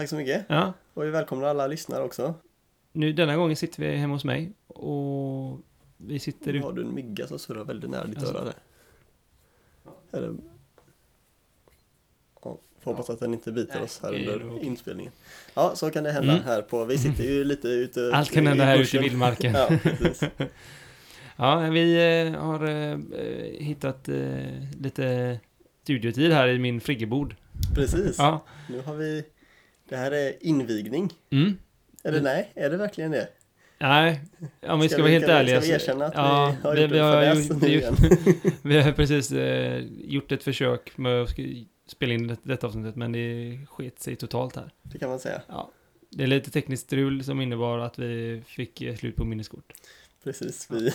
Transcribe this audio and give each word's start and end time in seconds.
tack 0.00 0.08
så 0.08 0.16
mycket. 0.16 0.44
Ja, 0.48 0.72
Och 0.94 1.04
vi 1.04 1.10
välkomnar 1.10 1.46
alla 1.48 1.66
lyssnare 1.66 2.02
också. 2.04 2.34
nu 2.92 3.12
denna 3.12 3.36
gången 3.36 3.56
sitter 3.56 3.80
vi 3.82 3.96
hemma 3.96 4.14
hos 4.14 4.24
mig 4.24 4.52
och 4.66 5.58
vi 5.96 6.18
sitter 6.18 6.52
Nu 6.52 6.60
har 6.60 6.72
du 6.72 6.82
en 6.82 6.94
mygga 6.94 7.26
som 7.26 7.38
surrar 7.38 7.64
väldigt 7.64 7.90
nära 7.90 8.04
ditt 8.06 8.18
Alltså. 8.18 8.34
öra 8.34 8.44
där. 8.44 8.54
Eller... 10.12 10.34
Ja, 12.44 12.58
får 12.80 12.90
hoppas 12.90 13.10
att 13.10 13.20
den 13.20 13.34
inte 13.34 13.52
biter 13.52 13.74
Nej, 13.74 13.82
oss 13.84 14.00
här 14.02 14.14
under 14.14 14.50
okej. 14.52 14.66
inspelningen. 14.66 15.12
Ja, 15.54 15.72
så 15.76 15.90
kan 15.90 16.04
det 16.04 16.12
hända 16.12 16.32
Mm. 16.32 16.44
här 16.44 16.62
på, 16.62 16.84
vi 16.84 16.98
sitter 16.98 17.24
ju 17.24 17.44
lite 17.44 17.68
ute 17.68 18.10
Allt 18.14 18.30
kan 18.30 18.46
hända 18.46 18.64
här 18.64 18.78
ute 18.78 18.96
i 18.96 19.00
vildmarken. 19.00 19.52
Ja, 19.56 19.68
precis. 19.82 20.20
Ja, 21.36 21.56
vi 21.58 21.94
eh, 22.26 22.40
har 22.40 22.64
eh, 22.68 22.92
eh, 22.92 23.60
hittat 23.64 24.08
eh, 24.08 24.16
lite 24.80 25.38
studiotid 25.82 26.32
här 26.32 26.48
i 26.48 26.58
min 26.58 26.80
friggebod. 26.80 27.34
precis. 27.74 28.18
Ja. 28.18 28.44
Nu 28.68 28.80
har 28.82 28.94
vi, 28.94 29.24
det 29.90 29.96
här 29.96 30.10
är 30.12 30.46
invigning. 30.46 31.12
Mm. 31.30 31.58
Eller 32.04 32.20
nej, 32.20 32.52
är 32.54 32.70
det 32.70 32.76
verkligen 32.76 33.10
det? 33.10 33.28
Nej, 33.78 34.20
om 34.62 34.80
vi 34.80 34.88
ska, 34.88 34.94
Ska 34.94 35.02
vara 35.02 35.12
helt 35.12 35.28
ärliga. 35.28 35.60
ska 35.60 35.68
vi 35.68 35.74
erkänna 35.74 36.06
att 36.06 36.14
ja, 36.14 36.56
vi 36.62 36.68
har 36.68 36.74
vi, 36.74 36.82
gjort 36.82 36.92
vi, 36.92 36.98
har 36.98 37.34
gjort, 37.34 37.62
vi, 37.62 37.76
igen? 37.76 37.96
vi 38.62 38.80
har 38.80 38.92
precis 38.92 39.32
eh, 39.32 39.84
gjort 40.04 40.32
ett 40.32 40.42
försök 40.42 40.98
med 40.98 41.22
att 41.22 41.30
spela 41.86 42.14
in 42.14 42.26
det, 42.26 42.36
detta 42.42 42.66
avsnittet, 42.66 42.96
men 42.96 43.12
det 43.12 43.58
sket 43.68 44.00
sig 44.00 44.16
totalt 44.16 44.56
här. 44.56 44.72
Det 44.82 44.98
kan 44.98 45.08
man 45.10 45.18
säga. 45.18 45.42
Ja, 45.48 45.70
det 46.10 46.22
är 46.22 46.26
lite 46.26 46.50
tekniskt 46.50 46.86
strul 46.86 47.24
som 47.24 47.40
innebar 47.40 47.78
att 47.78 47.98
vi 47.98 48.42
fick 48.46 48.82
eh, 48.82 48.96
slut 48.96 49.16
på 49.16 49.24
minneskort. 49.24 49.72
Precis, 50.24 50.66
vi, 50.70 50.92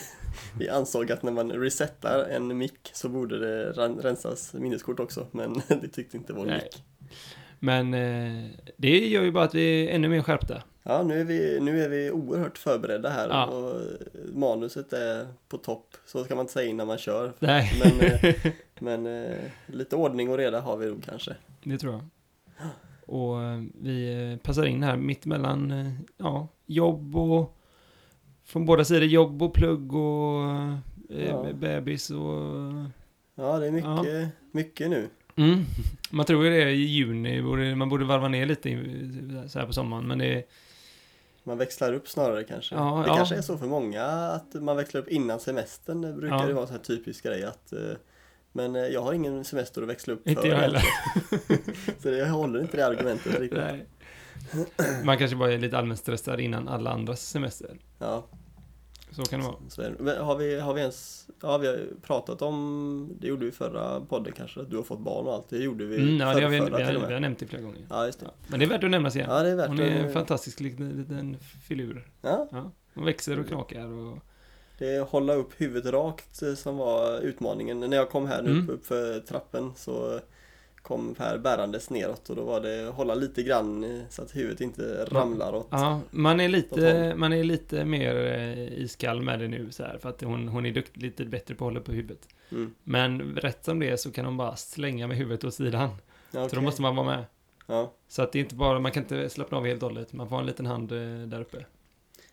vi 0.59 0.69
ansåg 0.69 1.11
att 1.11 1.23
när 1.23 1.31
man 1.31 1.51
resetar 1.51 2.25
en 2.29 2.57
mick 2.57 2.89
så 2.93 3.09
borde 3.09 3.39
det 3.39 3.71
ren- 3.71 3.99
rensas 4.01 4.53
minneskort 4.53 4.99
också, 4.99 5.27
men 5.31 5.53
det 5.67 5.87
tyckte 5.87 6.17
inte 6.17 6.33
vår 6.33 6.45
Nej. 6.45 6.61
mick. 6.63 6.83
Men 7.59 7.93
eh, 7.93 8.49
det 8.77 9.07
gör 9.07 9.23
ju 9.23 9.31
bara 9.31 9.43
att 9.43 9.55
vi 9.55 9.87
är 9.89 9.95
ännu 9.95 10.09
mer 10.09 10.21
skärpta. 10.21 10.63
Ja, 10.83 11.03
nu 11.03 11.19
är, 11.19 11.23
vi, 11.23 11.59
nu 11.61 11.83
är 11.83 11.89
vi 11.89 12.11
oerhört 12.11 12.57
förberedda 12.57 13.09
här 13.09 13.29
Ja. 13.29 13.45
och 13.45 13.81
manuset 14.33 14.93
är 14.93 15.27
på 15.47 15.57
topp. 15.57 15.87
Så 16.05 16.23
ska 16.23 16.35
man 16.35 16.43
inte 16.43 16.53
säga 16.53 16.69
innan 16.69 16.87
man 16.87 16.97
kör. 16.97 17.33
Nej, 17.39 17.71
Men, 17.83 17.99
eh, 17.99 18.35
men 18.79 19.05
eh, 19.25 19.37
lite 19.67 19.95
ordning 19.95 20.29
och 20.29 20.37
reda 20.37 20.59
har 20.61 20.77
vi 20.77 20.85
nog 20.87 21.03
kanske. 21.03 21.35
det 21.63 21.77
tror 21.77 21.93
jag. 21.93 22.01
Och 23.07 23.41
eh, 23.43 23.61
vi 23.81 24.29
eh, 24.31 24.37
passar 24.37 24.65
in 24.65 24.83
här 24.83 24.97
mitt 24.97 25.25
mellan 25.25 25.71
eh, 25.71 25.91
ja, 26.17 26.47
jobb 26.65 27.15
och 27.15 27.57
från 28.45 28.65
båda 28.65 28.85
sidor 28.85 29.03
jobb 29.03 29.41
och 29.41 29.53
plugg 29.53 29.93
och 29.95 30.49
eh, 30.51 30.75
Ja. 31.29 31.45
bebis 31.53 32.09
och 32.09 32.41
Ja, 33.35 33.59
det 33.59 33.67
är 33.67 33.71
mycket, 33.71 34.29
mycket 34.51 34.89
nu. 34.89 35.09
Mm. 35.35 35.65
Man 36.09 36.25
tror 36.25 36.45
ju 36.45 36.49
det 36.49 36.71
i 36.71 36.85
juni, 36.85 37.41
borde, 37.41 37.75
man 37.75 37.89
borde 37.89 38.05
varva 38.05 38.27
ner 38.27 38.45
lite 38.45 38.69
så 39.49 39.59
här 39.59 39.65
på 39.65 39.73
sommaren, 39.73 40.07
men 40.07 40.17
det. 40.17 40.43
Man 41.43 41.57
växlar 41.57 41.93
upp 41.93 42.07
snarare 42.07 42.43
kanske. 42.43 42.75
Ja, 42.75 43.03
det 43.05 43.09
ja. 43.11 43.15
kanske 43.15 43.35
är 43.35 43.41
så 43.41 43.57
för 43.57 43.65
många 43.67 44.03
att 44.05 44.53
man 44.53 44.77
växlar 44.77 45.01
upp 45.01 45.07
innan 45.07 45.39
semestern. 45.39 46.01
Det 46.01 46.13
brukar 46.13 46.35
Ja. 46.37 46.47
ju 46.47 46.53
vara 46.53 46.61
en 46.61 46.67
sån 46.67 46.75
här 46.77 46.83
typisk 46.83 47.23
grej 47.23 47.43
att 47.43 47.73
eh, 47.73 47.79
men 48.51 48.75
eh, 48.75 48.81
jag 48.81 49.01
har 49.01 49.13
ingen 49.13 49.43
semester 49.45 49.81
att 49.81 49.87
växla 49.87 50.13
upp 50.13 50.27
Inte 50.27 50.41
för 50.41 50.49
jag 50.49 50.57
heller. 50.57 50.83
Så 52.01 52.09
jag 52.09 52.25
håller 52.27 52.61
inte 52.61 52.77
det 52.77 52.85
argumentet 52.85 53.39
riktigt. 53.39 53.59
Nej. 53.59 53.85
Man 55.03 55.17
kanske 55.17 55.37
bara 55.37 55.53
är 55.53 55.57
lite 55.57 55.77
allmänt 55.77 55.99
stressad 55.99 56.39
innan 56.39 56.67
alla 56.67 56.91
andras 56.91 57.21
semester. 57.29 57.77
Ja, 57.99 58.25
Så 59.15 59.23
kan 59.23 59.39
det 59.39 59.45
vara. 59.45 59.55
så 59.69 59.81
har 60.23 60.35
vi, 60.35 60.59
har 60.59 60.73
vi 60.73 60.81
ens, 60.81 61.27
ja 61.41 61.57
vi 61.57 61.67
har 61.67 61.79
pratat 62.01 62.41
om, 62.41 63.09
det 63.19 63.27
gjorde 63.27 63.45
vi 63.45 63.51
förra 63.51 64.01
podden 64.01 64.33
kanske, 64.33 64.61
att 64.61 64.69
du 64.69 64.75
har 64.75 64.83
fått 64.83 64.99
barn 64.99 65.27
och 65.27 65.33
allt. 65.33 65.49
Det 65.49 65.57
gjorde 65.57 65.85
vi 65.85 65.95
Mm, 65.95 66.17
ja, 66.17 66.33
det 66.33 66.41
har 66.43 66.49
vi, 66.49 66.59
vi, 66.59 66.65
förrförra 66.65 66.99
har, 66.99 67.07
vi 67.07 67.13
har 67.13 67.19
nämnt 67.19 67.39
det 67.39 67.45
flera 67.47 67.61
gånger. 67.61 67.85
Ja, 67.89 68.05
just 68.05 68.19
det. 68.19 68.27
Men 68.47 68.59
det 68.59 68.65
är 68.65 68.69
värt 68.69 68.83
att 68.83 68.89
nämnas 68.89 69.15
igen. 69.15 69.29
Ja, 69.29 69.43
det 69.43 69.49
är 69.49 69.55
värt 69.55 69.67
Hon 69.67 69.79
är 69.79 69.85
en 70.05 70.13
fantastisk 70.13 70.59
liten, 70.59 70.89
liten 70.89 71.37
filur. 71.67 72.07
Ja, 72.21 72.47
Ja. 72.51 72.71
Hon 72.93 73.05
växer 73.05 73.39
och 73.39 73.47
knakar 73.47 73.85
och... 73.87 74.17
det 74.77 74.95
är 74.95 75.01
hålla 75.01 75.33
upp 75.33 75.61
huvudet 75.61 75.93
rakt 75.93 76.41
eh, 76.41 76.53
som 76.53 76.77
var 76.77 77.19
utmaningen. 77.19 77.79
När 77.79 77.97
jag 77.97 78.09
kom 78.09 78.27
här 78.27 78.41
nu 78.41 78.51
Mm. 78.51 78.69
upp 78.69 78.85
för 78.85 79.19
trappen 79.19 79.71
så 79.75 80.19
kom 80.85 81.15
Per 81.15 81.37
bärandes 81.37 81.89
neråt 81.89 82.29
och 82.29 82.35
då 82.35 82.43
var 82.43 82.61
det 82.61 82.91
hålla 82.91 83.15
lite 83.15 83.43
grann 83.43 84.03
så 84.09 84.21
att 84.21 84.35
huvudet 84.35 84.61
inte 84.61 85.05
ramlar 85.05 85.53
åt. 85.55 85.67
Ja, 85.71 86.01
man 86.11 86.39
är 86.39 86.49
lite, 86.49 87.13
man 87.17 87.33
är 87.33 87.43
lite 87.43 87.85
mer 87.85 88.15
eh, 88.15 88.73
iskall 88.79 89.21
med 89.21 89.39
det 89.39 89.47
nu 89.47 89.71
så 89.71 89.83
här, 89.83 89.97
för 89.97 90.09
att 90.09 90.21
hon, 90.21 90.47
hon 90.47 90.65
är 90.65 90.71
dukt, 90.71 90.97
lite 90.97 91.25
bättre 91.25 91.55
på 91.55 91.65
att 91.65 91.71
hålla 91.71 91.81
på 91.81 91.91
huvudet. 91.91 92.27
Mm. 92.51 92.75
Men 92.83 93.35
rätt 93.35 93.65
som 93.65 93.79
det 93.79 93.89
är 93.89 93.95
så 93.95 94.11
kan 94.11 94.25
hon 94.25 94.37
bara 94.37 94.55
slänga 94.55 95.07
med 95.07 95.17
huvudet 95.17 95.43
åt 95.43 95.53
sidan. 95.53 95.89
Ja, 96.31 96.49
Så 96.49 96.55
då 96.55 96.61
måste 96.61 96.81
man 96.81 96.95
vara 96.95 97.05
med. 97.05 97.25
ja. 97.67 97.93
Så 98.07 98.21
att 98.21 98.31
det 98.31 98.39
är 98.39 98.43
inte 98.43 98.55
bara, 98.55 98.79
man 98.79 98.91
kan 98.91 99.03
inte 99.03 99.29
slappna 99.29 99.57
av 99.57 99.65
helt 99.65 99.83
och 99.83 99.89
hållet. 99.89 100.13
Man 100.13 100.29
får 100.29 100.35
ha 100.35 100.41
en 100.41 100.47
liten 100.47 100.65
hand 100.65 100.91
eh, 100.91 100.97
där 101.27 101.41
uppe. 101.41 101.65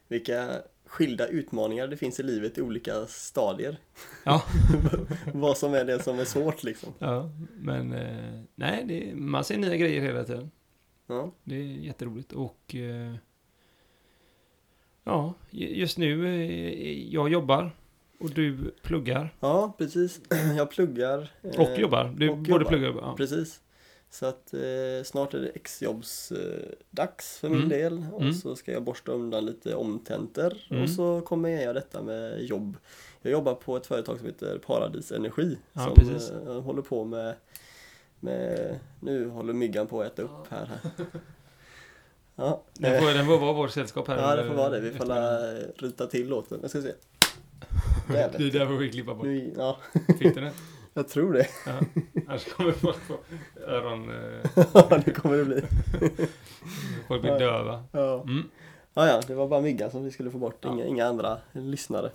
Vilka 0.09 0.63
skilda 0.93 1.27
utmaningar 1.27 1.87
det 1.87 1.97
finns 1.97 2.21
i 2.21 2.23
livet 2.23 2.59
i 2.59 2.63
olika 2.63 3.07
stadier. 3.07 3.77
Ja. 4.25 4.43
Vad 5.35 5.59
som 5.59 5.75
är 5.75 5.85
det 5.85 6.03
som 6.03 6.19
är 6.19 6.25
svårt 6.25 6.63
liksom. 6.65 6.93
Ja, 6.99 7.31
men 7.57 7.93
eh, 7.93 8.41
nej, 8.55 8.85
det, 8.85 9.15
man 9.15 9.45
ser 9.45 9.59
nya 9.59 9.77
grejer 9.77 10.01
hela 10.03 10.25
tiden. 10.25 10.51
Ja, 11.07 11.33
Det 11.45 11.55
är 11.57 11.63
jätteroligt 11.63 12.33
och 12.33 12.75
eh, 12.75 13.15
ja, 15.05 15.35
ju- 15.51 15.69
just 15.77 15.99
nu, 15.99 16.27
eh, 16.27 17.13
jag 17.15 17.29
jobbar 17.29 17.77
och 18.21 18.31
du 18.31 18.75
pluggar. 18.83 19.35
ja 19.41 19.75
precis. 19.79 20.21
Jag 20.57 20.71
pluggar. 20.71 21.31
Och 21.43 21.79
jobbar. 21.79 22.15
Du 22.17 22.29
och 22.29 22.37
både 22.39 22.51
jobbar. 22.51 22.65
pluggar 22.65 22.89
och 22.89 22.95
jobbar. 22.95 23.09
Ja. 23.09 23.15
Precis. 23.17 23.61
Så 24.15 24.27
att 24.27 24.55
eh, 24.55 25.05
snart 25.05 25.35
är 25.35 25.39
det 25.41 25.49
exjobbs 25.49 26.33
eh, 26.33 26.63
för 27.41 27.49
min 27.49 27.57
Mm. 27.59 27.69
del 27.69 28.07
och 28.13 28.21
Mm. 28.21 28.35
så 28.35 28.57
ska 28.57 28.73
jag 28.73 28.83
borsta 28.83 29.13
undan 29.13 29.47
lite 29.47 29.75
omtentor 29.75 30.55
Mm. 30.71 30.83
och 30.83 30.91
så 30.91 31.21
kommer 31.21 31.49
jag 31.49 31.63
göra 31.63 31.73
detta 31.73 32.03
med 32.03 32.43
jobb. 32.43 32.77
Jag 33.23 33.33
jobbar 33.33 33.55
på 33.55 33.77
ett 33.77 33.87
företag 33.87 34.19
som 34.19 34.27
heter 34.27 34.59
Paradis 34.59 35.13
Energi 35.13 35.59
Ja, 35.73 35.85
som 35.85 35.95
precis. 35.95 36.31
eh, 36.31 36.61
håller 36.63 36.83
på 36.83 37.05
med, 37.05 37.35
med, 38.21 38.79
nu 39.01 39.29
håller 39.29 39.53
myggan 39.53 39.87
på 39.87 40.01
att 40.03 40.07
äta 40.13 40.23
upp 40.23 40.47
här. 40.49 40.67
här. 40.67 40.79
Ja, 42.37 42.63
Den 42.75 43.01
får, 43.03 43.09
den 43.15 43.27
får 43.27 43.39
vara 43.39 43.53
vårt 43.53 43.71
sällskap 43.71 44.09
här. 44.09 44.17
ja 44.17 44.37
det 44.37 44.43
under 44.43 44.49
får 44.49 44.55
vara 44.63 44.71
det. 44.71 44.81
Vi 44.81 44.91
får 44.91 45.07
la 45.07 45.39
ruta 45.77 46.07
till 46.07 46.29
låten. 46.29 46.59
Jag 46.63 46.71
ska 46.71 46.83
se. 46.83 46.93
Det 48.09 48.19
är 48.19 48.51
där 48.51 48.67
får 48.67 48.75
vi 48.77 48.91
klippa 48.91 49.15
bort. 49.15 49.25
Nu, 49.27 49.55
ja, 49.57 49.79
Fick 50.19 50.35
du 50.35 50.41
den? 50.41 50.53
jag 50.95 51.09
tror 51.09 51.33
det. 51.33 51.47
Ja. 51.67 51.73
Annars 52.29 52.45
kommer 52.45 52.73
folk 52.73 52.97
få 52.97 53.17
öron... 53.67 54.11
Eh, 54.11 54.65
Ja, 54.75 55.01
det 55.05 55.11
kommer 55.13 55.37
det 55.37 55.45
bli. 55.45 55.63
folk 57.09 57.23
blir 57.23 57.39
döva. 57.39 57.85
Ja. 57.93 58.23
Mm. 58.23 58.43
Ja, 58.95 59.07
ja, 59.07 59.21
det 59.27 59.35
var 59.35 59.49
bara 59.49 59.61
myggan 59.61 59.91
som 59.91 60.05
vi 60.05 60.11
skulle 60.11 60.31
få 60.31 60.39
bort, 60.39 60.59
Ja. 60.61 60.73
inga, 60.73 60.85
inga 60.85 61.07
andra 61.07 61.39
lyssnare. 61.53 62.11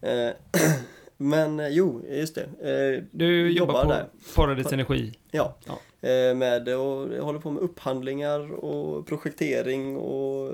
Eh, 0.00 0.30
men 1.16 1.60
eh, 1.60 1.68
jo, 1.68 2.02
just 2.08 2.34
det. 2.34 2.42
Eh, 2.42 3.04
Du 3.10 3.50
jobbar, 3.50 3.72
Jobbar 3.74 3.84
på 3.84 3.90
där. 3.90 4.06
Paradis 4.36 4.72
Energi. 4.72 5.18
ja, 5.30 5.56
Ja. 5.66 6.08
Eh, 6.08 6.34
med 6.34 6.68
och 6.68 7.12
jag 7.14 7.22
håller 7.22 7.38
på 7.40 7.50
med 7.50 7.62
upphandlingar 7.62 8.52
och 8.64 9.06
projektering 9.06 9.96
och 9.96 10.52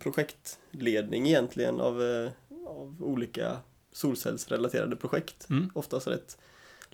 projektledning 0.00 1.26
egentligen 1.26 1.80
av, 1.80 2.00
av 2.66 2.96
olika 3.00 3.56
solcellsrelaterade 3.92 4.96
projekt. 4.96 5.50
Mm. 5.50 5.70
Oftast 5.74 6.06
rätt 6.08 6.38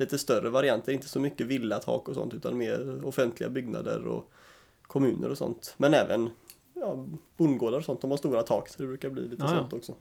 lite 0.00 0.18
större 0.18 0.50
varianter, 0.50 0.92
inte 0.92 1.08
så 1.08 1.20
mycket 1.20 1.46
villatak 1.46 2.08
och 2.08 2.14
sånt 2.14 2.34
utan 2.34 2.58
mer 2.58 3.04
offentliga 3.04 3.50
byggnader 3.50 4.06
och 4.06 4.30
kommuner 4.82 5.30
och 5.30 5.38
sånt. 5.38 5.74
Men 5.76 5.94
även 5.94 6.30
ja, 6.74 7.06
bondgårdar 7.36 7.78
och 7.78 7.84
sånt, 7.84 8.00
de 8.00 8.10
har 8.10 8.18
stora 8.18 8.42
tak 8.42 8.68
så 8.68 8.82
det 8.82 8.88
brukar 8.88 9.10
bli 9.10 9.22
lite 9.22 9.42
Ja, 9.42 9.52
ja. 9.52 9.58
sånt 9.58 9.72
också. 9.72 9.94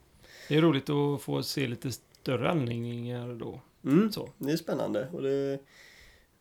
Det 0.49 0.55
är 0.55 0.61
roligt 0.61 0.89
att 0.89 1.21
få 1.21 1.43
se 1.43 1.67
lite 1.67 1.91
större 1.91 2.49
anläggningar 2.49 3.33
då. 3.33 3.61
Mm. 3.83 4.11
Så. 4.11 4.29
Det 4.37 4.51
är 4.51 4.57
spännande 4.57 5.07
och 5.13 5.21
det, 5.21 5.59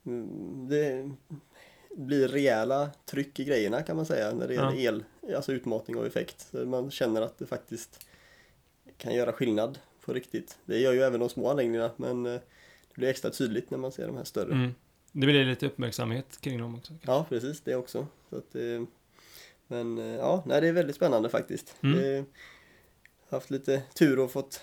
mm, 0.06 0.69
det 0.69 1.11
blir 1.97 2.29
rejäla 2.29 2.91
tryck 3.05 3.41
i 3.41 3.44
grejerna 3.44 3.82
kan 3.82 3.97
man 3.97 4.06
säga 4.06 4.35
när 4.35 4.49
det 4.49 4.55
gäller 4.55 4.76
el, 4.76 5.05
alltså 5.37 5.52
utmatning 5.52 5.97
och 5.97 6.06
effekt. 6.06 6.47
Så 6.50 6.67
man 6.67 6.91
känner 6.91 7.23
att 7.23 7.38
det 7.38 7.47
faktiskt 7.47 8.06
kan 8.97 9.14
göra 9.14 9.32
skillnad 9.32 9.79
på 10.05 10.12
riktigt. 10.12 10.59
Det 10.64 10.79
gör 10.79 10.93
ju 10.93 11.00
även 11.00 11.20
de 11.20 11.29
små 11.29 11.50
anläggningarna 11.50 11.91
men 11.97 12.26
eh, 12.26 12.41
det 12.97 13.01
blir 13.01 13.09
extra 13.09 13.31
tydligt 13.31 13.71
när 13.71 13.79
man 13.79 13.93
ser 13.93 14.07
de 14.07 14.17
här 14.17 14.25
större. 14.25 14.53
Mm. 14.53 14.75
Det 15.13 15.27
blir 15.27 15.45
lite 15.45 15.67
uppmärksamhet 15.67 16.41
kring 16.41 16.61
dem 16.61 16.75
också. 16.75 16.93
Ja, 17.03 17.27
precis 17.29 17.61
det 17.61 17.77
också. 17.77 18.07
Så 18.31 18.37
att, 18.37 18.55
eh, 18.55 18.83
men 19.67 19.99
eh, 19.99 20.05
ja, 20.05 20.43
nej, 20.47 20.61
det 20.61 20.69
är 20.69 20.73
väldigt 20.73 20.97
spännande 20.97 21.29
faktiskt. 21.29 21.77
Mm. 21.81 21.99
Det, 21.99 22.25
har 23.29 23.37
haft 23.39 23.51
lite 23.51 23.83
tur 23.95 24.19
och 24.19 24.31
fått 24.31 24.61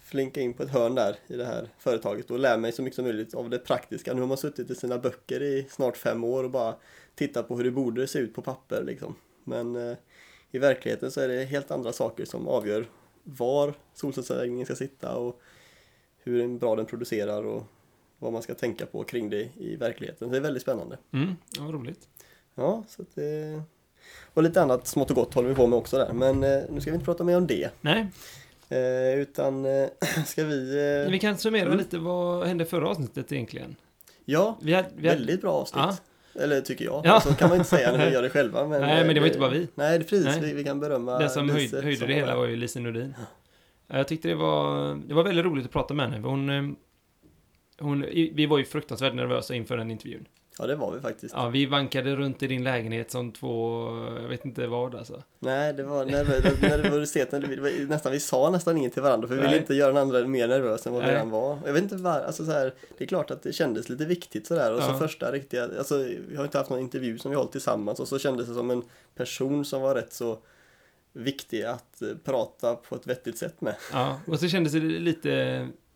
flinka 0.00 0.40
in 0.40 0.54
på 0.54 0.62
ett 0.62 0.70
hörn 0.70 0.94
där 0.94 1.16
i 1.26 1.36
det 1.36 1.44
här 1.44 1.68
företaget 1.78 2.30
och 2.30 2.38
lära 2.38 2.56
mig 2.56 2.72
så 2.72 2.82
mycket 2.82 2.96
som 2.96 3.04
möjligt 3.04 3.34
av 3.34 3.50
det 3.50 3.58
praktiska. 3.58 4.14
Nu 4.14 4.20
har 4.20 4.28
man 4.28 4.36
suttit 4.36 4.70
i 4.70 4.74
sina 4.74 4.98
böcker 4.98 5.42
i 5.42 5.66
snart 5.70 5.96
fem 5.96 6.24
år 6.24 6.44
och 6.44 6.50
bara 6.50 6.74
tittat 7.14 7.48
på 7.48 7.56
hur 7.56 7.64
det 7.64 7.70
borde 7.70 8.06
se 8.06 8.18
ut 8.18 8.34
på 8.34 8.42
papper 8.42 8.82
liksom. 8.84 9.14
Men 9.44 9.76
eh, 9.76 9.96
i 10.50 10.58
verkligheten 10.58 11.10
så 11.10 11.20
är 11.20 11.28
det 11.28 11.44
helt 11.44 11.70
andra 11.70 11.92
saker 11.92 12.24
som 12.24 12.48
avgör 12.48 12.86
var 13.22 13.74
solcellsanläggningen 13.94 14.66
ska 14.66 14.74
sitta 14.74 15.16
och 15.16 15.40
hur 16.24 16.58
bra 16.58 16.76
den 16.76 16.86
producerar 16.86 17.42
och 17.42 17.62
vad 18.18 18.32
man 18.32 18.42
ska 18.42 18.54
tänka 18.54 18.86
på 18.86 19.04
kring 19.04 19.30
det 19.30 19.48
i 19.56 19.76
verkligheten. 19.76 20.30
Det 20.30 20.36
är 20.36 20.40
väldigt 20.40 20.62
spännande. 20.62 20.98
Mm. 21.12 21.36
Ja, 21.58 21.62
roligt. 21.62 22.08
Ja, 22.54 22.84
så 22.88 23.02
att 23.02 23.14
det... 23.14 23.62
Och 24.34 24.42
lite 24.42 24.62
annat 24.62 24.86
smått 24.86 25.10
och 25.10 25.16
gott 25.16 25.34
håller 25.34 25.48
vi 25.48 25.54
på 25.54 25.66
med 25.66 25.78
också 25.78 25.98
där. 25.98 26.12
Men 26.12 26.44
eh, 26.44 26.62
nu 26.70 26.80
ska 26.80 26.90
vi 26.90 26.94
inte 26.94 27.04
prata 27.04 27.24
mer 27.24 27.36
om 27.36 27.46
det. 27.46 27.70
Nej, 27.80 28.06
Eh, 28.68 29.18
utan 29.20 29.64
eh, 29.64 29.88
ska 30.26 30.44
vi... 30.44 30.78
Eh, 31.04 31.10
vi 31.10 31.18
kan 31.18 31.38
summera 31.38 31.66
Mm. 31.66 31.78
lite 31.78 31.98
vad 31.98 32.46
hände 32.46 32.64
förra 32.64 32.88
avsnittet 32.88 33.32
egentligen. 33.32 33.76
ja, 34.24 34.58
Vi 34.62 34.74
hade, 34.74 34.88
vi 34.96 35.08
hade, 35.08 35.18
väldigt 35.18 35.40
bra 35.40 35.52
avsnitt. 35.52 35.84
Ja. 36.34 36.42
Eller 36.42 36.60
tycker 36.60 36.84
jag. 36.84 37.02
Ja. 37.06 37.20
Så 37.20 37.34
kan 37.34 37.48
man 37.48 37.58
inte 37.58 37.70
säga 37.70 37.92
när 37.92 38.06
vi 38.06 38.12
gör 38.14 38.22
det 38.22 38.30
själva. 38.30 38.66
Men, 38.68 38.80
Nej, 38.80 39.04
men 39.04 39.14
det 39.14 39.20
var 39.20 39.26
eh, 39.26 39.30
inte 39.30 39.38
bara 39.40 39.50
vi. 39.50 39.68
Nej, 39.74 39.98
det 39.98 40.04
är 40.04 40.08
precis. 40.08 40.24
Nej. 40.24 40.40
Vi, 40.40 40.52
vi 40.52 40.64
kan 40.64 40.80
berömma 40.80 41.18
Den 41.18 41.30
som 41.30 41.46
Lise 41.46 41.56
höjde, 41.58 41.82
höjde 41.82 41.98
som 41.98 42.08
det 42.08 42.14
hela 42.14 42.36
var 42.36 42.46
ju 42.46 42.56
Lise 42.56 42.80
Nordin. 42.80 43.14
Ja, 43.88 43.96
Jag 43.96 44.08
tyckte 44.08 44.28
det 44.28 44.34
var, 44.34 44.94
det 44.94 45.14
var 45.14 45.24
väldigt 45.24 45.44
roligt 45.44 45.64
att 45.66 45.72
prata 45.72 45.94
med 45.94 46.10
henne. 46.10 46.28
Hon, 46.28 46.50
eh, 46.50 46.62
hon, 47.78 48.00
vi 48.12 48.46
var 48.46 48.58
ju 48.58 48.64
fruktansvärt 48.64 49.14
nervösa 49.14 49.54
inför 49.54 49.76
den 49.76 49.90
intervjun. 49.90 50.28
Ja, 50.58 50.66
det 50.66 50.76
var 50.76 50.92
vi 50.92 51.00
faktiskt. 51.00 51.34
Ja, 51.36 51.48
vi 51.48 51.66
vankade 51.66 52.16
runt 52.16 52.42
i 52.42 52.46
din 52.46 52.64
lägenhet 52.64 53.10
som 53.10 53.32
två, 53.32 53.86
jag 54.22 54.28
vet 54.28 54.44
inte 54.44 54.66
vad 54.66 54.94
alltså. 54.94 55.22
Nej, 55.38 55.72
det 55.74 55.82
var 55.82 56.04
nervositeten. 56.04 57.40
Det 57.40 57.56
var 57.60 57.88
nästan, 57.88 58.12
vi 58.12 58.20
sa 58.20 58.50
nästan 58.50 58.76
inget 58.76 58.92
till 58.92 59.02
varandra 59.02 59.28
för 59.28 59.34
vi 59.34 59.40
ville 59.40 59.50
Nej. 59.50 59.60
inte 59.60 59.74
göra 59.74 59.92
den 59.92 60.02
andra 60.02 60.26
mer 60.26 60.48
nervös 60.48 60.86
än 60.86 60.92
vad 60.92 61.04
vi 61.04 61.10
redan 61.10 61.30
var. 61.30 61.58
Jag 61.66 61.72
vet 61.72 61.82
inte 61.82 61.96
var, 61.96 62.20
alltså 62.20 62.44
så 62.44 62.50
här, 62.52 62.74
det 62.98 63.04
är 63.04 63.08
klart 63.08 63.30
att 63.30 63.42
det 63.42 63.52
kändes 63.52 63.88
lite 63.88 64.04
viktigt 64.04 64.46
sådär 64.46 64.74
och 64.74 64.82
så 64.82 64.90
Ja. 64.90 64.98
första 64.98 65.32
riktiga, 65.32 65.68
alltså 65.78 65.96
vi 66.28 66.36
har 66.36 66.44
inte 66.44 66.58
haft 66.58 66.70
någon 66.70 66.80
intervju 66.80 67.18
som 67.18 67.30
vi 67.30 67.36
hållit 67.36 67.52
tillsammans 67.52 68.00
och 68.00 68.08
så 68.08 68.18
kändes 68.18 68.48
det 68.48 68.54
som 68.54 68.70
en 68.70 68.82
person 69.14 69.64
som 69.64 69.82
var 69.82 69.94
rätt 69.94 70.12
så 70.12 70.38
viktig 71.14 71.62
att 71.62 72.02
eh, 72.02 72.08
prata 72.24 72.74
på 72.74 72.94
ett 72.94 73.06
vettigt 73.06 73.38
sätt 73.38 73.60
med. 73.60 73.76
Ja, 73.92 74.20
och 74.26 74.40
så 74.40 74.48
kändes 74.48 74.72
det 74.72 74.80
lite, 74.80 75.32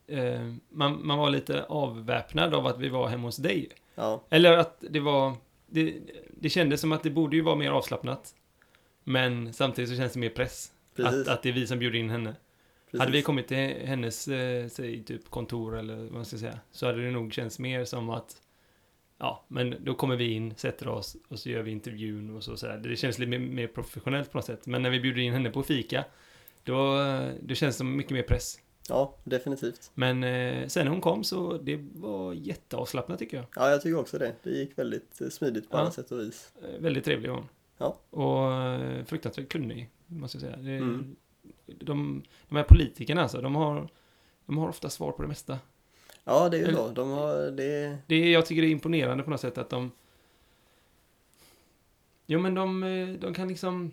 eh, 0.06 0.52
man, 0.68 1.06
man 1.06 1.18
var 1.18 1.30
lite 1.30 1.64
avväpnad 1.64 2.54
av 2.54 2.66
att 2.66 2.78
vi 2.78 2.88
var 2.88 3.08
hemma 3.08 3.28
hos 3.28 3.36
dig. 3.36 3.68
Ja, 3.94 4.22
Eller 4.30 4.58
att 4.58 4.84
det 4.90 5.00
var, 5.00 5.34
det, 5.66 5.94
det 6.40 6.48
kändes 6.50 6.80
som 6.80 6.92
att 6.92 7.02
det 7.02 7.10
borde 7.10 7.36
ju 7.36 7.42
vara 7.42 7.56
mer 7.56 7.70
avslappnat. 7.70 8.34
Men 9.04 9.52
samtidigt 9.52 9.90
så 9.90 9.96
känns 9.96 10.12
det 10.12 10.18
mer 10.18 10.28
press. 10.30 10.72
precis. 10.96 11.28
Att, 11.28 11.28
att 11.28 11.42
det 11.42 11.48
är 11.48 11.52
vi 11.52 11.66
som 11.66 11.78
bjuder 11.78 11.98
in 11.98 12.10
henne. 12.10 12.36
precis. 12.90 13.00
Hade 13.00 13.12
vi 13.12 13.22
kommit 13.22 13.48
till 13.48 13.76
hennes, 13.84 14.28
eh, 14.28 14.68
säg 14.68 15.04
typ 15.04 15.30
kontor 15.30 15.78
eller 15.78 15.96
vad 15.96 16.12
man 16.12 16.24
ska 16.24 16.38
säga, 16.38 16.58
så 16.72 16.86
hade 16.86 17.04
det 17.04 17.10
nog 17.10 17.32
känts 17.32 17.58
mer 17.58 17.84
som 17.84 18.10
att 18.10 18.36
Ja, 19.18 19.44
men 19.48 19.74
då 19.84 19.94
kommer 19.94 20.16
vi 20.16 20.32
in, 20.32 20.54
sätter 20.56 20.88
oss 20.88 21.16
och 21.28 21.38
så 21.38 21.48
gör 21.50 21.62
vi 21.62 21.70
intervjun 21.70 22.36
och 22.36 22.44
så, 22.44 22.56
så 22.56 22.66
här. 22.66 22.78
Det 22.78 22.96
känns 22.96 23.18
lite 23.18 23.30
mer, 23.30 23.38
mer 23.38 23.66
professionellt 23.66 24.32
på 24.32 24.38
något 24.38 24.44
sätt. 24.44 24.66
Men 24.66 24.82
när 24.82 24.90
vi 24.90 25.00
bjuder 25.00 25.20
in 25.22 25.32
henne 25.32 25.50
på 25.50 25.62
fika, 25.62 26.04
då, 26.64 26.96
då 27.42 27.54
känns 27.54 27.74
det 27.74 27.78
som 27.78 27.96
mycket 27.96 28.12
mer 28.12 28.22
press. 28.22 28.58
Ja, 28.88 29.14
definitivt. 29.24 29.90
Men 29.94 30.24
eh, 30.24 30.66
sen 30.66 30.86
hon 30.88 31.00
kom 31.00 31.24
så 31.24 31.58
det 31.58 31.76
var 31.94 32.32
jätteavslappnat 32.32 33.18
tycker 33.18 33.36
jag. 33.36 33.46
Ja, 33.56 33.70
jag 33.70 33.82
tycker 33.82 33.98
också 33.98 34.18
det. 34.18 34.34
Det 34.42 34.50
gick 34.50 34.78
väldigt 34.78 35.20
eh, 35.20 35.28
smidigt 35.28 35.70
på 35.70 35.76
Ja. 35.76 35.80
alla 35.80 35.90
sätt 35.90 36.10
och 36.12 36.18
vis. 36.20 36.52
Eh, 36.62 36.80
väldigt 36.82 37.04
trevlig 37.04 37.28
hon. 37.28 37.48
Ja. 37.78 37.98
Och 38.10 38.52
eh, 38.52 39.04
fruktansvärt 39.04 39.48
kunnig, 39.48 39.90
måste 40.06 40.36
jag 40.38 40.42
säga. 40.42 40.56
Det, 40.56 40.76
Mm. 40.76 41.16
de, 41.66 42.22
de 42.48 42.56
här 42.56 42.64
politikerna 42.64 43.22
alltså, 43.22 43.40
de 43.40 43.54
har, 43.54 43.88
de 44.46 44.58
har 44.58 44.68
ofta 44.68 44.90
svar 44.90 45.12
på 45.12 45.22
det 45.22 45.28
mesta. 45.28 45.58
Ja, 46.28 46.48
det 46.48 46.56
är 46.58 46.68
ju 46.68 46.74
så. 46.74 46.88
De 46.88 47.10
har, 47.10 47.50
det, 47.50 47.98
Det 48.06 48.14
är, 48.14 48.32
jag 48.32 48.46
tycker 48.46 48.62
det 48.62 48.68
är 48.68 48.72
imponerande 48.72 49.24
på 49.24 49.30
något 49.30 49.40
sätt 49.40 49.58
att 49.58 49.70
de... 49.70 49.90
Jo 52.26 52.40
men 52.40 52.54
de, 52.54 52.82
eh, 52.82 53.08
de 53.08 53.34
kan 53.34 53.48
liksom... 53.48 53.90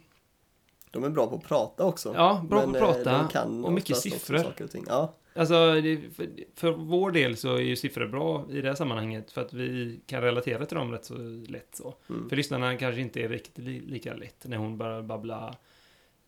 de 0.92 1.04
är 1.04 1.10
bra 1.10 1.28
på 1.28 1.36
att 1.36 1.44
prata 1.44 1.84
också. 1.86 2.14
Ja, 2.16 2.46
bra 2.50 2.62
på 2.62 2.70
att 2.70 2.76
eh, 2.76 2.82
prata. 2.82 3.18
de 3.18 3.28
kan 3.28 3.66
och 3.66 3.74
mycket 3.74 3.98
oftast 3.98 4.06
också 4.06 4.20
siffror. 4.20 4.38
Saker 4.38 4.64
och 4.64 4.72
ting. 4.72 4.86
Ja, 4.88 5.14
Alltså, 5.38 5.82
det, 5.82 6.02
för, 6.16 6.30
för 6.56 6.72
vår 6.72 7.12
del 7.12 7.38
så 7.38 7.56
är 7.56 7.62
ju 7.62 7.76
siffror 7.76 8.08
bra 8.08 8.46
i 8.52 8.62
det 8.62 8.68
här 8.68 8.76
sammanhanget 8.76 9.32
för 9.32 9.42
att 9.42 9.54
vi 9.54 10.00
kan 10.06 10.22
relatera 10.22 10.66
till 10.66 10.78
dem 10.78 10.92
rätt 10.92 11.06
så 11.06 11.18
lätt 11.48 11.76
så. 11.76 11.96
mm. 12.10 12.30
För 12.30 12.36
lyssnarna 12.36 12.78
kanske 12.78 13.02
inte 13.02 13.22
är 13.22 13.30
riktigt 13.30 13.58
li, 13.58 13.80
lika 13.80 14.14
lätt 14.14 14.46
när 14.46 14.58
hon 14.58 14.78
börjar 14.78 15.02
babbla 15.02 15.56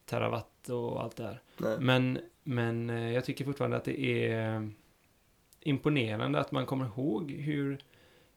terawatt 0.06 0.70
och 0.70 1.04
allt 1.04 1.16
det 1.16 1.24
här. 1.24 1.42
Nej. 1.58 1.78
Men, 1.80 2.20
men 2.44 2.90
eh, 2.90 3.14
jag 3.14 3.26
tycker 3.26 3.46
fortfarande 3.46 3.78
att 3.78 3.86
det 3.86 4.02
är 4.02 4.70
imponerande 5.68 6.40
att 6.40 6.52
man 6.52 6.66
kommer 6.66 6.86
ihåg 6.86 7.32
hur 7.32 7.78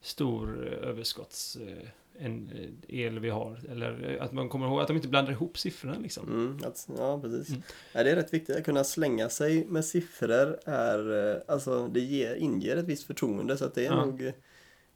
stor 0.01 0.67
överskotts 0.67 1.55
eh, 1.55 1.87
en 2.25 2.51
eh, 2.55 2.95
el 3.03 3.19
vi 3.19 3.29
har. 3.29 3.59
Eller 3.71 4.15
eh, 4.17 4.23
att 4.25 4.31
man 4.31 4.49
kommer 4.49 4.67
ihåg 4.67 4.79
att 4.81 4.87
de 4.87 4.95
inte 4.95 5.07
blandar 5.07 5.31
ihop 5.31 5.57
siffrorna 5.57 5.95
liksom. 5.99 6.27
Mm, 6.27 6.59
att, 6.67 6.87
ja, 6.97 7.19
precis. 7.21 7.49
Mm. 7.49 7.61
Ja, 7.93 8.03
det 8.03 8.11
är 8.11 8.15
rätt 8.15 8.33
viktigt 8.33 8.55
att 8.55 8.63
kunna 8.65 8.83
slänga 8.83 9.29
sig 9.29 9.65
med 9.65 9.85
siffror. 9.85 10.59
Är, 10.65 11.31
eh, 11.35 11.41
alltså, 11.47 11.87
det 11.87 11.99
ger, 11.99 12.35
inger 12.35 12.77
ett 12.77 12.85
visst 12.85 13.03
förtroende 13.07 13.57
så 13.57 13.65
att 13.65 13.75
det 13.75 13.81
är 13.85 13.91
Ja. 13.91 14.05
nog 14.05 14.31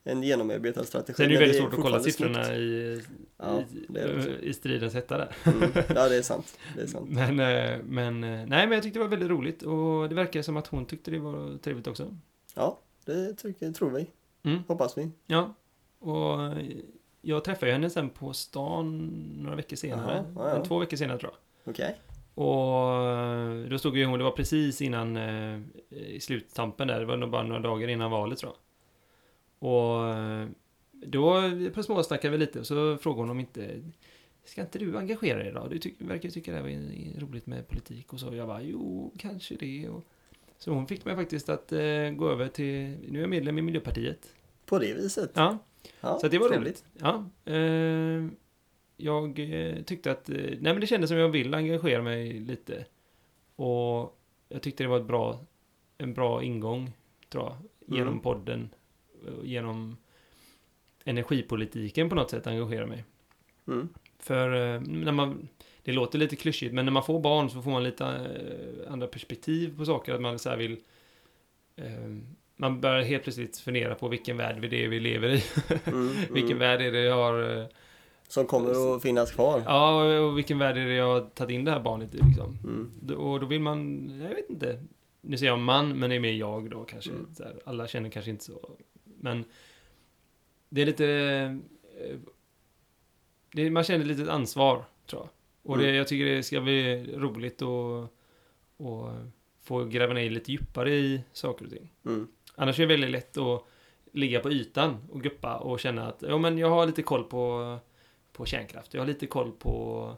en 0.07 0.23
genomarbetad 0.23 0.83
strategi. 0.83 1.13
Sen 1.17 1.25
är 1.25 1.29
det 1.29 1.33
ju 1.33 1.39
väldigt 1.39 1.57
svårt 1.57 1.73
att 1.73 1.81
kolla 1.81 1.99
siffrorna 1.99 2.55
i, 2.55 3.01
Ja, 3.37 3.63
i, 4.41 4.53
stridens 4.53 4.93
hetta 4.93 5.17
där. 5.17 5.35
Mm. 5.45 5.71
Ja, 5.95 6.09
det 6.09 6.17
är 6.17 6.21
sant. 6.21 6.59
Det 6.75 6.81
är 6.81 6.87
sant. 6.87 7.09
Men, 7.09 7.39
eh, 7.39 7.79
men, 7.83 8.23
eh, 8.23 8.29
nej, 8.29 8.47
men 8.47 8.71
jag 8.71 8.83
tyckte 8.83 8.99
det 8.99 9.03
var 9.03 9.09
väldigt 9.09 9.29
roligt 9.29 9.63
och 9.63 10.09
det 10.09 10.15
verkar 10.15 10.41
som 10.41 10.57
att 10.57 10.67
hon 10.67 10.85
tyckte 10.85 11.11
det 11.11 11.19
var 11.19 11.57
trevligt 11.57 11.87
också. 11.87 12.17
Ja, 12.55 12.79
det 13.05 13.33
tycker, 13.33 13.71
tror 13.71 13.89
vi. 13.89 14.07
Mm. 14.43 14.63
Hoppas 14.67 14.97
vi. 14.97 15.11
Ja, 15.27 15.53
och 15.99 16.39
jag 17.21 17.43
träffade 17.43 17.71
henne 17.71 17.89
sen 17.89 18.09
på 18.09 18.33
stan 18.33 18.97
några 19.37 19.55
veckor 19.55 19.75
senare. 19.75 20.25
Jaha, 20.35 20.45
ja, 20.45 20.49
ja. 20.49 20.55
En, 20.55 20.63
Två 20.63 20.79
veckor 20.79 20.97
senare 20.97 21.17
tror 21.17 21.31
jag. 21.31 21.71
Okej. 21.71 21.95
Och 22.33 23.07
eh, 23.09 23.69
då 23.69 23.77
stod 23.77 23.97
ju 23.97 24.05
hon, 24.05 24.17
det 24.17 24.25
var 24.25 24.31
precis 24.31 24.81
innan 24.81 25.17
eh, 25.17 25.59
i 25.89 26.19
sluttampen 26.19 26.87
där, 26.87 26.99
det 26.99 27.05
var 27.05 27.17
nog 27.17 27.29
bara 27.29 27.43
några 27.43 27.61
dagar 27.61 27.87
innan 27.87 28.11
valet 28.11 28.39
tror 28.39 28.51
jag. 28.51 28.64
Och 29.69 30.09
eh, 30.09 30.47
då 30.91 31.41
på 31.73 31.83
små 31.83 32.03
snackade 32.03 32.31
vi 32.31 32.37
lite 32.37 32.59
och 32.59 32.67
så 32.67 32.97
frågade 32.97 33.21
hon 33.21 33.29
om 33.29 33.39
inte 33.39 33.81
Ska 34.43 34.61
inte 34.61 34.79
du 34.79 34.97
engagera 34.97 35.39
dig 35.39 35.51
då? 35.51 35.67
Du 35.67 35.79
tyck, 35.79 35.95
verkar 36.01 36.29
tycka 36.29 36.51
det 36.51 36.57
här 36.57 36.63
var 36.63 37.19
roligt 37.21 37.45
med 37.45 37.67
politik 37.67 38.13
och 38.13 38.19
så. 38.19 38.35
Jag 38.35 38.47
bara, 38.47 38.61
jo, 38.61 39.11
kanske 39.17 39.55
det. 39.55 39.89
Och, 39.89 40.03
så 40.57 40.71
hon 40.71 40.87
fick 40.87 41.05
mig 41.05 41.15
faktiskt 41.15 41.49
att 41.49 41.71
eh, 41.71 42.09
gå 42.09 42.29
över 42.29 42.47
till, 42.47 42.97
nu 43.09 43.17
är 43.17 43.21
jag 43.21 43.29
medlem 43.29 43.57
i 43.57 43.61
Miljöpartiet. 43.61 44.35
På 44.65 44.79
det 44.79 44.93
viset. 44.93 45.31
Ja, 45.33 45.57
Ja, 46.01 46.19
så 46.19 46.27
det 46.27 46.37
var 46.39 46.49
trevligt. 46.49 46.83
roligt. 46.93 47.29
Ja, 47.45 47.51
eh, 47.53 48.27
jag 48.97 49.39
eh, 49.39 49.81
tyckte 49.83 50.11
att, 50.11 50.29
eh, 50.29 50.35
nej 50.37 50.59
men 50.61 50.79
det 50.79 50.87
kändes 50.87 51.09
som 51.09 51.17
jag 51.17 51.29
vill 51.29 51.53
engagera 51.53 52.01
mig 52.01 52.33
lite. 52.33 52.85
Och 53.55 54.19
jag 54.49 54.61
tyckte 54.61 54.83
det 54.83 54.87
var 54.87 54.99
ett 54.99 55.05
bra, 55.07 55.39
en 55.97 56.13
bra 56.13 56.43
ingång, 56.43 56.91
tror 57.29 57.43
jag, 57.43 57.57
genom 57.95 58.07
Mm. 58.13 58.19
podden. 58.23 58.69
Genom 59.43 59.97
energipolitiken 61.05 62.09
på 62.09 62.15
något 62.15 62.29
sätt 62.29 62.47
engagera 62.47 62.85
mig. 62.85 63.03
Mm. 63.67 63.89
För 64.19 64.75
eh, 64.75 64.81
när 64.81 65.11
man, 65.11 65.47
det 65.83 65.91
låter 65.91 66.19
lite 66.19 66.35
klyschigt, 66.35 66.73
men 66.73 66.85
när 66.85 66.91
man 66.91 67.03
får 67.03 67.19
barn 67.19 67.49
så 67.49 67.61
får 67.61 67.71
man 67.71 67.83
lite 67.83 68.05
eh, 68.05 68.91
andra 68.91 69.07
perspektiv 69.07 69.77
på 69.77 69.85
saker. 69.85 70.13
Att 70.13 70.21
man 70.21 70.39
så 70.39 70.55
vill, 70.55 70.77
eh, 71.75 71.85
man 72.55 72.81
börjar 72.81 73.03
helt 73.03 73.23
plötsligt 73.23 73.57
fundera 73.57 73.95
på 73.95 74.07
vilken 74.07 74.37
värld 74.37 74.67
det 74.69 74.85
är 74.85 74.87
vi 74.87 74.99
lever 74.99 75.29
i. 75.29 75.43
Mm, 75.85 76.07
Vilken 76.31 76.57
mm. 76.57 76.59
värld 76.59 76.81
är 76.81 76.91
det 76.91 77.01
jag 77.01 77.15
har... 77.15 77.67
Som 78.27 78.45
kommer 78.45 78.95
att 78.95 79.01
finnas 79.01 79.31
kvar. 79.31 79.63
Ja, 79.65 80.19
och 80.19 80.37
vilken 80.37 80.59
värld 80.59 80.77
är 80.77 80.85
det 80.85 80.93
jag 80.93 81.07
har 81.07 81.21
tagit 81.21 81.53
in 81.55 81.65
det 81.65 81.71
här 81.71 81.79
barnet 81.79 82.15
i 82.15 82.17
liksom. 82.17 82.57
Mm. 82.63 83.19
Och 83.19 83.39
då 83.39 83.45
vill 83.45 83.61
man, 83.61 84.09
jag 84.21 84.35
vet 84.35 84.49
inte. 84.49 84.83
Nu 85.21 85.37
säger 85.37 85.51
jag 85.51 85.59
man, 85.59 85.99
men 85.99 86.09
det 86.09 86.15
är 86.15 86.19
mer 86.19 86.33
jag 86.33 86.69
då 86.69 86.83
kanske. 86.83 87.11
Mm. 87.11 87.27
Här, 87.39 87.59
alla 87.65 87.87
känner 87.87 88.09
kanske 88.09 88.31
inte 88.31 88.43
så. 88.43 88.69
Men 89.19 89.45
det 90.69 90.81
är 90.81 90.85
lite... 90.85 91.07
eh, 91.99 92.17
Det 93.53 93.69
man 93.71 93.83
känner 93.83 94.05
lite 94.05 94.31
ansvar, 94.31 94.85
tror 95.09 95.21
jag. 95.21 95.29
Och 95.71 95.77
det, 95.77 95.83
Mm. 95.83 95.95
jag 95.95 96.07
tycker 96.07 96.25
det 96.25 96.43
ska 96.43 96.61
bli 96.61 97.05
roligt 97.17 97.61
att 97.61 98.09
och 98.77 99.09
få 99.61 99.85
gräva 99.85 100.13
ner 100.13 100.29
lite 100.29 100.51
djupare 100.51 100.93
i 100.95 101.21
saker 101.33 101.65
och 101.65 101.71
ting. 101.71 101.93
Mm. 102.05 102.27
Annars 102.55 102.79
är 102.79 102.83
det 102.83 102.87
väldigt 102.93 103.09
lätt 103.11 103.37
att 103.37 103.63
ligga 104.11 104.39
på 104.39 104.51
ytan 104.51 104.97
och 105.11 105.23
guppa 105.23 105.57
och 105.57 105.79
känna 105.79 106.07
att 106.07 106.21
ja, 106.27 106.37
men 106.37 106.57
jag 106.57 106.69
har 106.69 106.85
lite 106.85 107.03
koll 107.03 107.23
på, 107.23 107.77
på 108.31 108.45
kärnkraft. 108.45 108.93
Jag 108.93 109.01
har 109.01 109.07
lite 109.07 109.27
koll 109.27 109.51
på, 109.51 110.11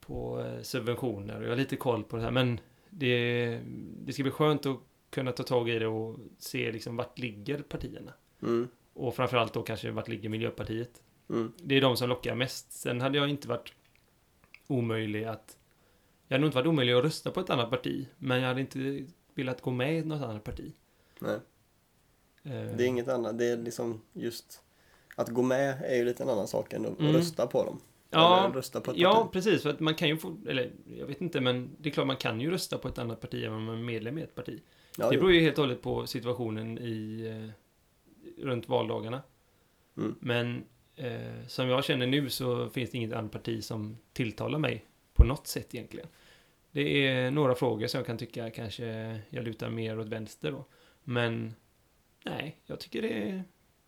på 0.00 0.40
eh, 0.40 0.62
subventioner. 0.62 1.42
Jag 1.42 1.48
har 1.48 1.56
lite 1.56 1.76
koll 1.76 2.04
på 2.04 2.16
det 2.16 2.22
här. 2.22 2.30
Men 2.30 2.60
det, 2.90 3.60
det 4.04 4.12
ska 4.12 4.22
bli 4.22 4.32
skönt 4.32 4.66
att 4.66 4.80
kunna 5.10 5.32
ta 5.32 5.42
tag 5.42 5.68
i 5.68 5.78
det 5.78 5.86
och 5.86 6.18
se 6.38 6.72
liksom 6.72 6.96
vart 6.96 7.18
ligger 7.18 7.62
partierna. 7.62 8.12
Mm. 8.42 8.68
Och 8.92 9.14
framförallt 9.14 9.52
då 9.52 9.62
kanske 9.62 9.90
vart 9.90 10.08
ligger 10.08 10.28
Miljöpartiet. 10.28 11.02
Mm. 11.30 11.52
Det 11.56 11.74
är 11.74 11.80
de 11.80 11.96
som 11.96 12.08
lockar 12.08 12.34
mest. 12.34 12.72
Sen 12.72 13.00
hade 13.00 13.18
jag 13.18 13.28
inte 13.28 13.48
varit 13.48 13.72
omöjlig 14.66 15.24
att... 15.24 15.56
Jag 16.28 16.34
hade 16.34 16.40
nog 16.40 16.48
inte 16.48 16.56
varit 16.58 16.66
omöjlig 16.66 16.92
att 16.92 17.04
rösta 17.04 17.30
på 17.30 17.40
ett 17.40 17.50
annat 17.50 17.70
parti. 17.70 18.06
Men 18.18 18.40
jag 18.40 18.48
hade 18.48 18.60
inte 18.60 19.06
velat 19.34 19.60
gå 19.60 19.70
med 19.70 19.98
i 19.98 20.04
något 20.04 20.22
annat 20.22 20.44
parti. 20.44 20.72
Nej, 21.18 21.38
Eh, 22.42 22.50
det 22.76 22.84
är 22.84 22.86
inget 22.86 23.08
annat. 23.08 23.38
Det 23.38 23.44
är 23.46 23.56
liksom 23.56 24.00
just 24.12 24.62
att 25.16 25.28
gå 25.28 25.42
med 25.42 25.82
är 25.84 25.96
ju 25.96 26.04
lite 26.04 26.22
en 26.22 26.28
annan 26.28 26.48
sak 26.48 26.72
än 26.72 26.86
att 26.86 27.00
Mm. 27.00 27.12
rösta 27.12 27.46
på 27.46 27.64
dem. 27.64 27.80
Ja, 28.10 28.52
Ja, 28.96 29.28
precis. 29.32 29.62
För 29.62 29.70
att 29.70 29.80
man 29.80 29.94
kan 29.94 30.08
ju 30.08 30.16
få, 30.16 30.36
eller 30.48 30.72
jag 30.98 31.06
vet 31.06 31.20
inte, 31.20 31.40
men 31.40 31.70
det 31.78 31.88
är 31.88 31.92
klart 31.92 32.06
man 32.06 32.16
kan 32.16 32.40
ju 32.40 32.50
rösta 32.50 32.78
på 32.78 32.88
ett 32.88 32.98
annat 32.98 33.20
parti 33.20 33.44
även 33.44 33.56
om 33.56 33.64
man 33.64 33.78
är 33.78 33.82
medlem 33.82 34.18
i 34.18 34.22
ett 34.22 34.34
parti. 34.34 34.60
Ja, 34.96 35.10
det 35.10 35.16
beror 35.16 35.32
ju 35.32 35.40
helt 35.40 35.58
och 35.58 35.64
hållet 35.64 35.82
på 35.82 36.06
situationen 36.06 36.78
i, 36.78 37.26
eh, 37.26 38.44
runt 38.44 38.68
valdagarna. 38.68 39.22
Mm. 39.96 40.14
Men 40.20 40.64
eh, 40.96 41.46
som 41.46 41.68
jag 41.68 41.84
känner 41.84 42.06
nu 42.06 42.30
så 42.30 42.68
finns 42.68 42.90
det 42.90 42.98
inget 42.98 43.12
annat 43.12 43.32
parti 43.32 43.64
som 43.64 43.96
tilltalar 44.12 44.58
mig 44.58 44.84
på 45.14 45.24
något 45.24 45.46
sätt 45.46 45.74
egentligen. 45.74 46.08
Det 46.70 47.06
är 47.06 47.30
några 47.30 47.54
frågor 47.54 47.86
som 47.86 47.98
jag 47.98 48.06
kan 48.06 48.18
tycka 48.18 48.50
kanske 48.50 48.84
jag 49.30 49.44
lutar 49.44 49.70
mer 49.70 49.98
åt 49.98 50.08
vänster 50.08 50.50
då. 50.50 50.64
Men 51.04 51.54
nej, 52.24 52.56
jag 52.66 52.80
tycker 52.80 53.02
det, 53.02 53.42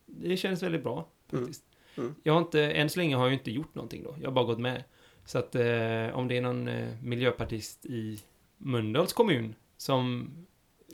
det 0.05 0.37
känns 0.37 0.63
väldigt 0.63 0.83
bra 0.83 1.07
faktiskt. 1.27 1.63
Mm. 1.95 2.07
Mm. 2.07 2.15
Jag 2.23 2.33
har 2.33 2.41
inte, 2.41 2.71
än 2.71 2.89
så 2.89 2.99
länge 2.99 3.15
har 3.15 3.25
jag 3.25 3.33
inte 3.33 3.51
gjort 3.51 3.75
någonting 3.75 4.03
då. 4.03 4.15
Jag 4.19 4.27
har 4.27 4.33
bara 4.33 4.45
gått 4.45 4.59
med. 4.59 4.83
Så 5.25 5.39
att 5.39 5.55
eh, 5.55 6.15
om 6.17 6.27
det 6.27 6.37
är 6.37 6.41
någon 6.41 6.67
eh, 6.67 6.89
miljöpartist 7.03 7.85
i 7.85 8.19
Mölndals 8.57 9.13
kommun 9.13 9.55
som 9.77 10.31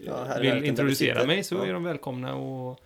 Ja, 0.05 0.37
vill 0.41 0.63
introducera 0.65 1.25
mig 1.25 1.43
så 1.43 1.55
Ja. 1.55 1.65
är 1.65 1.73
de 1.73 1.83
välkomna 1.83 2.35
och, 2.35 2.79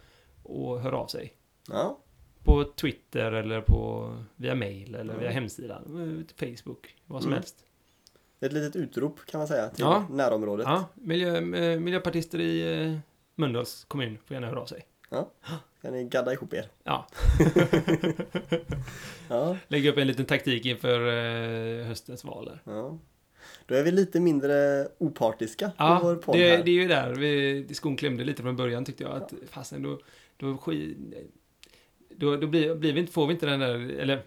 och 0.44 0.80
höra 0.82 0.98
av 0.98 1.08
sig. 1.08 1.34
Ja, 1.70 2.00
På 2.44 2.64
Twitter 2.64 3.32
eller 3.32 3.62
på, 3.62 4.14
via 4.36 4.56
mail 4.56 4.96
eller 4.96 5.14
Ja. 5.14 5.20
via 5.20 5.30
hemsidan. 5.32 6.26
eh, 6.40 6.48
Facebook, 6.56 6.96
vad 7.06 7.22
som 7.22 7.30
Mm. 7.32 7.38
helst. 7.40 7.56
ett 8.40 8.54
litet 8.54 8.76
utrop 8.76 9.20
kan 9.26 9.38
man 9.40 9.48
säga 9.48 9.70
till 9.70 9.84
Ja. 9.86 10.08
närområdet. 10.10 10.66
Ja, 10.68 10.86
miljö, 10.94 11.38
eh, 11.38 11.80
miljöpartister 11.80 12.40
i 12.40 12.84
eh, 12.92 12.98
Mölndals 13.36 13.84
kommun 13.88 14.18
får 14.26 14.34
gärna 14.36 14.48
höra 14.48 14.60
av 14.62 14.66
sig. 14.66 14.86
Kan 15.82 15.94
ni 15.94 16.04
gadda 16.04 16.34
ihop 16.34 16.54
er? 16.54 16.66
Ja. 16.84 17.08
Ja, 19.30 19.58
Lägga 19.68 19.92
upp 19.92 19.98
en 19.98 20.08
liten 20.08 20.26
taktik 20.26 20.66
inför 20.66 21.00
höstens 21.84 22.24
val. 22.24 22.60
ja. 22.64 22.98
Då 23.66 23.76
är 23.76 23.84
vi 23.84 23.92
lite 23.92 24.20
mindre 24.20 24.88
opartiska 24.98 25.72
Ja, 25.78 26.00
vår 26.04 26.16
podd 26.16 26.36
det, 26.38 26.50
här. 26.50 26.64
det 26.64 26.72
är 26.72 26.74
ju 26.82 26.88
där 26.88 27.16
vi, 27.16 27.68
skon 27.74 27.98
klämde 27.98 28.24
lite 28.24 28.42
från 28.42 28.56
början 28.56 28.86
tyckte 28.86 29.04
jag. 29.04 29.12
Att 29.12 29.34
fasen 29.50 29.82
då, 29.84 30.00
då, 30.38 30.58
då, 32.10 32.38
då 32.38 32.48
blir, 32.48 32.76
blir 32.76 32.94
vi 32.94 33.00
inte, 33.00 33.12
får 33.14 33.28
vi 33.28 33.34
inte 33.34 33.46
den 33.46 33.60
där, 33.60 33.76
eller 34.00 34.22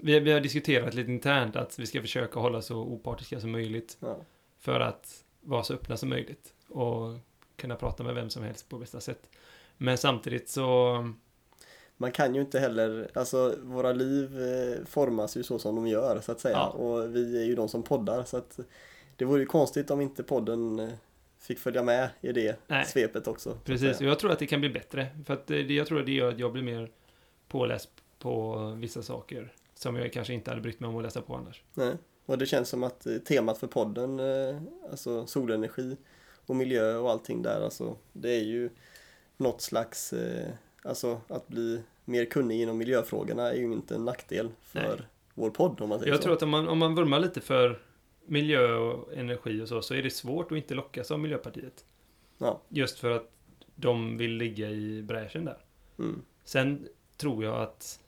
vi, 0.00 0.20
vi 0.20 0.32
har 0.32 0.40
diskuterat 0.40 0.94
lite 0.94 1.10
internt 1.10 1.56
att 1.56 1.78
vi 1.78 1.86
ska 1.86 2.00
försöka 2.00 2.40
hålla 2.40 2.62
så 2.62 2.76
opartiska 2.76 3.40
som 3.40 3.50
möjligt 3.52 3.96
Ja. 4.00 4.16
för 4.58 4.80
att 4.80 5.24
vara 5.40 5.62
så 5.62 5.74
öppna 5.74 5.96
som 5.96 6.08
möjligt 6.08 6.54
och 6.68 7.12
kunna 7.56 7.74
prata 7.76 8.02
med 8.04 8.14
vem 8.14 8.30
som 8.30 8.42
helst 8.42 8.68
på 8.68 8.78
bästa 8.78 9.00
sätt. 9.00 9.30
Men 9.76 9.98
samtidigt 9.98 10.48
så, 10.48 10.98
Man 11.96 12.12
kan 12.12 12.34
ju 12.34 12.40
inte 12.40 12.58
heller, 12.58 13.08
alltså 13.14 13.54
våra 13.62 13.92
liv 13.92 14.42
eh, 14.42 14.84
formas 14.86 15.36
ju 15.36 15.42
så 15.42 15.58
som 15.58 15.76
de 15.76 15.86
gör 15.86 16.20
så 16.20 16.32
att 16.32 16.40
säga. 16.40 16.56
Ja. 16.56 16.68
Och 16.68 17.16
vi 17.16 17.40
är 17.42 17.44
ju 17.44 17.54
de 17.54 17.68
som 17.68 17.82
poddar 17.82 18.24
så 18.24 18.36
att 18.36 18.58
det 19.16 19.24
vore 19.24 19.40
ju 19.40 19.46
konstigt 19.46 19.90
om 19.90 20.00
inte 20.00 20.22
podden 20.22 20.78
eh, 20.78 20.88
fick 21.38 21.58
följa 21.58 21.82
med 21.82 22.08
i 22.20 22.32
det 22.32 22.56
Nej. 22.66 22.84
svepet 22.86 23.28
också. 23.28 23.58
precis, 23.64 24.00
och 24.00 24.06
jag 24.06 24.18
tror 24.18 24.32
att 24.32 24.38
det 24.38 24.46
kan 24.46 24.60
bli 24.60 24.70
bättre. 24.70 25.06
För 25.26 25.34
att 25.34 25.46
det, 25.46 25.62
jag 25.62 25.86
tror 25.86 26.00
att 26.00 26.06
det 26.06 26.12
gör 26.12 26.32
att 26.32 26.38
jag 26.38 26.52
blir 26.52 26.62
mer 26.62 26.90
påläst 27.48 27.90
på 28.18 28.56
vissa 28.78 29.02
saker 29.02 29.52
som 29.74 29.96
jag 29.96 30.12
kanske 30.12 30.34
inte 30.34 30.50
hade 30.50 30.60
brytt 30.60 30.80
mig 30.80 30.88
om 30.88 30.96
att 30.96 31.02
läsa 31.02 31.22
på 31.22 31.34
annars. 31.34 31.62
Nej. 31.74 31.94
Och 32.26 32.38
det 32.38 32.46
känns 32.46 32.68
som 32.68 32.82
att 32.82 33.06
eh, 33.06 33.16
temat 33.16 33.58
för 33.58 33.66
podden, 33.66 34.20
eh, 34.20 34.56
alltså 34.90 35.26
solenergi 35.26 35.96
och 36.46 36.56
miljö 36.56 36.96
och 36.96 37.10
allting 37.10 37.42
där, 37.42 37.60
alltså 37.60 37.96
det 38.12 38.30
är 38.30 38.44
ju 38.44 38.70
något 39.36 39.60
slags, 39.60 40.12
eh, 40.12 40.48
alltså 40.88 41.20
att 41.28 41.48
bli 41.48 41.82
mer 42.04 42.24
kunnig 42.24 42.62
inom 42.62 42.78
miljöfrågorna 42.78 43.50
är 43.50 43.56
ju 43.56 43.72
inte 43.72 43.94
en 43.94 44.04
nackdel 44.04 44.48
för 44.62 44.80
Nej. 44.80 45.06
vår 45.34 45.50
podd 45.50 45.80
om 45.80 45.88
man 45.88 45.98
säger 45.98 46.12
Jag 46.12 46.18
så. 46.18 46.22
tror 46.22 46.34
att 46.34 46.42
om 46.42 46.50
man, 46.50 46.68
om 46.68 46.78
man 46.78 46.94
vurmar 46.94 47.20
lite 47.20 47.40
för 47.40 47.82
miljö 48.26 48.74
och 48.76 49.14
energi 49.14 49.62
och 49.62 49.68
så, 49.68 49.82
så 49.82 49.94
är 49.94 50.02
det 50.02 50.10
svårt 50.10 50.52
att 50.52 50.58
inte 50.58 50.74
lockas 50.74 51.10
av 51.10 51.20
Miljöpartiet. 51.20 51.84
Ja. 52.38 52.62
Just 52.68 52.98
för 52.98 53.10
att 53.10 53.30
de 53.74 54.16
vill 54.16 54.32
ligga 54.32 54.70
i 54.70 55.02
bräschen 55.02 55.44
där. 55.44 55.58
Mm. 55.98 56.22
Sen 56.44 56.88
tror 57.16 57.44
jag 57.44 57.62
att, 57.62 58.00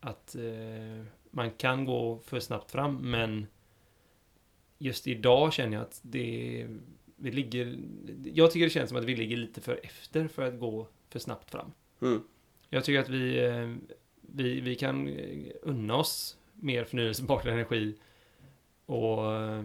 att 0.00 0.34
eh, 0.34 1.04
man 1.30 1.50
kan 1.50 1.84
gå 1.84 2.18
för 2.24 2.40
snabbt 2.40 2.70
fram, 2.70 3.10
men 3.10 3.46
just 4.78 5.06
idag 5.06 5.52
känner 5.52 5.76
jag 5.76 5.82
att 5.82 6.00
det 6.02 6.66
vi 7.16 7.30
ligger... 7.30 7.78
Jag 8.24 8.50
tycker 8.50 8.66
det 8.66 8.70
känns 8.70 8.88
som 8.88 8.98
att 8.98 9.04
vi 9.04 9.16
ligger 9.16 9.36
lite 9.36 9.60
för 9.60 9.80
efter 9.82 10.28
för 10.28 10.42
att 10.42 10.60
gå 10.60 10.86
för 11.08 11.18
snabbt 11.18 11.50
fram. 11.50 11.72
Mm. 12.00 12.22
Jag 12.68 12.84
tycker 12.84 13.00
att 13.00 13.08
vi, 13.08 13.44
eh, 13.44 13.74
vi, 14.20 14.60
vi 14.60 14.74
kan 14.74 15.08
eh, 15.08 15.52
unna 15.62 15.96
oss 15.96 16.36
mer 16.54 16.84
förnyelsebar 16.84 17.46
energi 17.48 17.94
och 18.86 19.34
eh, 19.34 19.64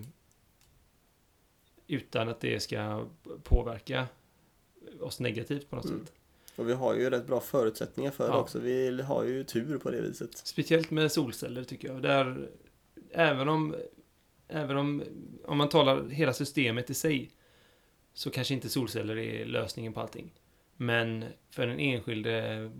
utan 1.87 2.29
att 2.29 2.39
det 2.39 2.59
ska 2.59 3.05
påverka 3.43 4.07
oss 5.01 5.19
negativt 5.19 5.69
på 5.69 5.75
något 5.75 5.85
Mm. 5.85 5.99
sätt. 6.05 6.13
Och 6.55 6.69
vi 6.69 6.73
har 6.73 6.95
ju 6.95 7.09
rätt 7.09 7.27
bra 7.27 7.39
förutsättningar 7.39 8.11
för 8.11 8.23
det 8.27 8.33
Ja. 8.33 8.39
också. 8.39 8.59
Vi 8.59 9.01
har 9.01 9.23
ju 9.23 9.43
tur 9.43 9.77
på 9.77 9.91
det 9.91 10.01
viset. 10.01 10.37
Speciellt 10.37 10.91
med 10.91 11.11
solceller 11.11 11.63
tycker 11.63 11.87
jag. 11.87 12.01
Där, 12.01 12.49
även 13.11 13.49
om, 13.49 13.75
även 14.47 14.77
om, 14.77 15.03
om 15.45 15.57
man 15.57 15.69
talar 15.69 16.09
hela 16.09 16.33
systemet 16.33 16.89
i 16.89 16.93
sig, 16.93 17.31
så 18.13 18.29
kanske 18.29 18.53
inte 18.53 18.69
solceller 18.69 19.17
är 19.17 19.45
lösningen 19.45 19.93
på 19.93 19.99
allting. 20.01 20.31
Men 20.77 21.25
för 21.49 21.67
den 21.67 21.79
enskilde 21.79 22.71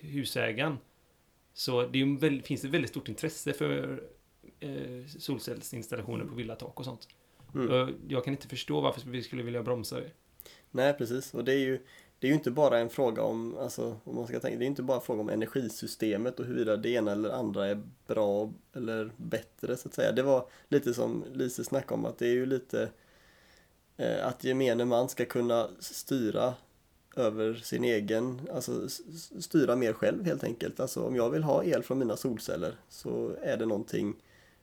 husägaren 0.00 0.78
så 1.52 1.86
det 1.86 2.42
finns 2.44 2.62
det 2.62 2.68
väldigt 2.68 2.90
stort 2.90 3.08
intresse 3.08 3.52
för 3.52 4.02
eh, 4.60 5.06
solcellsinstallationer 5.18 6.24
på 6.24 6.34
villatak 6.34 6.78
och 6.78 6.84
sånt. 6.84 7.08
Mm. 7.54 7.70
Och 7.70 7.88
Jag 8.08 8.24
kan 8.24 8.34
inte 8.34 8.48
förstå 8.48 8.80
varför 8.80 9.10
vi 9.10 9.22
skulle 9.22 9.42
vilja 9.42 9.62
bromsa 9.62 10.00
det. 10.00 10.10
Nej, 10.70 10.94
precis. 10.94 11.34
Och 11.34 11.44
det 11.44 11.52
är 11.52 11.58
ju 11.58 11.80
det 12.18 12.26
är 12.26 12.28
ju 12.28 12.34
inte 12.34 12.50
bara 12.50 12.78
en 12.78 12.90
fråga 12.90 13.22
om, 13.22 13.56
alltså, 13.58 13.96
om 14.04 14.14
man 14.14 14.26
ska 14.26 14.40
tänka, 14.40 14.58
det 14.58 14.64
är 14.64 14.66
inte 14.66 14.82
bara 14.82 14.96
en 14.96 15.02
fråga 15.02 15.20
om 15.20 15.28
energisystemet 15.28 16.40
och 16.40 16.46
huruvida 16.46 16.76
det 16.76 16.90
ena 16.90 17.12
eller 17.12 17.30
andra 17.30 17.66
är 17.66 17.82
bra 18.06 18.52
eller 18.72 19.10
bättre 19.16 19.76
så 19.76 19.88
att 19.88 19.94
säga. 19.94 20.12
Det 20.12 20.22
var 20.22 20.48
lite 20.68 20.94
som 20.94 21.24
Lise 21.32 21.64
snackade 21.64 21.94
om 21.94 22.04
att 22.04 22.18
det 22.18 22.26
är 22.26 22.32
ju 22.32 22.46
lite 22.46 22.90
eh, 23.96 24.26
att 24.26 24.44
gemene 24.44 24.84
man 24.84 25.08
ska 25.08 25.24
kunna 25.24 25.68
styra 25.78 26.54
över 27.16 27.54
sin 27.54 27.84
egen, 27.84 28.40
alltså 28.52 28.88
styra 29.40 29.76
mer 29.76 29.92
själv 29.92 30.24
helt 30.24 30.44
enkelt. 30.44 30.80
Alltså 30.80 31.06
om 31.06 31.16
jag 31.16 31.30
vill 31.30 31.42
ha 31.42 31.64
el 31.64 31.82
från 31.82 31.98
mina 31.98 32.16
solceller 32.16 32.74
så 32.88 33.36
är 33.42 33.56
det 33.56 33.66
någonting 33.66 34.16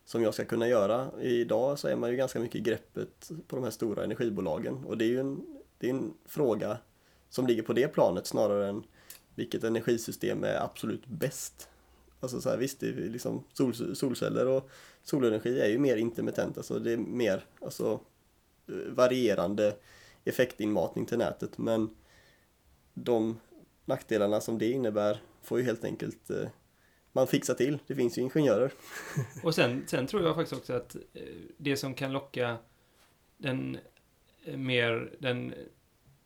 som 0.06 0.24
jag 0.24 0.34
ska 0.34 0.46
kunna 0.46 0.68
göra. 0.68 1.12
Idag 1.22 1.80
så 1.80 1.88
är 1.88 1.96
man 1.96 2.10
ju 2.10 2.16
ganska 2.16 2.40
mycket 2.40 2.56
i 2.56 2.62
greppet 2.62 3.32
på 3.48 3.56
de 3.56 3.64
här 3.64 3.72
stora 3.72 4.04
energibolagen 4.04 4.86
och 4.86 4.98
det 4.98 5.06
är 5.06 5.10
ju 5.10 5.20
en, 5.20 5.46
det 5.78 5.88
är 5.88 5.94
en 5.94 6.14
fråga 6.26 6.78
som 7.30 7.48
ligger 7.48 7.64
på 7.64 7.74
det 7.74 7.88
planet 7.88 8.28
snarare 8.28 8.70
än 8.70 8.84
vilket 9.36 9.64
energisystem 9.64 10.44
är 10.44 10.64
absolut 10.64 11.06
bäst. 11.08 11.70
Alltså 12.20 12.42
så 12.42 12.50
här, 12.50 12.58
visst, 12.58 12.80
det 12.80 12.88
är 12.88 12.94
liksom 12.94 13.44
sol, 13.54 13.96
solceller 13.96 14.48
och 14.48 14.70
solenergi 15.04 15.60
är 15.60 15.70
ju 15.70 15.80
mer 15.80 15.98
intermittent, 15.98 16.58
alltså 16.58 16.80
det 16.80 16.92
är 16.92 16.98
mer 16.98 17.46
alltså, 17.62 18.00
eh, 18.68 18.94
varierande 18.94 19.76
effektinmatning 20.26 21.06
till 21.06 21.18
nätet 21.18 21.58
men 21.58 21.90
de 23.04 23.40
nackdelarna 23.86 24.42
som 24.42 24.58
det 24.58 24.72
innebär 24.72 25.22
får 25.42 25.60
ju 25.60 25.66
helt 25.66 25.84
enkelt 25.84 26.30
eh, 26.30 26.48
man 27.12 27.28
fixa 27.28 27.54
till. 27.54 27.80
Det 27.88 27.96
finns 27.96 28.18
ju 28.18 28.22
ingenjörer. 28.22 28.72
Och 29.44 29.56
sen, 29.56 29.84
sen 29.88 30.08
tror 30.08 30.24
jag 30.24 30.36
faktiskt 30.36 30.62
också 30.62 30.74
att 30.74 30.96
eh, 30.96 31.22
det 31.58 31.78
som 31.78 31.94
kan 31.94 32.12
locka 32.12 32.58
den 33.38 33.78
eh, 34.46 34.58
mer, 34.58 35.14
den, 35.20 35.54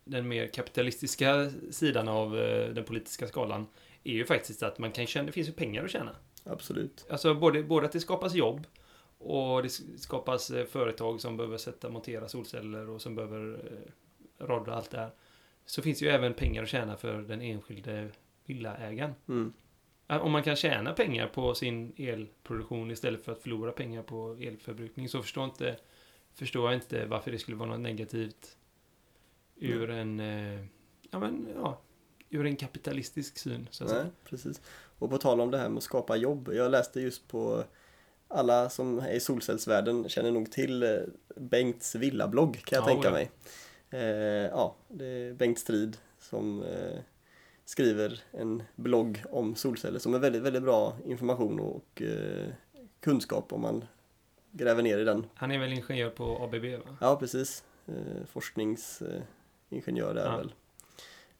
den 0.04 0.28
mer 0.28 0.46
kapitalistiska 0.46 1.50
sidan 1.70 2.08
av 2.08 2.38
eh, 2.38 2.68
den 2.68 2.84
politiska 2.84 3.26
skalan 3.26 3.66
är 4.04 4.12
ju 4.12 4.24
faktiskt 4.24 4.62
att 4.62 4.78
man 4.78 4.92
kan 4.92 5.06
tjäna, 5.06 5.26
det 5.26 5.32
finns 5.32 5.48
ju 5.48 5.52
pengar 5.52 5.84
att 5.84 5.90
tjäna. 5.90 6.16
Absolut. 6.44 7.06
Alltså 7.10 7.34
både, 7.34 7.62
både 7.62 7.86
att 7.86 7.92
det 7.92 8.00
skapas 8.00 8.34
jobb 8.34 8.66
och 9.18 9.62
det 9.62 9.70
skapas 9.96 10.52
företag 10.68 11.20
som 11.20 11.36
behöver 11.36 11.58
sätta 11.58 11.90
montera 11.90 12.28
solceller 12.28 12.90
och 12.90 13.02
som 13.02 13.14
behöver 13.14 13.60
eh, 14.38 14.46
rodda 14.46 14.74
allt 14.74 14.90
det 14.90 14.98
här. 14.98 15.10
Så 15.66 15.82
finns 15.82 16.02
ju 16.02 16.08
även 16.08 16.34
pengar 16.34 16.62
att 16.62 16.68
tjäna 16.68 16.96
för 16.96 17.22
den 17.22 17.42
enskilde 17.42 18.08
villaägaren. 18.44 19.14
Mm. 19.28 19.52
Om 20.06 20.32
man 20.32 20.42
kan 20.42 20.56
tjäna 20.56 20.92
pengar 20.92 21.26
på 21.26 21.54
sin 21.54 21.92
elproduktion 21.96 22.90
istället 22.90 23.24
för 23.24 23.32
att 23.32 23.42
förlora 23.42 23.72
pengar 23.72 24.02
på 24.02 24.36
elförbrukning 24.40 25.08
så 25.08 25.22
förstår, 25.22 25.44
inte, 25.44 25.76
förstår 26.34 26.70
jag 26.72 26.74
inte 26.82 27.06
varför 27.06 27.30
det 27.30 27.38
skulle 27.38 27.56
vara 27.56 27.68
något 27.70 27.80
negativt 27.80 28.56
ur 29.56 29.90
en, 29.90 30.20
eh, 30.20 30.64
ja, 31.10 31.18
men, 31.18 31.48
ja, 31.56 31.80
ur 32.30 32.46
en 32.46 32.56
kapitalistisk 32.56 33.38
syn. 33.38 33.68
Så 33.70 33.84
att 33.84 33.90
Nej, 33.90 34.00
säga. 34.00 34.10
precis. 34.24 34.60
Och 34.98 35.10
på 35.10 35.18
tal 35.18 35.40
om 35.40 35.50
det 35.50 35.58
här 35.58 35.68
med 35.68 35.76
att 35.78 35.82
skapa 35.84 36.16
jobb. 36.16 36.50
Jag 36.52 36.70
läste 36.70 37.00
just 37.00 37.28
på 37.28 37.64
alla 38.28 38.70
som 38.70 38.98
är 38.98 39.12
i 39.12 39.20
solcellsvärlden 39.20 40.08
känner 40.08 40.30
nog 40.30 40.52
till 40.52 40.82
eh, 40.82 40.90
Bengts 41.36 41.94
villablogg 41.94 42.64
kan 42.64 42.76
jag 42.76 42.82
Ja, 42.82 42.86
tänka 42.86 43.08
ja. 43.08 43.12
mig. 43.12 43.30
Eh, 43.92 44.00
ja, 44.50 44.74
det 44.88 45.06
är 45.06 45.32
Bengt 45.32 45.58
Strid 45.58 45.96
som 46.18 46.62
eh, 46.62 46.98
skriver 47.64 48.20
en 48.30 48.62
blogg 48.76 49.22
om 49.30 49.54
solceller 49.54 49.98
som 49.98 50.14
är 50.14 50.18
väldigt, 50.18 50.42
väldigt 50.42 50.62
bra 50.62 50.96
information 51.06 51.60
och 51.60 52.02
eh, 52.02 52.48
kunskap 53.00 53.52
om 53.52 53.60
man 53.60 53.84
gräver 54.52 54.82
ner 54.82 54.98
i 54.98 55.04
den. 55.04 55.26
Han 55.34 55.50
är 55.50 55.58
väl 55.58 55.72
ingenjör 55.72 56.10
på 56.10 56.24
ABB 56.44 56.64
va? 56.86 56.96
Ja, 57.00 57.16
precis. 57.16 57.64
Eh, 57.86 58.26
forskningsingenjör 58.26 60.14
där 60.14 60.24
Ja. 60.24 60.36
väl. 60.36 60.52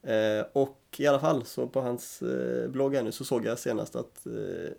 Eh, 0.04 0.46
och 0.52 0.78
i 0.98 1.06
alla 1.06 1.20
fall 1.20 1.44
så 1.44 1.66
på 1.68 1.80
hans 1.80 2.22
eh, 2.22 2.68
blogg 2.70 2.94
här 2.94 3.02
nu 3.02 3.12
så 3.12 3.24
såg 3.24 3.44
jag 3.44 3.58
senast 3.58 3.96
att 3.96 4.26
eh, 4.26 4.72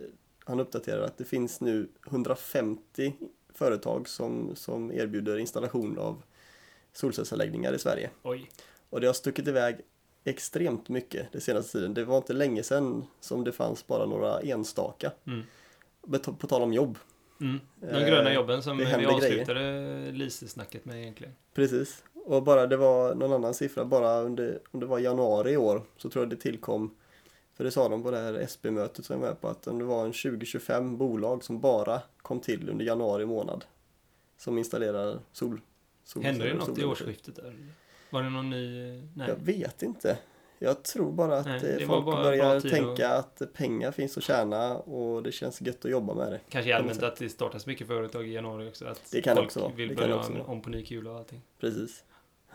han 0.45 0.59
uppdaterar 0.59 1.01
att 1.03 1.17
det 1.17 1.25
finns 1.25 1.61
nu 1.61 1.87
150 2.07 3.13
företag 3.53 4.09
som, 4.09 4.55
som 4.55 4.91
erbjuder 4.91 5.37
installation 5.37 5.97
av 5.99 6.23
solcellsanläggningar 6.93 7.73
i 7.73 7.79
Sverige. 7.79 8.09
Oj. 8.23 8.49
Och 8.89 9.01
det 9.01 9.07
har 9.07 9.13
stuckit 9.13 9.47
iväg 9.47 9.77
extremt 10.23 10.89
mycket 10.89 11.31
den 11.31 11.41
senaste 11.41 11.71
tiden. 11.71 11.93
Det 11.93 12.05
var 12.05 12.17
inte 12.17 12.33
länge 12.33 12.63
sedan 12.63 13.05
som 13.19 13.43
det 13.43 13.51
fanns 13.51 13.87
bara 13.87 14.05
några 14.05 14.39
enstaka. 14.39 15.11
Mm. 15.27 15.43
På 16.39 16.47
tal 16.47 16.61
om 16.61 16.73
jobb. 16.73 16.97
Mm. 17.41 17.59
De 17.75 17.87
Eh, 17.87 18.07
gröna 18.07 18.33
jobben 18.33 18.63
som 18.63 18.77
vi 18.77 19.05
avslutade 19.05 20.11
Lise-snacket 20.11 20.85
med 20.85 21.01
egentligen. 21.01 21.33
Precis. 21.53 22.03
Och 22.25 22.43
bara 22.43 22.67
det 22.67 22.77
var 22.77 23.15
någon 23.15 23.33
annan 23.33 23.53
siffra, 23.53 23.85
bara 23.85 24.21
under, 24.21 24.59
om 24.71 24.79
det 24.79 24.85
var 24.85 24.99
januari 24.99 25.51
i 25.51 25.57
år 25.57 25.81
så 25.97 26.09
tror 26.09 26.25
jag 26.25 26.29
det 26.29 26.35
tillkom, 26.35 26.95
för 27.53 27.63
det 27.63 27.71
sa 27.71 27.89
de 27.89 28.03
på 28.03 28.11
det 28.11 28.17
här 28.17 28.33
SB-mötet 28.33 29.05
som 29.05 29.21
jag 29.21 29.27
var 29.27 29.35
på, 29.35 29.47
att 29.47 29.67
om 29.67 29.79
det 29.79 29.85
var 29.85 30.05
en 30.05 30.11
20-25 30.11 30.97
bolag 30.97 31.43
som 31.43 31.59
bara 31.59 32.01
kom 32.17 32.39
till 32.39 32.69
under 32.69 32.85
januari 32.85 33.25
månad. 33.25 33.65
Som 34.37 34.57
installerar 34.57 35.19
sol. 35.31 35.61
Hände 36.23 36.45
det 36.45 36.53
något 36.53 36.77
i 36.77 36.83
årsskiftet 36.83 37.35
där? 37.35 37.55
Var 38.09 38.23
det 38.23 38.29
någon 38.29 38.49
ny... 38.49 38.91
Nej. 39.13 39.27
Jag 39.29 39.35
vet 39.35 39.83
inte. 39.83 40.17
Jag 40.59 40.83
tror 40.83 41.11
bara 41.11 41.37
att 41.37 41.45
Nej, 41.45 41.77
eh, 41.81 41.87
folk 41.87 42.05
bara 42.05 42.23
börjar 42.23 42.59
tänka 42.59 43.09
att 43.09 43.41
pengar 43.53 43.91
finns 43.91 44.17
att 44.17 44.23
tjäna 44.23 44.77
och 44.77 45.23
det 45.23 45.31
känns 45.31 45.61
gött 45.61 45.85
att 45.85 45.91
jobba 45.91 46.13
med 46.13 46.31
det. 46.31 46.39
Kanske 46.49 46.75
allmänt 46.75 47.03
att 47.03 47.15
det 47.15 47.29
startas 47.29 47.65
mycket 47.65 47.87
företag 47.87 48.27
i 48.27 48.33
januari 48.33 48.69
också. 48.69 48.85
Att 48.85 49.11
Det 49.11 49.21
kan 49.21 49.35
folk 49.35 49.45
också 49.45 49.71
vill 49.75 49.89
Det 49.89 49.95
börja 49.95 50.15
också 50.15 50.33
om, 50.45 50.61
på 50.61 50.69
ny 50.69 50.85
kula 50.85 51.11
och 51.11 51.17
allting. 51.17 51.41
Precis. 51.59 52.03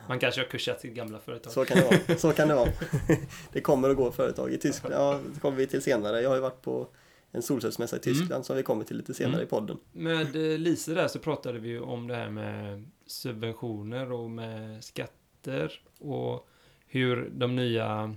Man 0.08 0.18
kanske 0.18 0.40
har 0.40 0.46
kursat 0.48 0.80
sitt 0.80 0.94
gamla 0.94 1.18
företag. 1.18 1.52
Så 1.52 1.64
kan 1.64 1.76
det 1.76 1.84
vara. 1.84 2.18
Så 2.18 2.32
kan 2.32 2.48
det 2.48 2.54
vara. 2.54 2.68
det 3.52 3.60
kommer 3.60 3.90
att 3.90 3.96
gå 3.96 4.12
företag 4.12 4.52
i 4.52 4.58
Tyskland. 4.58 4.94
Ja, 4.94 5.20
det 5.34 5.40
kommer 5.40 5.56
vi 5.56 5.66
till 5.66 5.82
senare. 5.82 6.20
Jag 6.20 6.28
har 6.28 6.36
ju 6.36 6.42
varit 6.42 6.62
på 6.62 6.88
en 7.32 7.42
solcellsmässa 7.42 7.96
i 7.96 8.00
Tyskland 8.00 8.46
som 8.46 8.56
vi 8.56 8.62
kommer 8.62 8.84
till 8.84 8.96
lite 8.96 9.14
senare 9.14 9.34
Mm. 9.34 9.46
i 9.46 9.50
podden. 9.50 9.78
Med 9.92 10.36
eh, 10.36 10.58
Lise 10.58 10.94
där 10.94 11.08
så 11.08 11.18
pratade 11.18 11.58
vi 11.58 11.68
ju 11.68 11.80
om 11.80 12.06
det 12.08 12.14
här 12.14 12.30
med 12.30 12.84
subventioner 13.10 14.12
och 14.12 14.30
med 14.30 14.84
skatter 14.84 15.80
och 15.98 16.48
hur 16.86 17.30
de 17.34 17.56
nya 17.56 18.14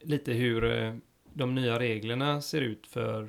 lite 0.00 0.32
hur 0.32 0.64
eh, 0.64 0.94
de 1.32 1.54
nya 1.54 1.78
reglerna 1.78 2.40
ser 2.42 2.60
ut 2.60 2.86
för 2.86 3.28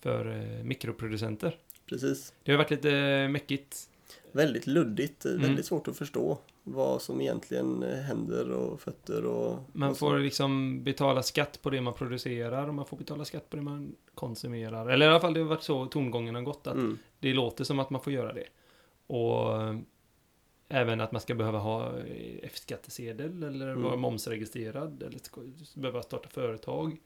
för 0.00 0.26
eh, 0.58 0.64
mikroproducenter. 0.64 1.58
Precis. 1.86 2.34
Det 2.42 2.52
har 2.52 2.58
varit 2.58 2.70
lite 2.70 3.28
mäckigt. 3.28 3.88
Väldigt 4.32 4.66
luddigt, 4.66 5.24
Mm. 5.24 5.42
väldigt 5.42 5.66
svårt 5.66 5.88
att 5.88 5.96
förstå 5.96 6.38
vad 6.64 7.02
som 7.02 7.20
egentligen 7.20 7.82
eh, 7.82 7.98
händer 7.98 8.50
och 8.50 8.80
fötter 8.80 9.24
och... 9.24 9.58
Man 9.72 9.90
och 9.90 9.98
får 9.98 10.18
liksom 10.18 10.84
betala 10.84 11.22
skatt 11.22 11.62
på 11.62 11.70
det 11.70 11.80
man 11.80 11.94
producerar 11.94 12.68
och 12.68 12.74
man 12.74 12.86
får 12.86 12.96
betala 12.96 13.24
skatt 13.24 13.50
på 13.50 13.56
det 13.56 13.62
man 13.62 13.94
konsumerar. 14.14 14.88
Eller 14.88 15.06
i 15.06 15.08
alla 15.08 15.20
fall 15.20 15.34
det 15.34 15.40
har 15.40 15.46
varit 15.48 15.62
så 15.62 15.86
tongången 15.86 16.34
har 16.34 16.42
gått 16.42 16.66
att 16.66 16.74
Mm. 16.74 16.98
det 17.20 17.32
låter 17.34 17.64
som 17.64 17.78
att 17.78 17.90
man 17.90 18.00
får 18.00 18.12
göra 18.12 18.32
det. 18.32 18.44
Och 19.08 19.62
eh, 19.62 19.76
även 20.68 21.00
att 21.00 21.12
man 21.12 21.20
ska 21.20 21.34
behöva 21.34 21.58
ha 21.58 21.98
eh, 21.98 22.38
F-skattesedel 22.42 23.42
eller 23.42 23.68
Mm. 23.70 23.82
vara 23.82 23.96
momsregistrerad 23.96 25.02
eller 25.02 25.20
behöva 25.80 26.02
starta 26.02 26.28
företag. 26.28 26.96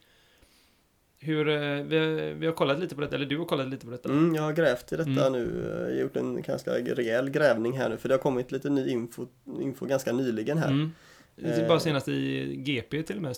Hur, 1.18 1.48
eh, 1.48 1.82
vi, 1.82 1.98
vi 2.38 2.46
har 2.46 2.52
kollat 2.52 2.78
lite 2.80 2.94
på 2.94 3.00
detta, 3.00 3.16
eller 3.16 3.26
du 3.26 3.38
har 3.38 3.44
kollat 3.44 3.68
lite 3.68 3.84
på 3.86 3.92
detta. 3.92 4.08
Mm, 4.08 4.34
jag 4.34 4.42
har 4.42 4.52
grävt 4.52 4.92
i 4.92 4.96
detta 4.96 5.26
Mm. 5.26 5.32
nu. 5.32 5.64
Jag 5.78 5.94
har 5.94 6.00
gjort 6.02 6.16
en 6.16 6.42
ganska 6.42 6.70
rejäl 6.70 7.30
grävning 7.30 7.78
här 7.78 7.88
nu 7.88 7.96
för 7.96 8.08
det 8.08 8.14
har 8.14 8.20
kommit 8.22 8.52
lite 8.52 8.70
ny 8.70 8.88
info, 8.90 9.26
info 9.60 9.86
ganska 9.86 10.12
nyligen 10.12 10.58
här. 10.58 10.68
Mm. 10.70 10.90
Eh. 11.36 11.68
Bara 11.68 11.80
senast 11.80 12.08
i 12.08 12.56
GP 12.56 13.02
till 13.02 13.16
och 13.16 13.22
med 13.22 13.36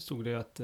stod 0.00 0.24
det 0.24 0.34
att, 0.34 0.60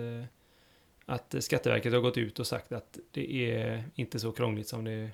att 1.07 1.35
Skatteverket 1.45 1.93
har 1.93 2.01
gått 2.01 2.19
ut 2.19 2.39
och 2.39 2.47
sagt 2.47 2.73
att 2.73 2.99
det 3.11 3.53
är 3.53 3.85
inte 3.95 4.19
så 4.19 4.33
krångligt 4.33 4.69
som 4.69 4.85
det 4.85 5.11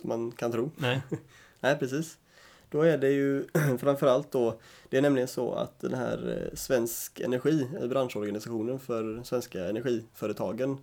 Som 0.00 0.08
man 0.08 0.32
kan 0.32 0.52
tro. 0.52 0.70
Nej. 0.76 1.00
Nej, 1.64 1.78
precis. 1.78 2.18
Då 2.70 2.82
är 2.82 2.98
det 2.98 3.10
ju 3.10 3.44
framförallt 3.78 4.32
då, 4.32 4.60
det 4.88 4.96
är 4.96 5.02
nämligen 5.02 5.28
så 5.28 5.52
att 5.52 5.80
den 5.80 5.94
här 5.94 6.38
eh, 6.42 6.56
Svensk 6.56 7.20
Energi, 7.20 7.68
eh, 7.80 7.86
branschorganisationen 7.86 8.78
för 8.78 9.22
svenska 9.22 9.64
energiföretagen, 9.64 10.78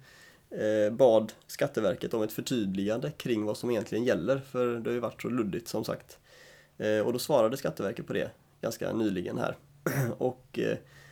eh, 0.50 0.94
bad 0.94 1.34
Skatteverket 1.48 2.14
om 2.14 2.22
ett 2.22 2.32
förtydligande 2.32 3.12
kring 3.12 3.46
vad 3.46 3.58
som 3.58 3.72
egentligen 3.72 4.04
gäller, 4.04 4.38
för 4.38 4.68
det 4.68 4.90
har 4.90 4.94
ju 4.94 5.00
varit 5.00 5.22
så 5.22 5.30
luddigt 5.30 5.68
som 5.68 5.84
sagt. 5.84 6.18
Och 7.06 7.14
då 7.14 7.20
svarade 7.20 7.58
Skatteverket 7.58 8.08
på 8.08 8.14
det 8.14 8.32
ganska 8.62 8.94
nyligen 8.94 9.38
här. 9.38 9.58
och 10.18 10.60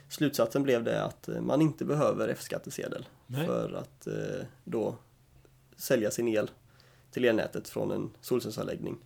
slutsatsen 0.09 0.63
blev 0.63 0.83
det 0.83 1.03
att 1.03 1.29
man 1.41 1.61
inte 1.61 1.85
behöver 1.85 2.27
F-skattesedel 2.27 3.07
för 3.45 3.73
att 3.73 4.07
då 4.63 4.95
sälja 5.77 6.11
sin 6.11 6.27
el 6.27 6.51
till 7.11 7.25
elnätet 7.25 7.69
från 7.69 7.91
en 7.91 8.09
solcellsanläggning. 8.21 8.97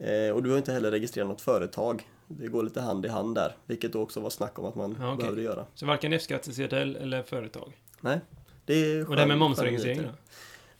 Eh, 0.00 0.34
och 0.34 0.42
du 0.42 0.50
har 0.50 0.58
inte 0.58 0.72
heller 0.72 0.90
registrerat 0.90 1.28
något 1.28 1.40
företag. 1.40 2.08
Det 2.28 2.48
går 2.48 2.62
lite 2.62 2.80
hand 2.80 3.06
i 3.06 3.08
hand 3.08 3.34
där, 3.34 3.56
vilket 3.66 3.92
då 3.92 4.02
också 4.02 4.20
var 4.20 4.30
snack 4.30 4.58
om 4.58 4.64
att 4.64 4.74
man 4.74 4.96
Ja, 5.00 5.06
okej. 5.12 5.16
behövde 5.22 5.42
göra. 5.42 5.66
Så 5.74 5.86
varken 5.86 6.12
F-skattesedel 6.12 6.96
eller 6.96 7.22
företag. 7.22 7.76
Nej, 8.00 8.20
det 8.64 8.74
är 8.74 9.08
Och 9.08 9.14
det 9.16 9.20
här 9.20 9.28
med 9.28 9.38
momsregistrering 9.38 10.02
då? 10.02 10.08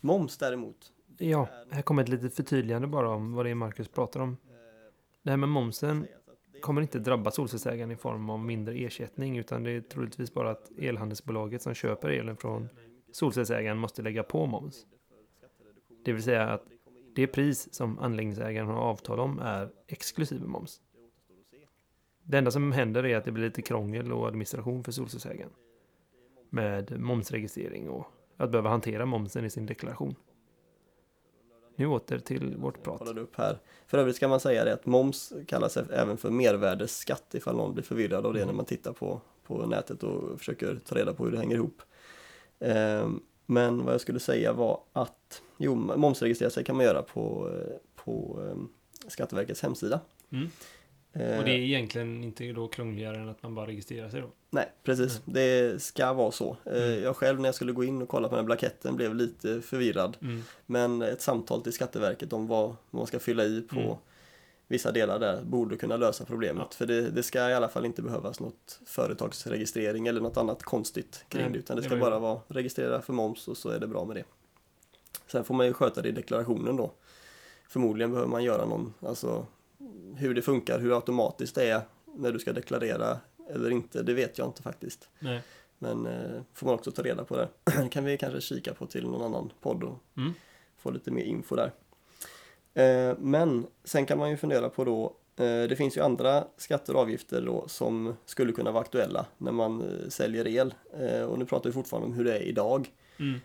Moms 0.00 0.36
däremot. 0.38 0.76
Ja, 1.18 1.48
här 1.70 1.82
kommer 1.82 2.02
ett 2.02 2.08
litet 2.08 2.34
förtydligande 2.34 2.88
bara 2.88 3.08
om 3.10 3.32
vad 3.34 3.46
det 3.46 3.50
är 3.50 3.54
Marcus 3.54 3.88
pratar 3.88 4.20
om. 4.20 4.36
Det 5.22 5.30
här 5.30 5.36
med 5.36 5.48
momsen 5.48 6.06
kommer 6.62 6.82
inte 6.82 6.98
drabba 6.98 7.30
solcellsägaren 7.30 7.90
i 7.90 7.96
form 7.96 8.30
av 8.30 8.38
mindre 8.38 8.74
ersättning 8.74 9.38
utan 9.38 9.62
det 9.64 9.70
är 9.70 9.80
troligtvis 9.80 10.34
bara 10.34 10.50
att 10.50 10.70
elhandelsbolaget 10.78 11.62
som 11.62 11.74
köper 11.74 12.08
elen 12.08 12.36
från 12.36 12.68
solcellsägaren 13.12 13.78
måste 13.78 14.02
lägga 14.02 14.22
på 14.22 14.46
moms. 14.46 14.86
Det 16.04 16.12
vill 16.12 16.22
säga 16.22 16.48
att 16.48 16.64
det 17.14 17.26
pris 17.26 17.74
som 17.74 17.98
anläggningsägaren 17.98 18.68
har 18.68 18.80
avtal 18.80 19.20
om 19.20 19.38
är 19.38 19.70
exklusive 19.86 20.46
moms. 20.46 20.80
Det 22.22 22.38
enda 22.38 22.50
som 22.50 22.72
händer 22.72 23.06
är 23.06 23.16
att 23.16 23.24
det 23.24 23.32
blir 23.32 23.44
lite 23.44 23.62
krångel 23.62 24.12
och 24.12 24.26
administration 24.26 24.84
för 24.84 24.92
solcellsägaren. 24.92 25.52
Med 26.50 27.00
momsregistrering 27.00 27.88
och 27.88 28.06
att 28.36 28.50
behöva 28.50 28.70
hantera 28.70 29.06
momsen 29.06 29.44
i 29.44 29.50
sin 29.50 29.66
deklaration. 29.66 30.14
Nu 31.76 31.86
åter 31.86 32.18
till 32.18 32.56
vårt 32.56 32.82
prat. 32.82 32.98
kollade 32.98 33.20
upp 33.20 33.36
här. 33.36 33.58
För 33.86 33.98
övrigt 33.98 34.16
ska 34.16 34.28
man 34.28 34.40
säga 34.40 34.64
det 34.64 34.72
att 34.72 34.86
moms 34.86 35.32
kallas 35.46 35.76
även 35.76 36.16
för 36.16 36.30
mervärdesskatt 36.30 37.34
ifall 37.34 37.56
någon 37.56 37.74
blir 37.74 37.84
förvirrad 37.84 38.26
av 38.26 38.32
det 38.32 38.38
Mm. 38.38 38.46
när 38.48 38.56
man 38.56 38.64
tittar 38.64 38.92
på, 38.92 39.20
på 39.46 39.66
nätet 39.66 40.02
och 40.02 40.38
försöker 40.38 40.80
ta 40.84 40.94
reda 40.94 41.14
på 41.14 41.24
hur 41.24 41.32
det 41.32 41.38
hänger 41.38 41.56
ihop. 41.56 41.82
Ehm, 42.58 43.22
men 43.50 43.84
vad 43.84 43.94
jag 43.94 44.00
skulle 44.00 44.20
säga 44.20 44.52
var 44.52 44.80
att 44.92 45.42
jo, 45.58 45.74
momsregistrera 45.74 46.50
sig 46.50 46.64
kan 46.64 46.76
man 46.76 46.84
göra 46.84 47.02
på, 47.02 47.50
eh, 47.54 47.76
på 48.04 48.40
ehm, 48.50 48.68
Skatteverkets 49.08 49.62
hemsida. 49.62 50.00
Mm. 50.32 50.48
Ehm, 51.12 51.38
Och 51.38 51.44
det 51.44 51.50
är 51.50 51.58
egentligen 51.58 52.24
inte 52.24 52.52
då 52.52 52.68
krångligare 52.68 53.16
än 53.16 53.28
att 53.28 53.42
man 53.42 53.54
bara 53.54 53.66
registrerar 53.66 54.08
sig 54.08 54.20
då? 54.20 54.26
Nej, 54.50 54.72
precis. 54.82 55.20
Det 55.24 55.82
ska 55.82 56.12
vara 56.12 56.30
så. 56.30 56.56
Eh, 56.64 56.82
Mm. 56.82 57.02
Jag 57.02 57.16
själv 57.16 57.40
när 57.40 57.48
jag 57.48 57.54
skulle 57.54 57.72
gå 57.72 57.84
in 57.84 58.02
och 58.02 58.08
kolla 58.08 58.28
på 58.28 58.34
den 58.34 58.42
här 58.44 58.46
blanketten 58.46 58.96
blev 58.96 59.14
lite 59.14 59.60
förvirrad. 59.60 60.16
Mm. 60.22 60.42
Men 60.66 61.02
ett 61.02 61.20
samtal 61.22 61.62
till 61.62 61.72
Skatteverket 61.72 62.32
om 62.32 62.46
vad 62.46 62.76
man 62.90 63.06
ska 63.06 63.18
fylla 63.18 63.44
i 63.44 63.60
på 63.60 63.80
Mm. 63.80 63.96
Vissa 64.70 64.92
delar 64.92 65.18
där 65.18 65.42
borde 65.42 65.76
kunna 65.76 65.96
lösa 65.96 66.24
problemet. 66.24 66.66
Ja. 66.70 66.76
För 66.76 66.86
det, 66.86 67.10
det 67.10 67.22
ska 67.22 67.50
i 67.50 67.54
alla 67.54 67.68
fall 67.68 67.84
inte 67.86 68.02
behövas 68.02 68.40
något 68.40 68.80
företagsregistrering 68.86 70.06
eller 70.06 70.20
något 70.20 70.36
annat 70.36 70.62
konstigt 70.62 71.24
kring 71.28 71.42
Nej, 71.42 71.52
det. 71.52 71.58
Utan 71.58 71.76
det 71.76 71.82
ska 71.82 71.96
bara 71.96 72.18
vara 72.18 72.40
registrera 72.48 73.02
för 73.02 73.12
moms 73.12 73.48
och 73.48 73.56
så 73.56 73.68
är 73.68 73.78
det 73.80 73.86
bra 73.86 74.04
med 74.04 74.16
det. 74.16 74.24
Sen 75.26 75.44
får 75.44 75.54
man 75.54 75.66
ju 75.66 75.72
sköta 75.72 76.02
det 76.02 76.08
i 76.08 76.12
deklarationen 76.12 76.76
då. 76.76 76.92
Förmodligen 77.68 78.10
behöver 78.10 78.30
man 78.30 78.44
göra 78.44 78.66
någon, 78.66 78.94
alltså 79.00 79.46
hur 80.16 80.34
det 80.34 80.42
funkar, 80.42 80.78
hur 80.80 80.94
automatiskt 80.96 81.54
det 81.54 81.68
är 81.70 81.80
när 82.14 82.32
du 82.32 82.38
ska 82.38 82.52
deklarera 82.52 83.18
eller 83.50 83.70
inte, 83.70 84.02
det 84.02 84.14
vet 84.14 84.38
jag 84.38 84.48
inte 84.48 84.62
faktiskt. 84.62 85.08
Nej. 85.18 85.40
Men 85.78 86.06
eh, 86.06 86.40
får 86.54 86.66
man 86.66 86.74
också 86.74 86.90
ta 86.92 87.02
reda 87.02 87.24
på 87.24 87.36
det. 87.36 87.48
Det 87.64 87.88
kan 87.90 88.04
vi 88.04 88.18
kanske 88.18 88.40
kika 88.40 88.74
på 88.74 88.86
till 88.86 89.06
någon 89.08 89.22
annan 89.22 89.52
podd 89.60 89.84
och 89.84 89.98
Mm. 90.16 90.32
få 90.78 90.90
lite 90.90 91.10
mer 91.10 91.22
info 91.24 91.56
där. 91.56 91.72
Eh, 92.74 93.18
men 93.18 93.66
sen 93.84 94.06
kan 94.06 94.18
man 94.18 94.30
ju 94.30 94.36
fundera 94.36 94.68
på 94.68 94.84
då, 94.84 95.04
eh, 95.44 95.68
det 95.68 95.76
finns 95.76 95.96
ju 95.96 96.00
andra 96.00 96.44
skatter 96.56 96.94
och 96.94 97.00
avgifter 97.00 97.42
då 97.42 97.68
som 97.68 98.16
skulle 98.24 98.52
kunna 98.52 98.70
vara 98.70 98.82
aktuella 98.82 99.26
när 99.38 99.52
man 99.52 99.82
eh, 99.82 100.08
säljer 100.08 100.46
el. 100.46 100.74
Och 101.28 101.38
nu 101.38 101.44
pratar 101.44 101.70
vi 101.70 101.74
fortfarande 101.74 102.08
om 102.08 102.14
hur 102.14 102.24
det 102.24 102.38
är 102.38 102.42
idag. 102.42 102.90
Mm. 103.18 103.40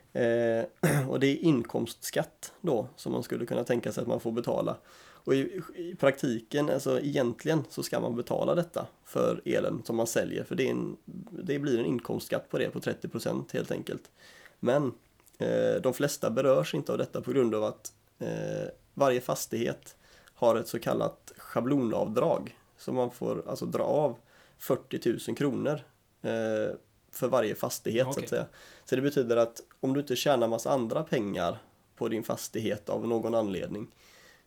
Och 1.10 1.20
det 1.20 1.28
är 1.28 1.38
inkomstskatt 1.38 2.54
då 2.62 2.88
som 2.96 3.12
man 3.12 3.24
skulle 3.24 3.46
kunna 3.46 3.64
tänka 3.64 3.92
sig 3.92 4.02
att 4.02 4.08
man 4.08 4.20
får 4.20 4.32
betala. 4.32 4.78
Och 5.26 5.36
i, 5.36 5.62
i 5.76 5.96
praktiken, 5.96 6.70
alltså 6.70 7.00
egentligen 7.00 7.64
så 7.70 7.84
ska 7.84 8.00
man 8.00 8.16
betala 8.16 8.56
detta 8.56 8.88
för 9.06 9.42
elen 9.46 9.82
som 9.86 9.96
man 9.96 10.08
säljer 10.08 10.44
för 10.44 10.56
det, 10.56 10.70
en, 10.70 10.98
det 11.32 11.60
blir 11.60 11.80
en 11.80 11.86
inkomstskatt 11.86 12.50
på 12.50 12.58
det 12.58 12.70
på 12.70 12.80
30% 12.80 13.54
helt 13.54 13.72
enkelt. 13.72 14.12
Men 14.60 14.92
eh, 15.38 15.82
de 15.84 15.94
flesta 15.94 16.30
berörs 16.30 16.74
inte 16.74 16.92
av 16.92 16.98
detta 16.98 17.22
på 17.22 17.32
grund 17.32 17.56
av 17.56 17.64
att 17.64 17.94
eh, 18.20 18.68
varje 18.96 19.22
fastighet 19.22 19.96
har 20.34 20.56
ett 20.56 20.68
så 20.68 20.80
kallat 20.80 21.32
schablonavdrag 21.38 22.58
som 22.78 22.96
man 22.96 23.12
får 23.12 23.44
alltså 23.50 23.66
dra 23.66 23.84
av 23.84 24.18
40 24.58 25.20
000 25.28 25.38
kronor 25.38 25.82
eh, 26.22 26.76
för 27.12 27.28
varje 27.28 27.56
fastighet 27.56 28.06
så 28.06 28.12
Okej. 28.12 28.24
att 28.24 28.30
säga. 28.30 28.46
Så 28.86 28.96
det 28.96 29.02
betyder 29.02 29.38
att 29.38 29.62
om 29.80 29.94
du 29.94 30.00
inte 30.00 30.16
tjänar 30.16 30.48
massa 30.48 30.72
andra 30.72 31.04
pengar 31.04 31.58
på 31.96 32.08
din 32.08 32.24
fastighet 32.24 32.90
av 32.90 33.08
någon 33.08 33.36
anledning 33.36 33.88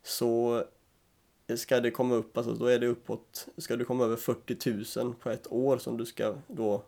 så 0.02 0.64
ska 1.56 1.80
det 1.80 1.90
komma 1.90 2.14
upp, 2.14 2.36
alltså 2.36 2.52
då 2.52 2.66
är 2.66 2.78
det 2.78 2.86
uppåt, 2.86 3.48
ska 3.56 3.76
du 3.76 3.84
komma 3.84 4.04
över 4.04 4.16
40 4.16 5.00
000 5.00 5.14
på 5.14 5.30
ett 5.30 5.52
år 5.52 5.78
som 5.78 5.96
du 5.96 6.06
ska 6.06 6.34
då 6.46 6.82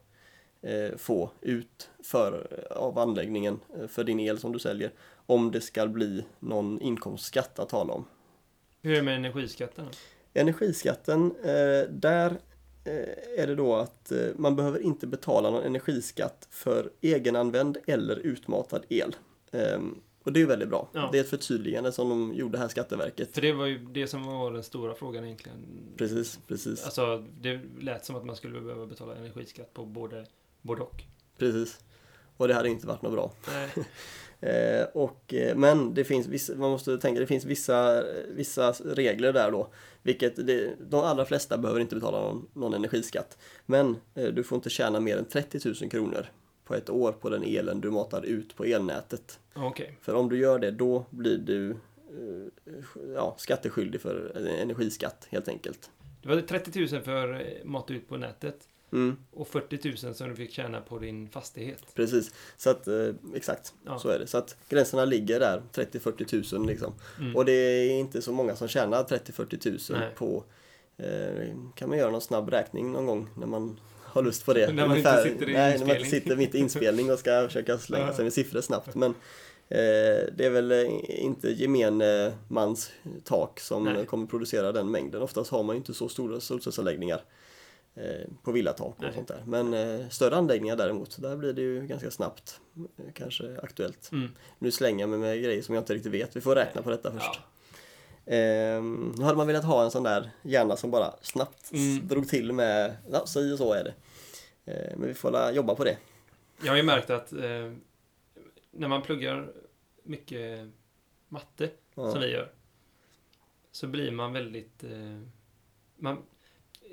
eh, 0.62 0.96
få 0.96 1.30
ut 1.40 1.90
för, 2.04 2.46
av 2.70 2.98
anläggningen 2.98 3.60
eh, 3.78 3.86
för 3.86 4.04
din 4.04 4.20
el 4.20 4.38
som 4.38 4.52
du 4.52 4.58
säljer 4.58 4.92
om 5.30 5.50
det 5.50 5.60
ska 5.60 5.86
bli 5.86 6.24
någon 6.40 6.80
inkomstskatt 6.80 7.58
att 7.58 7.68
tala 7.68 7.92
om. 7.92 8.04
Hur 8.82 8.92
är 8.92 8.96
det 8.96 9.02
med 9.02 9.16
energiskatten? 9.16 9.84
då? 9.84 9.90
Energiskatten, 10.40 11.34
eh, 11.42 11.90
där 11.90 12.30
eh, 12.84 13.42
är 13.42 13.46
det 13.46 13.54
då 13.54 13.76
att 13.76 14.12
eh, 14.12 14.18
man 14.36 14.56
behöver 14.56 14.80
inte 14.80 15.06
betala 15.06 15.50
någon 15.50 15.62
energiskatt 15.62 16.48
för 16.50 16.90
egenanvänd 17.00 17.78
eller 17.86 18.16
utmatad 18.16 18.84
el. 18.88 19.16
Ehm, 19.52 20.00
och 20.22 20.32
det 20.32 20.40
är 20.42 20.46
väldigt 20.46 20.68
bra. 20.68 20.88
Ja. 20.92 21.08
Det 21.12 21.18
är 21.18 21.20
ett 21.22 21.30
förtydligande 21.30 21.92
som 21.92 22.08
de 22.08 22.34
gjorde 22.34 22.58
här 22.58 22.68
Skatteverket. 22.68 23.34
För 23.34 23.40
det 23.40 23.52
var 23.52 23.66
ju 23.66 23.78
det 23.78 24.06
som 24.06 24.26
var 24.26 24.52
den 24.52 24.62
stora 24.62 24.94
frågan 24.94 25.24
egentligen. 25.24 25.58
Precis, 25.96 26.38
precis, 26.46 26.84
Alltså, 26.84 27.24
det 27.40 27.60
lät 27.80 28.04
som 28.04 28.16
att 28.16 28.24
man 28.24 28.36
skulle 28.36 28.60
behöva 28.60 28.86
betala 28.86 29.16
energiskatt 29.16 29.74
på 29.74 29.84
både, 29.84 30.26
både 30.62 30.82
och. 30.82 31.02
precis. 31.38 31.80
Och 32.36 32.48
det 32.48 32.54
hade 32.54 32.68
inte 32.68 32.86
varit 32.86 33.02
något 33.02 33.12
bra. 33.12 33.32
Eh, 34.40 34.84
och, 34.92 35.34
eh, 35.34 35.56
men 35.56 35.94
det 35.94 36.04
finns 36.04 36.26
vissa, 36.26 36.54
man 36.54 36.70
måste 36.70 36.98
tänka, 36.98 37.20
det 37.20 37.26
finns 37.26 37.44
vissa, 37.44 38.04
vissa 38.28 38.72
regler 38.72 39.32
där 39.32 39.50
då. 39.50 39.68
Vilket 40.02 40.46
det, 40.46 40.74
de 40.90 41.00
allra 41.00 41.24
flesta 41.24 41.58
behöver 41.58 41.80
inte 41.80 41.94
betala 41.94 42.20
någon, 42.20 42.48
någon 42.52 42.74
energiskatt. 42.74 43.38
Men 43.66 43.96
eh, 44.14 44.28
du 44.28 44.44
får 44.44 44.56
inte 44.56 44.70
tjäna 44.70 45.00
mer 45.00 45.16
än 45.16 45.24
30 45.24 45.68
000 45.80 45.90
kronor 45.90 46.26
på 46.64 46.74
ett 46.74 46.90
år 46.90 47.12
på 47.12 47.30
den 47.30 47.42
elen 47.42 47.80
du 47.80 47.90
matar 47.90 48.22
ut 48.22 48.56
på 48.56 48.64
elnätet. 48.64 49.38
Okej. 49.54 49.98
För 50.00 50.14
om 50.14 50.28
du 50.28 50.38
gör 50.38 50.58
det 50.58 50.70
då 50.70 51.04
blir 51.10 51.38
du 51.38 51.70
eh, 51.70 51.76
ja, 53.14 53.34
skatteskyldig 53.38 54.00
för 54.00 54.36
energiskatt 54.60 55.28
helt 55.30 55.48
enkelt. 55.48 55.90
Det 56.22 56.28
var 56.28 56.40
30 56.40 56.94
000 56.94 57.02
för 57.02 57.32
eh, 57.34 57.64
mat 57.64 57.90
ut 57.90 58.08
på 58.08 58.16
nätet. 58.16 58.68
Mm, 58.92 59.16
Och 59.30 59.48
40 59.48 60.06
000 60.06 60.14
som 60.14 60.28
du 60.28 60.36
fick 60.36 60.52
tjäna 60.52 60.80
på 60.80 60.98
din 60.98 61.28
fastighet. 61.28 61.82
precis, 61.94 62.30
så 62.56 62.70
att 62.70 62.88
eh, 62.88 63.08
exakt 63.34 63.74
Ja. 63.86 63.98
så 63.98 64.08
är 64.08 64.18
det. 64.18 64.26
Så 64.26 64.38
att 64.38 64.56
gränserna 64.68 65.04
ligger 65.04 65.40
där 65.40 65.62
30-40 65.74 66.54
000 66.58 66.66
liksom. 66.66 66.92
Mm. 67.20 67.36
Och 67.36 67.44
det 67.44 67.52
är 67.52 67.90
inte 67.90 68.22
så 68.22 68.32
många 68.32 68.56
som 68.56 68.68
tjänar 68.68 69.04
30-40 69.04 69.92
000 69.92 70.00
Nej. 70.00 70.08
på 70.16 70.44
eh, 70.96 71.46
kan 71.74 71.88
man 71.88 71.98
göra 71.98 72.10
någon 72.10 72.20
snabb 72.20 72.48
räkning 72.50 72.92
någon 72.92 73.06
gång 73.06 73.28
när 73.36 73.46
man 73.46 73.80
har 74.02 74.22
lust 74.22 74.44
på 74.46 74.52
det. 74.52 74.66
När 74.72 74.86
man 74.88 74.96
inte 74.96 75.08
Ungefär- 75.10 75.28
sitter 75.30 75.48
i 75.48 75.52
Nej, 75.52 75.78
när 75.78 75.86
man 75.86 75.96
inte 75.96 76.10
sitter 76.10 76.36
mitt 76.36 76.54
i 76.54 76.58
inspelning 76.58 77.12
och 77.12 77.18
ska 77.18 77.42
försöka 77.46 77.78
slänga 77.78 78.12
sig 78.12 78.24
med 78.24 78.32
siffror 78.32 78.60
snabbt. 78.60 78.94
Men 78.94 79.10
eh, 79.68 80.26
det 80.36 80.40
är 80.44 80.50
väl 80.50 80.72
eh, 80.72 80.86
inte 81.24 81.50
gemene 81.50 82.32
mans 82.48 82.90
tak 83.24 83.60
som 83.60 83.84
Nej. 83.84 84.06
kommer 84.06 84.26
producera 84.26 84.72
den 84.72 84.90
mängden. 84.90 85.22
Oftast 85.22 85.50
har 85.50 85.62
man 85.62 85.76
ju 85.76 85.78
inte 85.78 85.94
så 85.94 86.08
stora 86.08 86.40
solcellsanläggningar 86.40 87.16
eh, 87.16 87.22
på 88.42 88.52
villatak 88.52 88.94
och 88.96 89.02
Nej. 89.02 89.12
sånt 89.14 89.28
där. 89.28 89.42
Men 89.46 89.74
eh, 89.74 90.08
större 90.08 90.36
anläggningar 90.36 90.76
däremot, 90.76 91.22
där 91.22 91.36
blir 91.36 91.52
det 91.52 91.62
ju 91.62 91.86
ganska 91.86 92.10
snabbt 92.10 92.60
eh, 92.76 93.12
kanske 93.14 93.58
aktuellt. 93.62 94.12
Mm. 94.12 94.28
Nu 94.58 94.70
slänger 94.70 95.00
jag 95.00 95.08
mig 95.10 95.18
med 95.18 95.42
grejer 95.42 95.62
som 95.62 95.74
jag 95.74 95.82
inte 95.82 95.94
riktigt 95.94 96.12
vet. 96.12 96.36
Vi 96.36 96.40
får 96.40 96.54
räkna 96.54 96.82
på 96.82 96.90
detta 96.90 97.12
först. 97.12 97.40
Ja. 98.24 98.32
Ehm, 98.34 99.14
nu 99.18 99.24
hade 99.24 99.36
man 99.36 99.46
velat 99.46 99.64
ha 99.64 99.84
en 99.84 99.90
sån 99.90 100.02
där 100.02 100.30
hjärna 100.42 100.76
som 100.76 100.90
bara 100.90 101.14
snabbt 101.22 101.72
Mm. 101.72 102.08
drog 102.08 102.28
till 102.28 102.52
med, 102.52 102.96
ja, 103.10 103.26
så 103.26 103.52
och 103.52 103.58
så 103.58 103.72
är 103.72 103.84
det. 103.84 103.94
Ehm, 104.72 104.98
men 104.98 105.08
vi 105.08 105.14
får 105.14 105.50
jobba 105.50 105.74
på 105.74 105.84
det. 105.84 105.98
Jag 106.62 106.72
har 106.72 106.76
ju 106.76 106.82
märkt 106.82 107.10
att 107.10 107.32
eh, 107.32 107.72
när 108.70 108.88
man 108.88 109.02
pluggar 109.02 109.52
mycket 110.02 110.68
matte, 111.28 111.70
Ja. 111.94 112.10
som 112.12 112.20
vi 112.20 112.26
gör, 112.32 112.52
så 113.72 113.86
blir 113.86 114.10
man 114.10 114.32
väldigt... 114.32 114.84
Eh, 114.84 115.20
man, 115.96 116.18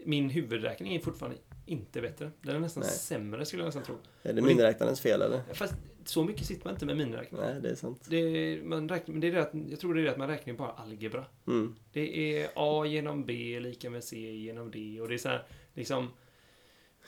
min 0.07 0.29
huvudräkning 0.29 0.95
är 0.95 0.99
fortfarande 0.99 1.37
inte 1.65 2.01
bättre. 2.01 2.31
Den 2.41 2.55
är 2.55 2.59
nästan 2.59 2.83
Nej. 2.83 2.91
sämre 2.91 3.45
skulle 3.45 3.61
jag 3.61 3.67
nästan 3.67 3.83
tro. 3.83 3.95
Är 4.23 4.33
det 4.33 4.41
miniräknarens 4.41 5.01
fel 5.01 5.21
eller? 5.21 5.41
Fast 5.53 5.73
så 6.05 6.23
mycket 6.23 6.45
sitter 6.45 6.65
man 6.65 6.73
inte 6.73 6.85
med 6.85 6.97
miniräkning. 6.97 7.41
Nej, 7.41 7.61
det 7.61 7.69
är 7.69 7.75
sant. 7.75 8.05
Det, 8.09 8.59
man 8.63 8.89
räknar, 8.89 9.13
men 9.13 9.21
det 9.21 9.27
är 9.27 9.31
det 9.31 9.41
att, 9.41 9.51
jag 9.69 9.79
tror 9.79 9.93
det 9.93 10.01
är 10.01 10.03
det 10.03 10.11
att 10.11 10.17
man 10.17 10.27
räknar 10.27 10.53
bara 10.53 10.71
algebra. 10.71 11.25
Mm. 11.47 11.75
Det 11.93 12.39
är 12.39 12.49
A 12.55 12.85
genom 12.85 13.25
B 13.25 13.59
lika 13.59 13.89
med 13.89 14.03
C 14.03 14.17
genom 14.17 14.71
D 14.71 15.01
och 15.01 15.07
det 15.07 15.13
är 15.13 15.17
så 15.17 15.29
här, 15.29 15.45
liksom... 15.73 16.09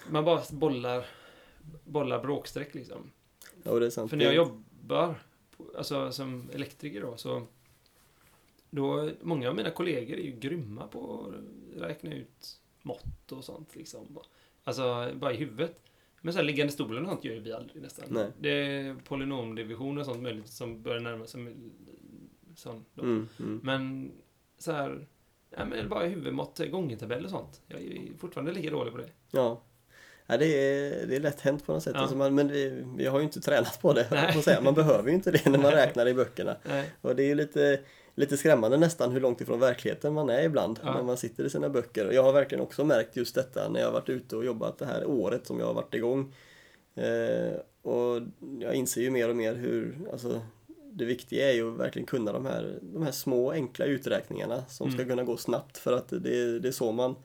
Man 0.09 0.25
bara 0.25 0.41
bollar, 0.51 1.05
bollar 1.83 2.21
bråksträck 2.21 2.73
liksom. 2.75 3.11
Ja, 3.63 3.79
det 3.79 3.85
är 3.85 3.89
sant. 3.89 4.09
För 4.09 4.17
när 4.17 4.25
jag 4.25 4.35
jobbar, 4.35 5.15
alltså 5.77 6.11
som 6.11 6.49
elektriker 6.53 7.01
då, 7.01 7.17
så... 7.17 7.47
Då, 8.69 9.09
många 9.21 9.49
av 9.49 9.55
mina 9.55 9.71
kollegor 9.71 10.17
är 10.17 10.23
ju 10.23 10.39
grymma 10.39 10.87
på 10.87 11.25
att 11.27 11.81
räkna 11.81 12.13
ut 12.13 12.58
mått 12.81 13.31
och 13.31 13.43
sånt 13.43 13.75
liksom. 13.75 14.19
Alltså, 14.63 15.11
bara 15.15 15.33
i 15.33 15.37
huvudet. 15.37 15.79
Men 16.21 16.33
så 16.33 16.39
här 16.39 16.45
liggande 16.45 16.73
stolen 16.73 17.03
och 17.03 17.09
sånt 17.09 17.23
gör 17.23 17.33
ju 17.33 17.39
vi 17.39 17.53
aldrig 17.53 17.81
nästan. 17.81 18.05
Nej. 18.09 18.27
Det 18.39 18.49
är 18.49 18.95
polynomdivision 18.95 19.97
och 19.97 20.05
sånt 20.05 20.21
möjligt 20.21 20.47
som 20.47 20.81
börjar 20.81 20.99
närma 20.99 21.25
sig 21.25 21.55
sån. 22.55 22.85
Mm, 22.97 23.27
mm. 23.39 23.59
Men 23.63 24.11
så 24.57 24.71
här, 24.71 25.07
ja, 25.49 25.65
men 25.65 25.89
bara 25.89 26.05
i 26.05 26.09
huvudmått, 26.09 26.59
gångertabell 26.71 27.25
och 27.25 27.31
sånt. 27.31 27.61
Jag 27.67 27.81
är 27.81 28.17
fortfarande 28.17 28.51
lika 28.51 28.69
dålig 28.69 28.93
på 28.93 28.97
det. 28.97 29.09
Ja. 29.31 29.61
Ja, 30.31 30.37
det, 30.37 30.45
är, 30.45 31.07
det 31.07 31.15
är 31.15 31.19
lätt 31.19 31.41
hänt 31.41 31.65
på 31.65 31.73
något 31.73 31.83
sätt. 31.83 31.93
Ja. 31.95 32.01
Alltså 32.01 32.17
man, 32.17 32.35
men 32.35 32.47
vi, 32.47 32.83
vi 32.95 33.05
har 33.05 33.19
ju 33.19 33.25
inte 33.25 33.41
tränat 33.41 33.81
på 33.81 33.93
det. 33.93 34.33
Får 34.33 34.41
säga. 34.41 34.61
Man 34.61 34.73
behöver 34.73 35.09
ju 35.09 35.15
inte 35.15 35.31
det 35.31 35.49
när 35.49 35.59
man 35.59 35.71
räknar 35.81 36.07
i 36.07 36.13
böckerna. 36.13 36.57
Nej. 36.63 36.91
Och 37.01 37.15
det 37.15 37.23
är 37.23 37.27
ju 37.27 37.35
lite, 37.35 37.79
lite 38.19 38.37
skrämmande 38.37 38.77
nästan 38.77 39.11
hur 39.11 39.19
långt 39.21 39.41
ifrån 39.41 39.59
verkligheten 39.59 40.13
man 40.13 40.29
är 40.29 40.43
ibland 40.43 40.79
Ja. 40.83 40.93
när 40.93 41.03
man 41.03 41.17
sitter 41.17 41.43
i 41.43 41.49
sina 41.49 41.69
böcker. 41.69 42.11
Jag 42.11 42.23
har 42.23 42.33
verkligen 42.33 42.63
också 42.63 42.83
märkt 42.85 43.15
just 43.15 43.35
detta 43.35 43.69
när 43.69 43.79
jag 43.79 43.87
har 43.87 43.93
varit 43.93 44.09
ute 44.09 44.35
och 44.35 44.45
jobbat 44.45 44.77
det 44.77 44.85
här 44.85 45.05
året 45.05 45.47
som 45.47 45.59
jag 45.59 45.65
har 45.65 45.73
varit 45.73 45.93
igång. 45.93 46.33
Eh, 46.95 47.59
och 47.81 48.21
jag 48.59 48.73
inser 48.73 49.01
ju 49.01 49.09
mer 49.11 49.29
och 49.29 49.35
mer 49.35 49.55
hur, 49.55 49.95
alltså 50.11 50.41
det 50.91 51.05
viktiga 51.05 51.49
är 51.49 51.53
ju 51.53 51.73
att 51.73 51.79
verkligen 51.79 52.05
kunna 52.05 52.31
de 52.33 52.45
här, 52.45 52.79
de 52.81 53.03
här 53.03 53.11
små 53.11 53.51
enkla 53.51 53.85
uträkningarna 53.85 54.63
som 54.67 54.91
ska 54.91 55.01
Mm. 55.01 55.09
kunna 55.09 55.23
gå 55.23 55.37
snabbt 55.37 55.77
för 55.77 55.93
att 55.93 56.09
det, 56.09 56.59
det 56.59 56.67
är 56.67 56.71
så 56.71 56.91
man 56.91 57.15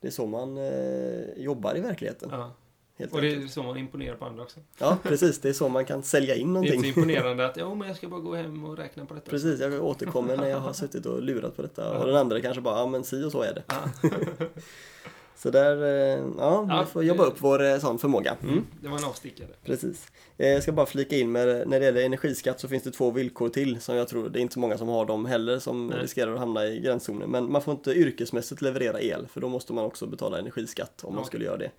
det 0.00 0.06
är 0.06 0.10
så 0.12 0.26
man 0.26 0.58
eh, 0.58 1.32
jobbar 1.36 1.76
i 1.76 1.80
verkligheten. 1.80 2.28
Ja. 2.32 2.52
Helt 2.98 3.12
Och 3.12 3.20
det 3.20 3.32
är 3.34 3.46
så 3.46 3.62
man 3.62 3.76
imponerar 3.76 4.16
på 4.16 4.24
andra 4.24 4.42
också. 4.42 4.60
Ja, 4.78 4.98
precis. 5.02 5.38
Det 5.40 5.48
är 5.48 5.52
så 5.52 5.68
man 5.68 5.84
kan 5.84 6.02
sälja 6.02 6.34
in 6.34 6.54
Det 6.54 6.58
är 6.58 6.62
inte 6.62 6.76
någonting. 6.76 6.88
imponerande 7.02 7.46
att 7.50 7.56
ja, 7.56 7.74
men 7.74 7.88
jag 7.88 7.96
ska 7.96 8.08
bara 8.08 8.20
gå 8.20 8.34
hem 8.34 8.64
och 8.64 8.76
räkna 8.78 9.04
på 9.06 9.14
detta. 9.14 9.30
Precis, 9.30 9.60
jag 9.60 9.84
återkommer 9.84 10.36
när 10.36 10.48
jag 10.48 10.60
har 10.60 10.72
suttit 10.72 11.06
och 11.06 11.22
lurat 11.22 11.56
på 11.56 11.62
detta. 11.62 11.82
Ja. 11.94 11.98
Och 11.98 12.06
den 12.06 12.16
andra 12.16 12.40
kanske 12.40 12.60
bara, 12.60 12.78
ja 12.78 12.86
men 12.86 13.04
si 13.04 13.24
och 13.24 13.32
så 13.32 13.42
är 13.42 13.54
det. 13.54 13.62
Ja. 13.66 14.08
Så 15.36 15.50
där, 15.50 15.82
eh, 15.82 16.24
ja, 16.38 16.66
Ja, 16.68 16.80
vi 16.86 16.92
får 16.92 17.04
jobba 17.04 17.24
upp 17.24 17.36
vår 17.38 17.64
eh, 17.64 17.78
sån 17.78 17.98
förmåga. 17.98 18.36
Mm. 18.42 18.66
Det 18.80 18.88
var 18.88 18.98
en 18.98 19.04
avstickare. 19.04 19.48
Precis. 19.64 20.06
Eh, 20.38 20.48
Jag 20.48 20.62
ska 20.62 20.72
bara 20.72 20.86
flika 20.86 21.16
in 21.16 21.32
med, 21.32 21.68
när 21.68 21.80
det 21.80 21.86
gäller 21.86 22.04
energiskatt 22.04 22.60
så 22.60 22.68
finns 22.68 22.82
det 22.82 22.90
två 22.90 23.10
villkor 23.10 23.48
till 23.48 23.80
som 23.80 23.96
jag 23.96 24.08
tror, 24.08 24.28
det 24.28 24.38
är 24.38 24.40
inte 24.40 24.54
så 24.54 24.60
många 24.60 24.78
som 24.78 24.88
har 24.88 25.06
dem 25.06 25.26
heller 25.26 25.58
som 25.58 25.86
Nej. 25.86 25.98
riskerar 26.02 26.32
att 26.32 26.38
hamna 26.38 26.66
i 26.66 26.80
gränszonen. 26.80 27.30
Men 27.30 27.52
man 27.52 27.62
får 27.62 27.72
inte 27.74 27.90
yrkesmässigt 27.90 28.62
leverera 28.62 29.00
el 29.00 29.26
för 29.32 29.40
då 29.40 29.48
måste 29.48 29.72
man 29.72 29.84
också 29.84 30.06
betala 30.06 30.38
energiskatt 30.38 31.04
om 31.04 31.14
man 31.14 31.24
skulle 31.24 31.44
göra 31.44 31.56
det. 31.56 31.70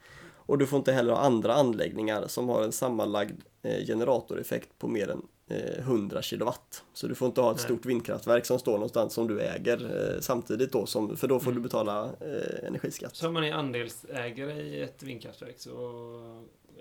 Och 0.50 0.58
du 0.58 0.68
får 0.68 0.78
inte 0.78 0.92
heller 0.92 1.14
ha 1.14 1.20
andra 1.20 1.54
anläggningar 1.54 2.28
som 2.28 2.50
har 2.50 2.64
en 2.64 2.72
sammanlagd 2.72 3.42
eh, 3.62 3.86
generatoreffekt 3.86 4.70
på 4.80 4.88
mer 4.88 5.10
än 5.10 5.22
eh, 5.48 5.80
100 5.80 6.22
kilowatt. 6.22 6.84
Så 6.94 7.08
du 7.08 7.16
får 7.16 7.26
inte 7.28 7.42
ha 7.42 7.52
ett 7.52 7.58
Nej. 7.58 7.64
stort 7.66 7.86
vindkraftverk 7.86 8.46
som 8.46 8.60
står 8.60 8.72
någonstans 8.74 9.14
som 9.14 9.28
du 9.28 9.42
äger 9.42 9.86
eh, 10.16 10.20
samtidigt 10.22 10.72
då, 10.72 10.86
som, 10.86 11.18
för 11.18 11.28
då 11.28 11.40
får 11.40 11.52
Mm. 11.52 11.64
du 11.64 11.68
betala 11.70 12.04
eh, 12.06 12.68
energiskatt. 12.68 13.16
Så 13.16 13.28
om 13.28 13.34
man 13.34 13.44
är 13.44 13.54
andelsägare 13.54 14.62
i 14.62 14.82
ett 14.82 15.04
vindkraftverk 15.04 15.56
så 15.58 15.72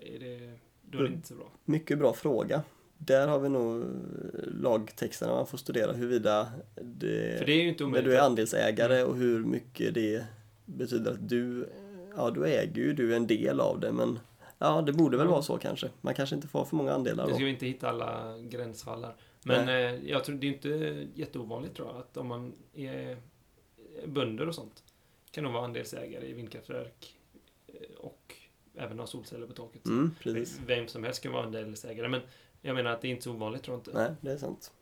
är 0.03 0.19
det, 0.19 0.53
då 0.83 0.99
är 0.99 1.03
det 1.03 1.07
Mm. 1.09 1.13
inte 1.13 1.29
så 1.29 1.35
bra. 1.35 1.47
Mycket 1.65 1.99
bra 1.99 2.13
fråga. 2.13 2.63
Där 2.99 3.29
har 3.29 3.39
vi 3.39 3.49
nog 3.49 3.83
eh, 3.83 3.87
lagtexterna 4.63 5.33
man 5.35 5.47
får 5.47 5.59
studera 5.59 5.93
huruvida 5.93 6.47
det, 6.75 7.39
För 7.39 7.47
det 7.47 7.53
är 7.53 7.63
ju 7.63 7.69
inte 7.69 7.83
när 7.83 7.89
omöjligt. 7.89 8.11
du 8.11 8.17
är 8.17 8.21
andelsägare 8.21 9.03
och 9.03 9.17
hur 9.17 9.45
mycket 9.45 9.95
det 9.95 10.25
betyder 10.65 11.13
att 11.13 11.29
du, 11.29 11.69
ja 12.19 12.31
du 12.31 12.47
äger 12.47 12.75
ju 12.83 12.93
du 12.93 13.17
en 13.17 13.27
del 13.27 13.61
av 13.61 13.81
det 13.81 13.93
men 13.93 14.19
ja 14.59 14.83
det 14.83 14.93
borde 14.93 15.17
väl 15.17 15.27
Ja. 15.27 15.31
vara 15.33 15.43
så 15.43 15.59
kanske. 15.59 15.91
Man 16.01 16.15
kanske 16.15 16.35
inte 16.37 16.49
får 16.49 16.65
för 16.65 16.77
många 16.77 16.93
andelar 16.93 17.29
då. 17.29 17.35
ska 17.35 17.45
vi 17.45 17.51
inte 17.51 17.67
hitta 17.67 17.89
alla 17.89 18.39
gränsfallar. 18.39 19.17
Men 19.43 19.69
eh, 19.69 20.09
jag 20.11 20.25
tror 20.25 20.37
det 20.37 20.47
är 20.47 20.53
inte 20.53 21.07
jätteovanligt 21.15 21.75
tror 21.75 21.89
jag 21.89 21.97
att 21.97 22.17
om 22.17 22.27
man 22.27 22.53
är 22.75 23.17
bönder 24.07 24.49
och 24.49 24.55
sånt 24.55 24.83
kan 25.31 25.45
nog 25.45 25.53
vara 25.53 25.65
andelsägare 25.65 26.27
i 26.27 26.33
vindkraftverk 26.33 27.17
eh, 27.67 27.97
och 27.99 28.35
även 28.77 28.99
ha 28.99 29.07
solceller 29.07 29.47
på 29.47 29.53
taket. 29.53 29.87
Mm, 29.87 30.15
precis. 30.23 30.61
Vem 30.67 30.89
som 30.89 31.05
helst 31.05 31.23
kan 31.23 31.33
vara 31.33 31.45
andelsägare 31.45 32.09
men 32.09 32.21
jag 32.63 32.75
menar 32.75 32.91
att 32.91 33.01
det 33.03 33.09
är 33.09 33.11
inte 33.11 33.25
så 33.25 33.33
ovanligt 33.33 33.63
tror 33.63 33.75
jag 33.75 33.81
inte. 33.81 33.93
Nej, 34.03 34.11
det 34.21 34.31
är 34.33 34.37
sant. 34.39 34.73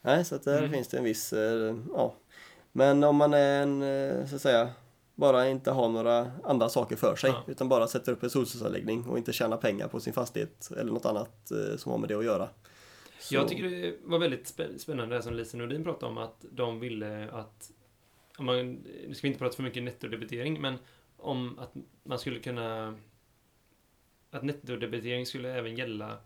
Nej, 0.00 0.24
så 0.24 0.34
att 0.34 0.42
där 0.44 0.58
Mm. 0.58 0.72
finns 0.72 0.88
det 0.88 0.98
en 0.98 1.04
viss, 1.04 1.32
eh, 1.32 1.76
ja. 1.94 2.14
Men 2.72 3.04
om 3.04 3.16
man 3.16 3.34
är 3.34 3.62
en, 3.62 4.28
så 4.28 4.36
att 4.36 4.42
säga, 4.42 4.70
bara 5.16 5.48
inte 5.48 5.70
ha 5.70 5.88
några 5.88 6.30
andra 6.44 6.68
saker 6.68 6.96
för 6.96 7.16
sig 7.16 7.30
Ja. 7.30 7.42
utan 7.46 7.68
bara 7.68 7.86
sätter 7.86 8.12
upp 8.12 8.22
en 8.22 8.30
solcellsanläggning 8.30 9.06
och 9.08 9.18
inte 9.18 9.32
tjäna 9.32 9.56
pengar 9.56 9.88
på 9.88 10.00
sin 10.00 10.12
fastighet 10.12 10.70
eller 10.76 10.92
något 10.92 11.06
annat 11.06 11.50
eh, 11.50 11.76
som 11.76 11.92
har 11.92 11.98
med 11.98 12.08
det 12.08 12.14
att 12.14 12.24
göra. 12.24 12.48
Så- 13.20 13.34
Jag 13.34 13.48
tycker 13.48 13.64
det 13.70 13.96
var 14.04 14.18
väldigt 14.18 14.44
spä- 14.56 14.78
spännande 14.78 15.16
det 15.16 15.22
som 15.22 15.34
Lise 15.34 15.56
Nordin 15.56 15.84
pratade 15.84 16.06
om 16.12 16.18
att 16.18 16.44
de 16.50 16.80
ville 16.80 17.30
att 17.30 17.70
om 18.38 18.46
man, 18.46 18.72
nu 19.08 19.14
ska 19.14 19.22
vi 19.22 19.28
inte 19.28 19.38
prata 19.38 19.56
för 19.56 19.62
mycket 19.62 19.82
nettodebitering 19.82 20.60
men 20.60 20.78
om 21.16 21.58
att 21.58 21.72
man 22.04 22.18
skulle 22.18 22.38
kunna 22.40 22.94
att 24.30 24.42
nettodebitering 24.42 25.26
skulle 25.26 25.54
även 25.54 25.76
gälla 25.76 26.16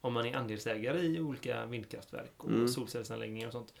om 0.00 0.12
man 0.12 0.26
är 0.26 0.36
andelsägare 0.36 1.00
i 1.00 1.20
olika 1.20 1.66
vindkraftverk 1.66 2.32
och 2.36 2.48
Mm. 2.50 2.68
solcellsanläggningar 2.68 3.46
och 3.46 3.52
sånt. 3.52 3.74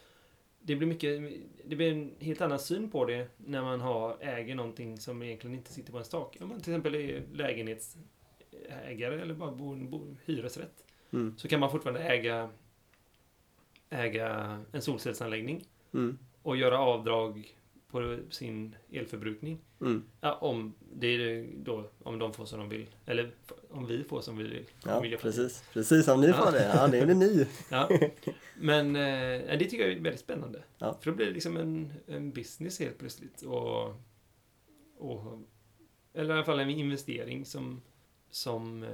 Det 0.66 0.76
blir 0.76 0.88
mycket, 0.88 1.32
det 1.64 1.76
blir 1.76 1.92
en 1.92 2.14
helt 2.20 2.40
annan 2.40 2.58
syn 2.58 2.90
på 2.90 3.04
det 3.04 3.28
när 3.36 3.62
man 3.62 3.80
har, 3.80 4.16
äger 4.20 4.54
någonting 4.54 4.98
som 4.98 5.22
egentligen 5.22 5.56
inte 5.56 5.72
sitter 5.72 5.92
på 5.92 5.98
en 5.98 6.04
stak. 6.04 6.36
Om 6.40 6.48
man 6.48 6.60
till 6.60 6.72
exempel 6.72 6.94
är 6.94 7.22
lägenhetsägare 7.32 9.20
eller 9.22 9.34
bara 9.34 9.52
bor 9.52 9.76
bo, 9.76 10.16
hyresrätt 10.24 10.82
Mm. 11.12 11.34
så 11.38 11.48
kan 11.48 11.60
man 11.60 11.70
fortfarande 11.70 12.00
äga, 12.02 12.50
äga 13.90 14.58
en 14.72 14.82
solcellsanläggning 14.82 15.64
Mm. 15.94 16.18
och 16.42 16.56
göra 16.56 16.78
avdrag 16.78 17.56
på 17.90 18.18
sin 18.30 18.76
elförbrukning. 18.92 19.58
Mm. 19.80 20.02
Ja, 20.20 20.34
om 20.34 20.74
det 20.94 21.06
är 21.06 21.46
då, 21.56 21.90
om 22.02 22.18
de 22.18 22.32
får 22.32 22.44
som 22.44 22.58
de 22.58 22.68
vill. 22.68 22.86
Eller 23.06 23.30
om 23.70 23.86
vi 23.86 24.04
får 24.04 24.20
som 24.20 24.36
vi 24.36 24.44
vill. 24.44 24.66
Ja, 24.84 25.04
precis. 25.20 25.64
Precis 25.72 26.04
som 26.04 26.20
ni 26.20 26.32
får 26.32 26.44
Ja. 26.44 26.50
det. 26.50 26.70
Ja, 26.74 26.86
det 26.88 26.98
är 26.98 27.06
det 27.06 27.14
ni. 27.14 27.46
Ja. 27.70 27.88
Men 28.56 28.96
eh, 28.96 29.58
det 29.58 29.64
tycker 29.64 29.78
jag 29.84 29.92
är 29.92 30.00
väldigt 30.00 30.20
spännande. 30.20 30.62
Ja. 30.78 30.98
För 31.00 31.10
då 31.10 31.16
blir 31.16 31.26
det 31.26 31.32
liksom 31.32 31.56
en, 31.56 31.92
en 32.06 32.30
business 32.30 32.78
helt 32.80 32.98
plötsligt. 32.98 33.42
Och, 33.42 33.94
och, 34.98 35.38
eller 36.14 36.30
i 36.34 36.36
alla 36.36 36.44
fall 36.44 36.60
en 36.60 36.70
investering 36.70 37.44
som, 37.44 37.82
som, 38.30 38.82
eh, 38.82 38.88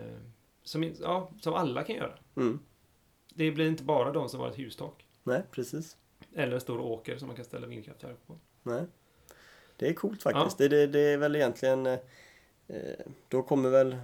som, 0.63 0.93
ja, 1.01 1.31
som 1.41 1.55
alla 1.55 1.83
kan 1.83 1.97
göra. 1.97 2.15
Mm. 2.37 2.59
Det 3.35 3.51
blir 3.51 3.67
inte 3.69 3.83
bara 3.85 4.13
de 4.13 4.29
som 4.29 4.41
har 4.41 4.49
ett 4.49 4.59
hustak. 4.59 5.07
Nej, 5.25 5.43
precis. 5.51 5.97
Eller 6.35 6.55
en 6.55 6.61
stor 6.61 6.81
åker 6.81 7.17
som 7.19 7.27
man 7.27 7.37
kan 7.37 7.45
ställa 7.45 7.67
vindkraftverk 7.67 8.17
på. 8.27 8.39
Nej. 8.63 8.83
Det 9.77 9.89
är 9.89 9.95
coolt 9.95 10.23
faktiskt. 10.23 10.59
Det, 10.59 10.69
det, 10.69 10.87
det 10.87 11.01
är 11.01 11.17
väl 11.19 11.37
egentligen... 11.37 11.87
eh, 11.87 11.99
Eh, 12.67 13.07
då 13.29 13.43
kommer 13.43 13.71
väl 13.71 13.97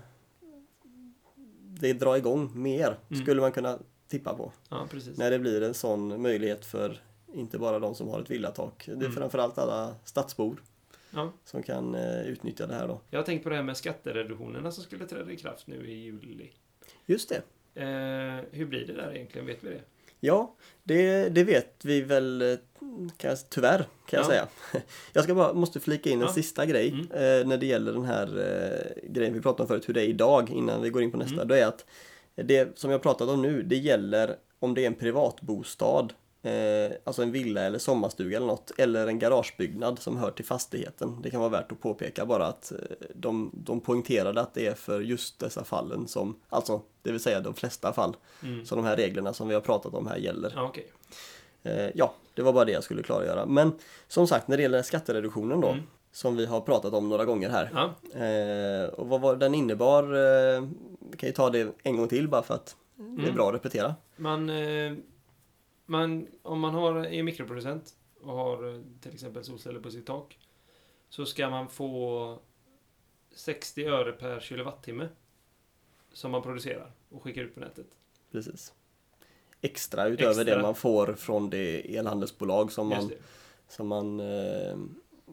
det 1.79 1.93
dra 1.93 2.17
igång 2.19 2.51
mer, 2.63 2.97
Mm. 3.11 3.23
skulle 3.23 3.41
man 3.41 3.53
kunna 3.53 3.79
tippa 4.09 4.35
på. 4.35 4.53
Ja. 4.69 4.89
När 5.17 5.31
det 5.31 5.39
blir 5.39 5.63
en 5.63 5.75
sån 5.75 6.23
möjlighet 6.23 6.65
för 6.65 7.01
inte 7.35 7.59
bara 7.59 7.79
de 7.79 7.95
som 7.95 8.09
har 8.09 8.21
ett 8.21 8.31
villatak. 8.31 8.83
Det 8.87 8.93
är 8.93 8.97
Mm. 8.97 9.13
framförallt 9.13 9.59
alla 9.59 9.95
stadsbor 10.05 10.63
Ja. 11.11 11.33
som 11.45 11.63
kan 11.63 11.95
eh, 11.95 12.23
utnyttja 12.23 12.67
det 12.67 12.75
här 12.75 12.89
då. 12.89 13.01
Jag 13.11 13.19
har 13.19 13.25
tänkt 13.25 13.43
på 13.43 13.49
det 13.49 13.57
här 13.57 13.63
med 13.63 13.77
skattereduktionerna 13.77 14.71
som 14.73 14.85
skulle 14.85 15.07
träda 15.07 15.33
i 15.33 15.37
kraft 15.37 15.67
nu 15.67 15.87
i 15.91 15.95
juli. 15.95 16.51
Just 17.07 17.29
det. 17.29 17.43
Eh, 17.83 18.45
hur 18.53 18.67
blir 18.67 18.87
det 18.87 18.93
där 18.93 19.15
egentligen? 19.15 19.47
Vet 19.47 19.65
vi 19.65 19.69
det? 19.71 19.81
Ja, 20.21 20.55
det, 20.83 21.29
det 21.29 21.45
vet 21.45 21.85
vi 21.85 22.01
väl 22.01 22.43
eh, 22.43 22.59
kan 23.17 23.31
jag, 23.31 23.39
tyvärr 23.51 23.79
kan 23.79 23.87
jag 24.11 24.23
Ja. 24.23 24.25
säga. 24.29 24.49
Jag 25.13 25.25
ska 25.25 25.35
bara, 25.35 25.53
måste 25.53 25.81
flika 25.81 26.11
in 26.11 26.21
en 26.21 26.27
Ja. 26.27 26.33
sista 26.33 26.67
grej 26.67 26.89
Mm. 26.89 27.03
eh, 27.41 27.47
när 27.49 27.57
det 27.57 27.67
gäller 27.67 27.93
den 27.93 28.05
här 28.05 28.27
eh, 28.39 29.11
grejen 29.11 29.35
vi 29.35 29.41
pratade 29.41 29.63
om 29.63 29.69
förut, 29.69 29.89
hur 29.89 29.95
det 29.95 30.03
är 30.03 30.09
idag 30.09 30.51
innan 30.51 30.83
vi 30.83 30.91
går 30.91 31.03
in 31.03 31.11
på 31.11 31.17
nästa. 31.17 31.35
Mm. 31.35 31.49
Då 31.49 31.55
är 31.55 31.67
att 31.67 31.85
det 32.35 32.79
som 32.79 32.91
jag 32.91 33.03
pratat 33.03 33.29
om 33.29 33.43
nu, 33.43 33.63
det 33.63 33.77
gäller 33.77 34.37
om 34.59 34.75
det 34.75 34.83
är 34.83 34.87
en 34.87 34.95
privatbostad, 34.95 36.09
eh, 36.43 36.93
alltså 37.05 37.23
en 37.23 37.33
villa 37.33 37.61
eller 37.61 37.79
sommarstuga 37.79 38.37
eller 38.37 38.47
något, 38.47 38.73
eller 38.79 39.07
en 39.07 39.19
garagebyggnad 39.19 39.99
som 39.99 40.17
hör 40.17 40.31
till 40.31 40.45
fastigheten. 40.45 41.23
Det 41.23 41.31
kan 41.31 41.41
vara 41.41 41.51
värt 41.51 41.73
att 41.73 41.81
påpeka 41.81 42.27
bara 42.27 42.47
att 42.47 42.73
eh, 42.73 42.79
de, 43.15 43.51
de 43.55 43.81
poängterade 43.81 44.41
att 44.41 44.55
det 44.55 44.67
är 44.67 44.75
för 44.75 45.01
just 45.01 45.39
dessa 45.39 45.65
fallen 45.65 46.09
som, 46.09 46.41
alltså 46.49 46.81
det 47.03 47.11
vill 47.13 47.21
säga 47.21 47.41
de 47.41 47.55
flesta 47.55 47.93
fall, 47.93 48.17
Mm. 48.43 48.65
så 48.67 48.75
de 48.75 48.85
här 48.85 48.97
reglerna 48.97 49.33
som 49.33 49.49
vi 49.49 49.55
har 49.55 49.61
pratat 49.61 49.95
om 49.95 50.07
här 50.07 50.17
gäller. 50.17 50.53
Ja, 50.57 50.63
okej. 50.63 50.87
Eh, 51.63 51.91
ja, 51.95 52.15
det 52.35 52.43
var 52.43 52.53
bara 52.53 52.65
det 52.65 52.73
jag 52.73 52.85
skulle 52.85 53.03
klargöra. 53.03 53.47
Men 53.47 53.73
som 54.09 54.27
sagt, 54.27 54.49
när 54.49 54.57
det 54.57 54.63
gäller 54.63 54.83
skattereduktionen 54.83 55.61
då, 55.61 55.69
Mm. 55.69 55.83
som 56.13 56.37
vi 56.37 56.47
har 56.47 56.61
pratat 56.61 56.93
om 56.95 57.09
några 57.09 57.25
gånger 57.25 57.49
här. 57.51 57.71
Ja, 57.75 57.95
Eh, 58.25 58.89
och 58.89 59.09
vad 59.09 59.21
var 59.21 59.37
den 59.37 59.55
innebar? 59.55 60.03
Eh, 60.03 60.63
vi 61.11 61.17
kan 61.17 61.27
ju 61.29 61.33
ta 61.33 61.51
det 61.51 61.69
en 61.83 61.97
gång 61.97 62.09
till 62.09 62.29
bara 62.29 62.43
för 62.43 62.55
att 62.55 62.77
det 62.97 63.03
är 63.23 63.25
Mm. 63.25 63.35
bra 63.35 63.49
att 63.49 63.55
repetera. 63.55 63.95
man, 64.17 64.51
eh, 64.51 64.93
man, 65.89 66.27
om 66.43 66.61
man 66.61 66.75
har, 66.75 67.05
är 67.07 67.23
mikroproducent 67.23 67.95
och 68.21 68.33
har 68.35 68.75
eh, 68.75 68.81
till 69.01 69.15
exempel 69.15 69.45
solceller 69.45 69.81
på 69.81 69.91
sitt 69.91 70.07
tak 70.07 70.39
så 71.09 71.27
ska 71.27 71.51
man 71.51 71.69
få 71.69 72.39
60 73.35 73.85
öre 73.85 74.13
per 74.13 74.41
kilowattimme 74.41 75.09
som 76.13 76.31
man 76.31 76.43
producerar 76.43 76.93
och 77.09 77.23
skickar 77.23 77.43
ut 77.43 77.55
på 77.55 77.61
nätet. 77.61 77.87
Precis. 78.33 78.73
Extra 79.61 80.07
utöver 80.07 80.31
Extra. 80.41 80.57
det 80.57 80.63
man 80.63 80.75
får 80.75 81.15
från 81.15 81.51
det 81.51 81.97
elhandelsbolag 81.97 82.73
som 82.73 82.89
man, 82.89 83.09
det. 83.09 83.15
som 83.69 83.87
man 83.89 84.21
eh, 84.21 84.77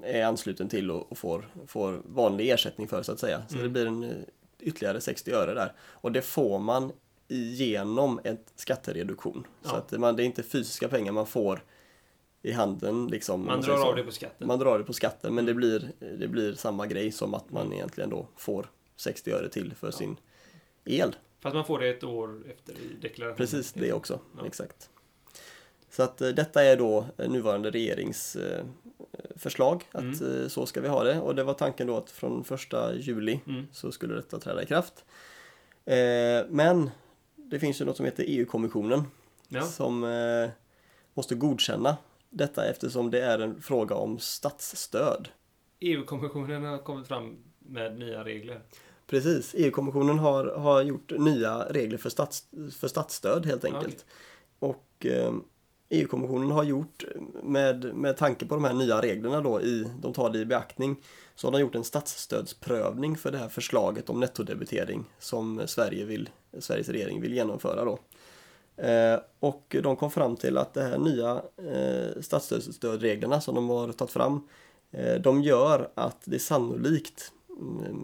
är 0.04 0.24
ansluten 0.26 0.70
till 0.70 0.91
och, 0.91 1.12
och 1.12 1.18
får, 1.18 1.48
får 1.68 2.02
vanlig 2.06 2.50
ersättning 2.50 2.88
för 2.88 3.04
så 3.04 3.12
att 3.12 3.20
säga. 3.20 3.44
Så 3.48 3.56
Mm. 3.56 3.63
det 3.63 3.70
blir 3.70 3.86
en 3.88 4.04
eh, 4.04 4.15
ytterligare 4.60 5.02
60 5.02 5.32
öre 5.32 5.54
där. 5.54 5.74
Och 5.80 6.12
det 6.12 6.22
får 6.22 6.60
man 6.60 6.91
genom 7.27 8.19
en 8.23 8.38
skattereduktion. 8.55 9.47
Så 9.61 9.69
Ja. 9.69 9.77
att 9.77 9.91
man, 9.91 10.15
det 10.15 10.23
är 10.23 10.25
inte 10.25 10.43
fysiska 10.43 10.88
pengar 10.88 11.11
man 11.11 11.27
får 11.27 11.63
i 12.41 12.51
handen 12.51 13.07
liksom. 13.07 13.41
om 13.41 13.45
Man 13.47 13.61
drar 13.61 13.77
så. 13.77 13.85
av 13.85 13.95
det 13.95 14.03
på 14.03 14.11
skatten. 14.11 14.47
Man 14.47 14.59
drar 14.59 14.77
det 14.77 14.83
på 14.83 14.93
skatten 14.93 15.35
men 15.35 15.45
det 15.45 15.51
Mm. 15.51 15.57
blir, 15.57 15.91
det 16.19 16.27
blir 16.27 16.53
samma 16.53 16.88
grej 16.88 17.11
som 17.11 17.33
att 17.33 17.51
man 17.51 17.73
egentligen 17.73 18.09
då 18.09 18.27
får 18.38 18.69
60 18.95 19.31
öre 19.31 19.49
till 19.49 19.73
för 19.75 19.88
Ja. 19.88 19.91
sin 19.91 20.17
el. 20.85 21.15
Fast 21.39 21.55
man 21.55 21.65
får 21.65 21.79
det 21.79 21.89
ett 21.89 22.03
år 22.03 22.43
efter 22.51 22.73
i 22.73 22.88
deklarationen. 23.01 23.38
Precis, 23.38 23.73
det 23.73 23.93
också. 23.93 24.19
Ja. 24.38 24.45
Exakt. 24.45 24.89
Så 25.89 26.03
att 26.03 26.21
eh, 26.21 26.29
detta 26.29 26.63
är 26.63 26.77
då 26.77 27.05
eh, 27.17 27.29
nuvarande 27.29 27.71
regerings 27.71 28.35
eh, 28.35 28.65
förslag 29.35 29.83
att 29.91 30.01
Mm. 30.21 30.49
så 30.49 30.65
ska 30.65 30.81
vi 30.81 30.88
ha 30.88 31.03
det 31.03 31.19
och 31.19 31.35
det 31.35 31.43
var 31.43 31.53
tanken 31.53 31.88
då 31.88 31.97
att 31.97 32.11
från 32.11 32.43
första 32.43 32.95
juli 32.95 33.39
Mm. 33.47 33.67
så 33.71 33.91
skulle 33.91 34.13
detta 34.15 34.39
träda 34.39 34.63
i 34.63 34.65
kraft. 34.65 35.05
Men 36.49 36.89
det 37.51 37.60
finns 37.60 37.81
ju 37.81 37.86
något 37.86 37.97
som 37.97 38.05
heter 38.05 38.25
EU-kommissionen 38.27 39.03
Ja. 39.47 39.62
som 39.62 40.03
eh, 40.03 40.49
måste 41.13 41.36
godkänna 41.36 41.97
detta 42.29 42.65
eftersom 42.69 43.12
det 43.12 43.21
är 43.21 43.39
en 43.39 43.62
fråga 43.62 43.95
om 43.95 44.19
statsstöd. 44.19 45.27
EU-kommissionen 45.79 46.63
har 46.63 46.77
kommit 46.77 47.08
fram 47.08 47.38
med 47.60 47.99
nya 47.99 48.23
regler. 48.23 48.62
Precis, 49.08 49.55
EU-kommissionen 49.58 50.19
har, 50.19 50.45
har 50.45 50.81
gjort 50.81 51.12
nya 51.19 51.60
regler 51.69 51.97
för, 51.97 52.10
stats, 52.10 52.47
för 52.79 52.88
statsstöd 52.88 53.45
helt 53.45 53.63
Ja, 53.63 53.75
enkelt. 53.77 54.05
Och 54.60 55.05
eh, 55.05 55.34
EU-kommissionen 55.89 56.52
har 56.52 56.63
gjort, 56.63 57.04
med, 57.43 57.95
med 57.95 58.17
tanke 58.17 58.45
på 58.45 58.56
de 58.56 58.63
här 58.63 58.74
nya 58.74 59.02
reglerna 59.02 59.41
då, 59.41 59.62
i, 59.62 59.88
de 60.02 60.13
tar 60.13 60.30
det 60.30 60.39
i 60.39 60.45
beaktning, 60.45 60.95
så 61.36 61.48
har 61.48 61.52
de 61.52 61.62
gjort 61.62 61.76
en 61.76 61.84
statsstödsprövning 61.84 63.17
för 63.17 63.32
det 63.32 63.38
här 63.38 63.50
förslaget 63.50 64.10
om 64.10 64.19
nettodebitering 64.19 65.06
som 65.19 65.62
Sverige 65.65 66.06
vill, 66.06 66.30
Sveriges 66.60 66.89
regering 66.89 67.21
vill 67.21 67.34
genomföra 67.34 67.86
då. 67.86 68.00
Eh, 68.84 69.19
och 69.39 69.76
de 69.84 69.95
kom 69.95 70.12
fram 70.12 70.36
till 70.36 70.58
att 70.58 70.74
de 70.74 70.82
här 70.82 70.98
nya 70.98 71.41
eh, 71.58 72.21
statsstödsreglerna 72.21 73.41
som 73.41 73.56
de 73.56 73.69
har 73.69 73.91
tagit 73.91 74.12
fram, 74.12 74.48
eh, 74.91 75.21
de 75.21 75.41
gör 75.41 75.89
att 75.95 76.21
det 76.24 76.39
sannolikt, 76.39 77.32
med 77.48 77.95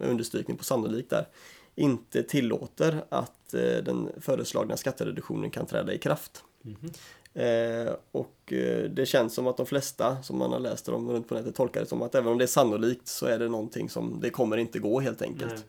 med 0.00 0.08
understrykning 0.08 0.56
på 0.56 0.64
sannolikt 0.64 1.10
där, 1.10 1.28
inte 1.74 2.22
tillåter 2.22 3.04
att 3.08 3.54
eh, 3.54 3.60
den 3.60 4.08
föreslagna 4.20 4.76
skattereduktionen 4.76 5.50
kan 5.50 5.66
träda 5.66 5.94
i 5.94 5.98
kraft. 5.98 6.44
Mhm. 6.64 6.90
Eh, 7.34 7.92
och 8.12 8.52
eh, 8.52 8.90
det 8.90 9.06
känns 9.06 9.34
som 9.34 9.46
att 9.46 9.56
de 9.56 9.66
flesta 9.66 10.22
som 10.22 10.38
man 10.38 10.52
har 10.52 10.60
läst 10.60 10.88
om 10.88 11.10
runt 11.10 11.28
på 11.28 11.34
nätet 11.34 11.54
tolkar 11.54 11.80
det 11.80 11.86
som 11.86 12.02
att 12.02 12.14
även 12.14 12.32
om 12.32 12.38
det 12.38 12.44
är 12.44 12.46
sannolikt 12.46 13.08
så 13.08 13.26
är 13.26 13.38
det 13.38 13.48
någonting 13.48 13.88
som 13.88 14.20
det 14.20 14.30
kommer 14.30 14.56
inte 14.56 14.78
gå 14.78 15.00
helt 15.00 15.22
enkelt. 15.22 15.64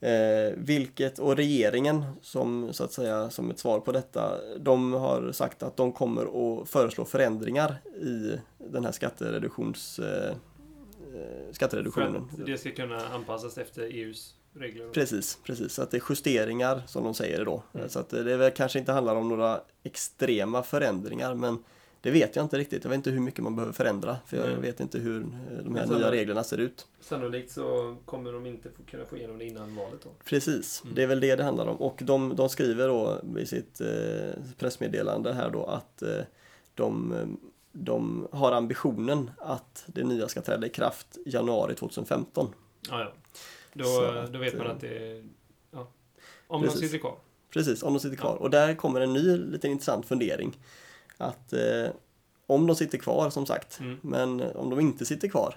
Eh, 0.00 0.52
vilket, 0.56 1.18
och 1.18 1.36
regeringen 1.36 2.04
som 2.22 2.72
så 2.72 2.84
att 2.84 2.92
säga 2.92 3.30
som 3.30 3.50
ett 3.50 3.58
svar 3.58 3.80
på 3.80 3.92
detta, 3.92 4.38
de 4.58 4.92
har 4.92 5.32
sagt 5.32 5.62
att 5.62 5.76
de 5.76 5.92
kommer 5.92 6.22
att 6.60 6.68
föreslå 6.68 7.04
förändringar 7.04 7.76
i 8.02 8.32
den 8.58 8.84
här 8.84 8.92
skattereduktions, 8.92 9.98
eh, 9.98 10.28
eh, 10.28 10.34
För 11.46 11.52
skattereduktionen. 11.52 12.16
att 12.16 12.46
det 12.46 12.58
ska 12.58 12.70
kunna 12.70 13.06
anpassas 13.08 13.58
efter 13.58 13.82
EUs 13.82 14.34
regler. 14.54 14.88
Precis, 14.88 15.38
precis. 15.44 15.72
Så 15.72 15.82
att 15.82 15.90
det 15.90 15.96
är 15.96 16.02
justeringar 16.08 16.82
som 16.86 17.04
de 17.04 17.14
säger 17.14 17.44
då. 17.44 17.62
Mm. 17.74 17.88
Så 17.88 17.98
att 17.98 18.08
det 18.08 18.36
väl 18.36 18.50
kanske 18.50 18.78
inte 18.78 18.92
handlar 18.92 19.14
om 19.16 19.28
några 19.28 19.60
extrema 19.82 20.62
förändringar 20.62 21.34
men 21.34 21.64
det 22.00 22.10
vet 22.10 22.36
jag 22.36 22.44
inte 22.44 22.58
riktigt. 22.58 22.84
Jag 22.84 22.88
vet 22.90 22.96
inte 22.96 23.10
hur 23.10 23.20
mycket 23.20 23.44
man 23.44 23.56
behöver 23.56 23.72
förändra 23.72 24.16
för 24.26 24.36
jag 24.36 24.46
Nej. 24.46 24.56
vet 24.56 24.80
inte 24.80 24.98
hur 24.98 25.22
eh, 25.22 25.64
de 25.64 25.74
här 25.74 25.86
nya 25.86 26.10
reglerna 26.10 26.44
ser 26.44 26.58
ut. 26.58 26.86
Sannolikt 27.00 27.52
så 27.52 27.96
kommer 28.04 28.32
de 28.32 28.46
inte 28.46 28.68
kunna 28.90 29.04
få 29.04 29.16
igenom 29.16 29.38
det 29.38 29.44
innan 29.44 29.76
valet 29.76 30.00
då. 30.04 30.10
Precis, 30.24 30.82
Mm. 30.84 30.94
det 30.94 31.02
är 31.02 31.06
väl 31.06 31.20
det 31.20 31.36
det 31.36 31.44
handlar 31.44 31.66
om. 31.66 31.76
Och 31.76 32.00
de, 32.04 32.36
de 32.36 32.48
skriver 32.48 32.88
då 32.88 33.20
i 33.38 33.46
sitt 33.46 33.80
eh, 33.80 33.86
pressmeddelande 34.58 35.32
här 35.32 35.50
då 35.50 35.64
att 35.64 36.02
eh, 36.02 36.20
de, 36.74 37.14
de 37.72 38.28
har 38.32 38.52
ambitionen 38.52 39.30
att 39.38 39.84
det 39.86 40.04
nya 40.04 40.28
ska 40.28 40.40
träda 40.40 40.66
i 40.66 40.70
kraft 40.70 41.18
januari 41.26 41.74
2015. 41.74 42.54
Ja, 42.90 43.00
ja. 43.00 43.12
Då, 43.78 43.84
Så 43.84 44.26
då 44.32 44.38
vet 44.38 44.58
man 44.58 44.66
att, 44.66 44.72
att 44.72 44.80
det... 44.80 45.24
Ja. 45.70 45.88
Om 46.46 46.62
precis. 46.62 46.80
de 46.80 46.86
sitter 46.86 46.98
kvar. 46.98 47.16
Precis, 47.50 47.82
om 47.82 47.92
de 47.92 48.00
sitter 48.00 48.16
kvar. 48.16 48.30
Ja. 48.30 48.36
Och 48.36 48.50
där 48.50 48.74
kommer 48.74 49.00
en 49.00 49.12
ny 49.12 49.36
liten 49.36 49.70
intressant 49.70 50.06
fundering. 50.06 50.56
Att 51.16 51.52
eh, 51.52 51.86
om 52.46 52.66
de 52.66 52.76
sitter 52.76 52.98
kvar 52.98 53.30
som 53.30 53.46
sagt, 53.46 53.80
Mm. 53.80 53.98
men 54.02 54.40
om 54.40 54.70
de 54.70 54.80
inte 54.80 55.04
sitter 55.06 55.28
kvar 55.28 55.54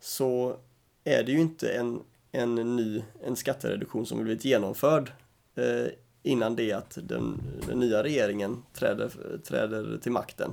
så 0.00 0.56
är 1.04 1.22
det 1.22 1.32
ju 1.32 1.38
inte 1.40 1.68
en, 1.72 2.00
en 2.32 2.76
ny 2.76 3.02
en 3.24 3.36
skattereduktion 3.36 4.06
som 4.06 4.24
blivit 4.24 4.44
genomförd 4.44 5.12
eh, 5.54 5.86
innan 6.22 6.56
det 6.56 6.72
att 6.72 6.98
den, 7.02 7.40
den 7.68 7.80
nya 7.80 8.02
regeringen 8.02 8.62
träder, 8.74 9.10
träder 9.44 9.98
till 9.98 10.12
makten. 10.12 10.52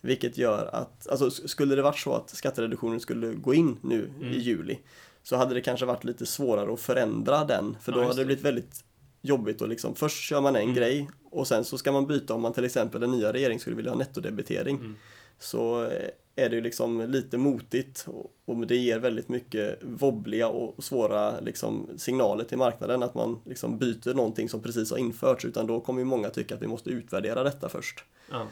Vilket 0.00 0.38
gör 0.38 0.70
att, 0.72 1.08
alltså 1.08 1.30
skulle 1.30 1.74
det 1.74 1.82
varit 1.82 1.98
så 1.98 2.14
att 2.14 2.30
skattereduktionen 2.30 3.00
skulle 3.00 3.34
gå 3.34 3.54
in 3.54 3.76
nu 3.82 4.10
Mm. 4.16 4.32
i 4.32 4.38
juli 4.38 4.78
så 5.22 5.36
hade 5.36 5.54
det 5.54 5.60
kanske 5.60 5.86
varit 5.86 6.04
lite 6.04 6.26
svårare 6.26 6.72
att 6.72 6.80
förändra 6.80 7.44
den 7.44 7.76
för 7.80 7.92
Ja, 7.92 7.96
då 7.98 8.02
just 8.04 8.10
hade 8.10 8.20
det 8.22 8.26
blivit 8.26 8.44
väldigt 8.44 8.84
jobbigt 9.22 9.62
och 9.62 9.68
liksom 9.68 9.94
först 9.94 10.22
kör 10.22 10.40
man 10.40 10.56
en 10.56 10.62
Mm. 10.62 10.74
grej 10.74 11.08
och 11.30 11.46
sen 11.46 11.64
så 11.64 11.78
ska 11.78 11.92
man 11.92 12.06
byta 12.06 12.34
om 12.34 12.42
man 12.42 12.52
till 12.52 12.64
exempel 12.64 13.00
den 13.00 13.10
nya 13.10 13.32
regeringen 13.32 13.60
skulle 13.60 13.76
vilja 13.76 13.90
ha 13.90 13.98
nettodebitering 13.98 14.76
Mm. 14.76 14.96
så 15.38 15.84
eh, 15.84 16.08
är 16.36 16.48
det 16.48 16.54
ju 16.56 16.60
liksom 16.62 17.00
lite 17.10 17.38
motigt 17.38 18.04
och- 18.08 18.32
och 18.44 18.66
det 18.66 18.76
ger 18.76 18.98
väldigt 18.98 19.28
mycket 19.28 19.78
wobbliga 19.82 20.48
och 20.48 20.84
svåra 20.84 21.40
liksom 21.40 21.88
signaler 21.96 22.44
till 22.44 22.58
marknaden 22.58 23.02
att 23.02 23.14
man 23.14 23.38
liksom 23.44 23.78
byter 23.78 24.14
någonting 24.14 24.48
som 24.48 24.62
precis 24.62 24.90
har 24.90 24.98
införts 24.98 25.44
utan 25.44 25.66
då 25.66 25.80
kommer 25.80 25.98
ju 26.00 26.04
många 26.04 26.30
tycka 26.30 26.54
att 26.54 26.62
vi 26.62 26.66
måste 26.66 26.90
utvärdera 26.90 27.42
detta 27.42 27.68
först. 27.68 28.04
Ja. 28.30 28.46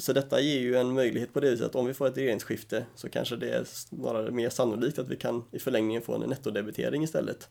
Så 0.00 0.12
detta 0.12 0.40
ger 0.40 0.60
ju 0.60 0.76
en 0.76 0.92
möjlighet 0.94 1.32
på 1.32 1.40
det 1.40 1.50
viset 1.50 1.66
att 1.66 1.74
om 1.74 1.86
vi 1.86 1.94
får 1.94 2.06
ett 2.08 2.16
regeringsskifte 2.16 2.84
så 2.94 3.08
kanske 3.08 3.36
det 3.36 3.50
är 3.50 3.64
snarare 3.64 4.30
mer 4.30 4.50
sannolikt 4.50 4.98
att 4.98 5.08
vi 5.08 5.16
kan 5.16 5.44
i 5.52 5.58
förlängningen 5.58 6.02
få 6.02 6.14
en 6.14 6.30
nettodebitering 6.30 7.02
istället. 7.02 7.48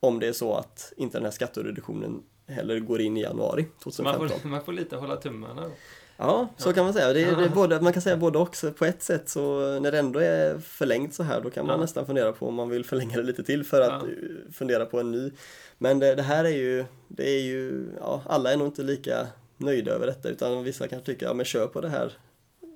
Om 0.00 0.20
det 0.20 0.26
är 0.28 0.32
så 0.32 0.54
att 0.54 0.92
inte 0.96 1.18
den 1.18 1.24
här 1.24 1.30
skattereduktionen 1.32 2.22
heller 2.46 2.78
går 2.80 3.00
in 3.00 3.16
i 3.16 3.22
januari 3.22 3.66
Så 3.78 4.02
man 4.02 4.14
2015. 4.14 4.40
får, 4.40 4.48
man 4.48 4.64
får 4.64 4.72
lite 4.72 4.96
hålla 4.96 5.16
tummarna 5.16 5.62
då. 5.62 5.70
Ja, 6.16 6.48
så 6.56 6.72
kan 6.72 6.84
man 6.84 6.92
säga. 6.92 7.12
Det 7.12 7.20
är, 7.22 7.36
det 7.36 7.44
är 7.44 7.48
både, 7.48 7.80
man 7.80 7.92
kan 7.92 8.02
säga 8.02 8.16
både 8.16 8.38
och. 8.38 8.56
På 8.78 8.84
ett 8.84 9.02
sätt 9.02 9.28
så 9.28 9.78
när 9.80 9.92
det 9.92 9.98
ändå 9.98 10.18
är 10.18 10.58
förlängt 10.58 11.14
så 11.14 11.22
här 11.22 11.40
då 11.40 11.50
kan 11.50 11.66
man 11.66 11.74
Ja. 11.74 11.80
nästan 11.80 12.06
fundera 12.06 12.32
på 12.32 12.48
om 12.48 12.54
man 12.54 12.68
vill 12.68 12.84
förlänga 12.84 13.16
det 13.16 13.22
lite 13.22 13.44
till 13.44 13.64
för 13.64 13.80
att 13.80 14.02
Ja. 14.02 14.52
fundera 14.52 14.86
på 14.86 15.00
en 15.00 15.10
ny. 15.10 15.30
Men 15.78 15.98
det, 15.98 16.14
det 16.14 16.22
här 16.22 16.44
är 16.44 16.48
ju, 16.48 16.84
det 17.08 17.30
är 17.30 17.40
ju, 17.42 17.86
ja, 18.00 18.22
alla 18.26 18.52
är 18.52 18.56
nog 18.56 18.66
inte 18.66 18.82
lika 18.82 19.26
nöjda 19.58 19.92
över 19.92 20.06
detta 20.06 20.28
utan 20.28 20.64
vissa 20.64 20.88
kanske 20.88 21.06
tycker, 21.12 21.26
ja 21.26 21.34
men 21.34 21.44
kör 21.44 21.66
på 21.66 21.80
det 21.80 21.88
här, 21.88 22.12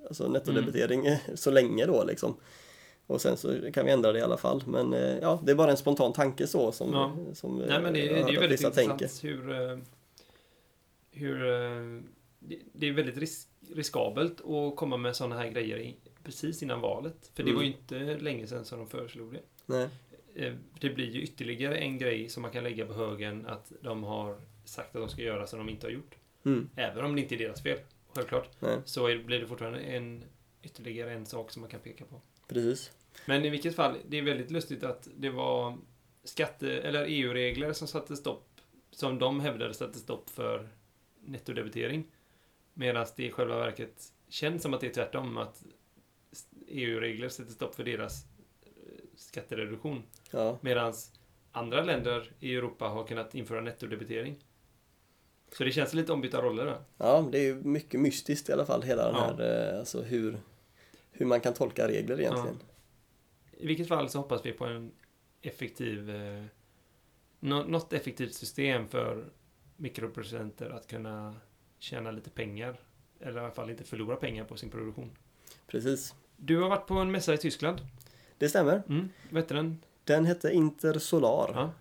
alltså 0.09 0.29
nettodebitering 0.29 1.07
eh, 1.07 1.19
så 1.35 1.51
länge 1.51 1.87
då 1.87 2.05
liksom. 2.05 2.37
Och 3.07 3.21
sen 3.21 3.37
så 3.37 3.73
kan 3.73 3.87
vi 3.87 3.93
ändra 3.93 4.13
det 4.13 4.19
i 4.19 4.23
alla 4.23 4.37
fall. 4.37 4.63
Men 4.67 4.93
eh, 4.95 5.19
ja, 5.19 5.41
det 5.45 5.53
är 5.53 5.57
bara 5.57 5.71
en 5.71 5.77
spontan 5.77 6.13
tanke 6.13 6.47
så 6.47 6.73
som, 6.73 6.93
Ja. 6.93 7.17
som 7.35 7.61
eh, 7.61 7.67
Nej 7.69 7.81
men 7.83 7.93
det, 7.95 8.05
jag 8.05 8.23
har 8.23 8.31
det 8.31 8.37
är 8.37 8.41
väldigt 8.41 8.61
intressant 8.61 8.99
tänker. 8.99 9.23
hur... 9.29 9.71
eh, 9.71 9.79
hur 11.15 11.39
det, 12.73 12.87
är 12.89 12.93
väldigt 12.93 13.17
risk, 13.17 13.49
riskabelt 13.75 14.41
att 14.41 14.77
komma 14.77 14.97
med 14.97 15.17
sådana 15.17 15.37
här 15.37 15.49
grejer 15.51 15.79
i, 15.79 15.97
precis 16.25 16.63
innan 16.63 16.81
valet. 16.81 17.31
För 17.35 17.43
det 17.43 17.51
Mm. 17.51 17.55
var 17.57 17.63
ju 17.63 17.69
inte 17.73 18.23
länge 18.25 18.47
sedan 18.47 18.65
som 18.65 18.79
de 18.79 18.89
föreslog 18.89 19.33
det. 19.33 19.41
Nej. 19.67 19.89
Det 20.81 20.89
blir 20.91 21.11
ju 21.11 21.23
ytterligare 21.23 21.77
en 21.77 21.99
grej 21.99 22.29
som 22.29 22.43
man 22.43 22.51
kan 22.51 22.65
lägga 22.65 22.87
på 22.87 22.93
högen 22.93 23.47
att 23.47 23.73
de 23.81 24.03
har 24.05 24.37
sagt 24.65 24.97
att 24.97 25.03
de 25.03 25.09
ska 25.09 25.23
göra 25.23 25.47
som 25.47 25.59
de 25.59 25.69
inte 25.69 25.87
har 25.87 25.93
gjort. 25.93 26.15
Mm, 26.45 26.71
Även 26.77 27.05
om 27.05 27.15
det 27.17 27.23
inte 27.23 27.35
är 27.35 27.39
deras 27.39 27.63
fel, 27.63 27.79
självklart. 28.15 28.49
nej, 28.61 28.79
Så 28.85 29.05
blir 29.05 29.41
det 29.41 29.47
fortfarande 29.47 29.81
en, 29.81 30.25
ytterligare 30.63 31.13
en 31.13 31.27
sak 31.27 31.51
som 31.51 31.61
man 31.61 31.71
kan 31.71 31.81
peka 31.81 32.05
på. 32.05 32.21
precis. 32.49 32.93
Men 33.27 33.45
i 33.45 33.51
vilket 33.51 33.75
fall, 33.77 33.97
det 34.09 34.19
är 34.19 34.23
väldigt 34.23 34.51
lustigt 34.51 34.85
att 34.85 35.09
det 35.17 35.31
var 35.31 35.79
skatte 36.25 36.81
eller 36.81 37.05
EU-regler 37.09 37.73
som 37.73 37.89
satte 37.89 38.17
stopp, 38.17 38.49
som 38.91 39.19
de 39.19 39.41
hävdade 39.41 39.75
satte 39.75 39.99
stopp 39.99 40.31
för 40.31 40.69
nettodebitering. 41.21 42.05
Medan 42.75 43.07
det 43.17 43.25
i 43.25 43.31
själva 43.31 43.59
verket 43.59 44.03
känns 44.29 44.63
som 44.63 44.75
att 44.75 44.81
det 44.81 44.87
är 44.87 44.93
tvärtom, 44.95 45.39
att 45.39 45.65
EU-regler 46.67 47.29
sätter 47.29 47.53
stopp 47.53 47.75
för 47.75 47.85
deras 47.85 48.25
eh, 48.63 48.71
skattereduktion. 49.17 50.03
Ja. 50.31 50.59
Medan 50.61 50.93
andra 51.53 51.83
länder 51.85 52.33
i 52.41 52.55
Europa 52.55 52.89
har 52.89 53.07
kunnat 53.07 53.35
införa 53.35 53.61
nettodebitering. 53.61 54.37
Så 55.53 55.65
det 55.65 55.73
känns 55.73 55.95
lite 55.95 56.13
ombytta 56.13 56.43
roller 56.43 56.65
där. 56.65 56.79
Ja, 56.99 57.29
det 57.33 57.39
är 57.39 57.43
ju 57.43 57.55
mycket 57.55 58.01
mystiskt 58.01 58.49
i 58.49 58.53
alla 58.53 58.67
fall, 58.67 58.83
hela 58.83 59.05
den 59.07 59.15
Ja. 59.15 59.35
här, 59.39 59.73
eh, 59.73 59.79
alltså 59.79 60.03
hur, 60.03 60.39
hur 61.11 61.27
man 61.27 61.41
kan 61.41 61.55
tolka 61.55 61.89
regler 61.89 62.21
egentligen. 62.21 62.57
I 63.57 63.67
vilket 63.67 63.89
fall 63.89 64.09
så 64.09 64.19
hoppas 64.19 64.47
vi 64.47 64.53
på 64.53 64.65
en 64.65 64.93
effektiv, 65.43 66.11
eh, 66.11 66.45
nå- 67.41 67.65
något 67.65 67.93
effektivt 67.93 68.35
system 68.35 68.89
för 68.89 69.25
mikroproducenter 69.77 70.71
att 70.71 70.87
kunna 70.87 71.35
tjäna 71.79 72.11
lite 72.11 72.31
pengar. 72.31 72.81
Eller 73.21 73.41
i 73.41 73.45
alla 73.45 73.53
fall 73.55 73.71
inte 73.71 73.85
förlora 73.85 74.17
pengar 74.17 74.45
på 74.45 74.57
sin 74.57 74.71
produktion. 74.71 75.11
Precis. 75.67 76.15
Du 76.37 76.61
har 76.63 76.69
varit 76.69 76.87
på 76.87 76.95
en 76.95 77.11
mässa 77.11 77.35
i 77.35 77.39
Tyskland. 77.39 77.81
Det 78.39 78.49
stämmer. 78.49 78.83
Mm, 78.89 79.09
vad 79.31 79.43
heter 79.43 79.55
den? 79.55 79.79
Den 80.05 80.25
hette 80.25 80.51
Intersolar. 80.53 81.51
Ja. 81.55 81.73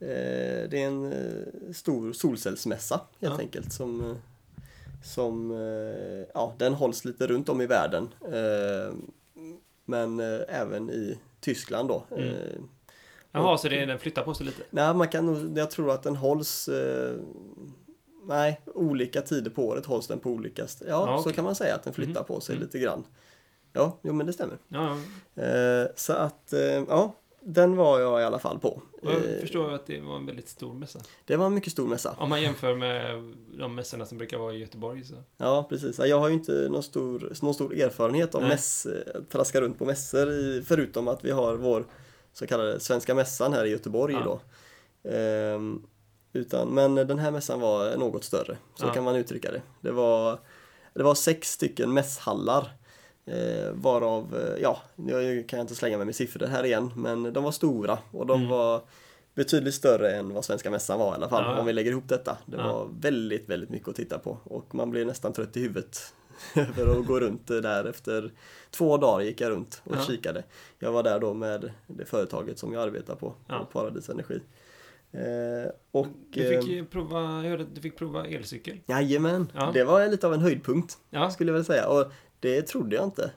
Eh, 0.00 0.68
det 0.70 0.82
är 0.82 0.86
en 0.86 1.12
eh, 1.12 1.72
stor 1.72 2.12
solcellsmässa 2.12 3.00
helt 3.20 3.34
Ja. 3.34 3.38
enkelt 3.40 3.72
som, 3.72 4.10
eh, 4.10 4.16
som 5.04 5.50
ja, 6.34 6.54
den 6.58 6.74
hålls 6.74 7.04
lite 7.04 7.26
runt 7.26 7.48
om 7.48 7.60
i 7.60 7.66
världen. 7.66 8.08
Men 9.84 10.20
även 10.48 10.90
i 10.90 11.18
Tyskland 11.40 11.88
då. 11.88 12.04
Mm. 12.10 12.34
Jaha, 13.32 13.52
Och- 13.52 13.60
så 13.60 13.68
det, 13.68 13.86
den 13.86 13.98
flyttar 13.98 14.22
på 14.22 14.34
sig 14.34 14.46
lite? 14.46 14.62
Nej, 14.70 14.94
man 14.94 15.08
kan 15.08 15.26
nog, 15.26 15.58
jag 15.58 15.70
tror 15.70 15.90
att 15.90 16.02
den 16.02 16.16
hålls 16.16 16.68
Nej, 18.28 18.60
olika 18.66 19.22
tider 19.22 19.50
på 19.50 19.66
året 19.66 19.86
hålls 19.86 20.06
den 20.06 20.18
på 20.18 20.30
olika 20.30 20.62
Ja, 20.62 20.86
Ja, 20.88 21.06
så 21.16 21.20
okej. 21.20 21.32
kan 21.32 21.44
man 21.44 21.54
säga 21.54 21.74
att 21.74 21.82
den 21.82 21.92
flyttar 21.94 22.20
Mhm. 22.20 22.26
på 22.26 22.40
sig 22.40 22.54
Mm. 22.56 22.64
lite 22.66 22.78
grann. 22.78 23.04
Ja, 23.72 23.98
jo 24.02 24.12
men 24.12 24.26
det 24.26 24.32
stämmer. 24.32 24.58
Ja, 24.68 24.96
Eh, 25.42 25.86
så 25.96 26.12
att, 26.12 26.52
ja, 26.88 27.14
den 27.48 27.76
var 27.76 28.00
jag 28.00 28.20
i 28.20 28.24
alla 28.24 28.38
fall 28.38 28.58
på. 28.58 28.82
jag 29.02 29.12
Eh, 29.14 29.40
förstår 29.40 29.72
att 29.72 29.86
det 29.86 30.00
var 30.00 30.16
en 30.16 30.26
väldigt 30.26 30.48
stor 30.48 30.74
mässa. 30.74 30.98
Det 31.24 31.36
var 31.36 31.46
en 31.46 31.54
mycket 31.54 31.72
stor 31.72 31.86
mässa. 31.88 32.16
Om 32.18 32.28
man 32.28 32.42
jämför 32.42 32.74
med 32.74 33.22
de 33.58 33.74
mässorna 33.74 34.06
som 34.06 34.18
brukar 34.18 34.38
vara 34.38 34.52
i 34.54 34.58
Göteborg 34.58 35.04
så. 35.04 35.14
Ja, 35.36 35.66
precis. 35.68 35.98
Jag 35.98 36.18
har 36.20 36.28
ju 36.28 36.34
inte 36.34 36.52
någon 36.70 36.82
stor, 36.82 37.32
någon 37.42 37.54
stor 37.54 37.74
erfarenhet 37.74 38.34
av 38.34 38.40
Nej. 38.40 38.50
mäss, 38.50 38.86
eh, 38.86 39.22
traska 39.22 39.60
runt 39.60 39.78
på 39.78 39.84
mässor, 39.84 40.30
i, 40.30 40.62
förutom 40.66 41.08
att 41.08 41.24
vi 41.24 41.30
har 41.30 41.56
vår 41.56 41.84
så 42.32 42.46
kallade 42.46 42.80
Svenska 42.80 43.14
Mässan 43.14 43.52
här 43.52 43.64
i 43.64 43.70
Göteborg 43.70 44.14
Ja. 44.14 44.24
då. 44.24 44.40
Ehm, 45.10 45.82
utan, 46.32 46.68
men 46.68 46.94
den 46.94 47.18
här 47.18 47.30
mässan 47.30 47.60
var 47.60 47.96
något 47.96 48.24
större, 48.24 48.56
så 48.74 48.86
Ja. 48.86 48.92
kan 48.92 49.04
man 49.04 49.16
uttrycka 49.16 49.50
det. 49.52 49.62
Det 49.80 49.90
var, 49.92 50.38
det 50.94 51.02
var 51.02 51.14
sex 51.14 51.52
stycken 51.52 51.92
mässhallar. 51.94 52.72
Eh, 53.26 53.72
varav, 53.72 54.36
eh, 54.36 54.62
ja, 54.62 54.80
jag 55.06 55.48
kan 55.48 55.60
inte 55.60 55.74
slänga 55.74 55.96
mig 55.96 56.06
med 56.06 56.14
siffror 56.14 56.46
här 56.46 56.64
igen, 56.64 56.90
men 56.96 57.32
de 57.32 57.44
var 57.44 57.52
stora 57.52 57.98
och 58.10 58.26
de 58.26 58.38
Mm. 58.40 58.50
var 58.50 58.80
betydligt 59.34 59.74
större 59.74 60.12
än 60.16 60.34
vad 60.34 60.44
Svenska 60.44 60.70
Mässan 60.70 60.98
var 60.98 61.12
i 61.12 61.14
alla 61.14 61.28
fall, 61.28 61.44
Ja. 61.44 61.60
om 61.60 61.66
vi 61.66 61.72
lägger 61.72 61.90
ihop 61.90 62.08
detta. 62.08 62.38
Det 62.46 62.56
Ja. 62.56 62.72
var 62.72 62.88
väldigt, 63.00 63.48
väldigt 63.48 63.70
mycket 63.70 63.88
att 63.88 63.94
titta 63.96 64.18
på 64.18 64.38
och 64.44 64.74
man 64.74 64.90
blev 64.90 65.06
nästan 65.06 65.32
trött 65.32 65.56
i 65.56 65.60
huvudet 65.60 65.98
över 66.78 66.98
att 67.00 67.06
gå 67.06 67.20
runt 67.20 67.46
där 67.46 67.84
efter 67.84 68.32
två 68.70 68.96
dagar 68.96 69.24
gick 69.24 69.40
jag 69.40 69.50
runt 69.50 69.82
och 69.84 69.96
Ja. 69.96 70.00
kikade. 70.06 70.42
Jag 70.78 70.92
var 70.92 71.02
där 71.02 71.18
då 71.20 71.34
med 71.34 71.70
det 71.86 72.04
företaget 72.04 72.58
som 72.58 72.72
jag 72.72 72.82
arbetar 72.82 73.14
på, 73.14 73.34
Ja. 73.48 73.58
på 73.58 73.64
Paradis 73.64 74.08
Energi. 74.08 74.40
Eh, 75.12 75.70
och, 75.90 76.06
Du 76.32 76.48
fick 76.60 76.76
eh, 76.76 76.84
prova, 76.84 77.20
jag 77.20 77.50
hörde 77.50 77.62
att 77.62 77.74
du 77.74 77.80
fick 77.80 77.96
prova 77.98 78.26
elcykel. 78.26 78.78
Jajamän, 78.86 79.52
Ja. 79.54 79.70
det 79.74 79.84
var 79.84 80.06
lite 80.08 80.26
av 80.26 80.34
en 80.34 80.40
höjdpunkt 80.40 80.98
Ja, 81.10 81.30
skulle 81.30 81.50
jag 81.50 81.54
väl 81.54 81.64
säga. 81.64 81.88
Och 81.88 82.12
det 82.46 82.62
trodde 82.62 82.96
jag 82.96 83.04
inte 83.04 83.30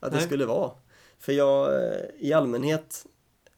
att 0.00 0.10
det 0.10 0.16
Nej. 0.16 0.26
skulle 0.26 0.46
vara. 0.46 0.70
För 1.18 1.32
jag 1.32 1.74
eh, 1.74 2.00
i 2.18 2.32
allmänhet 2.32 3.06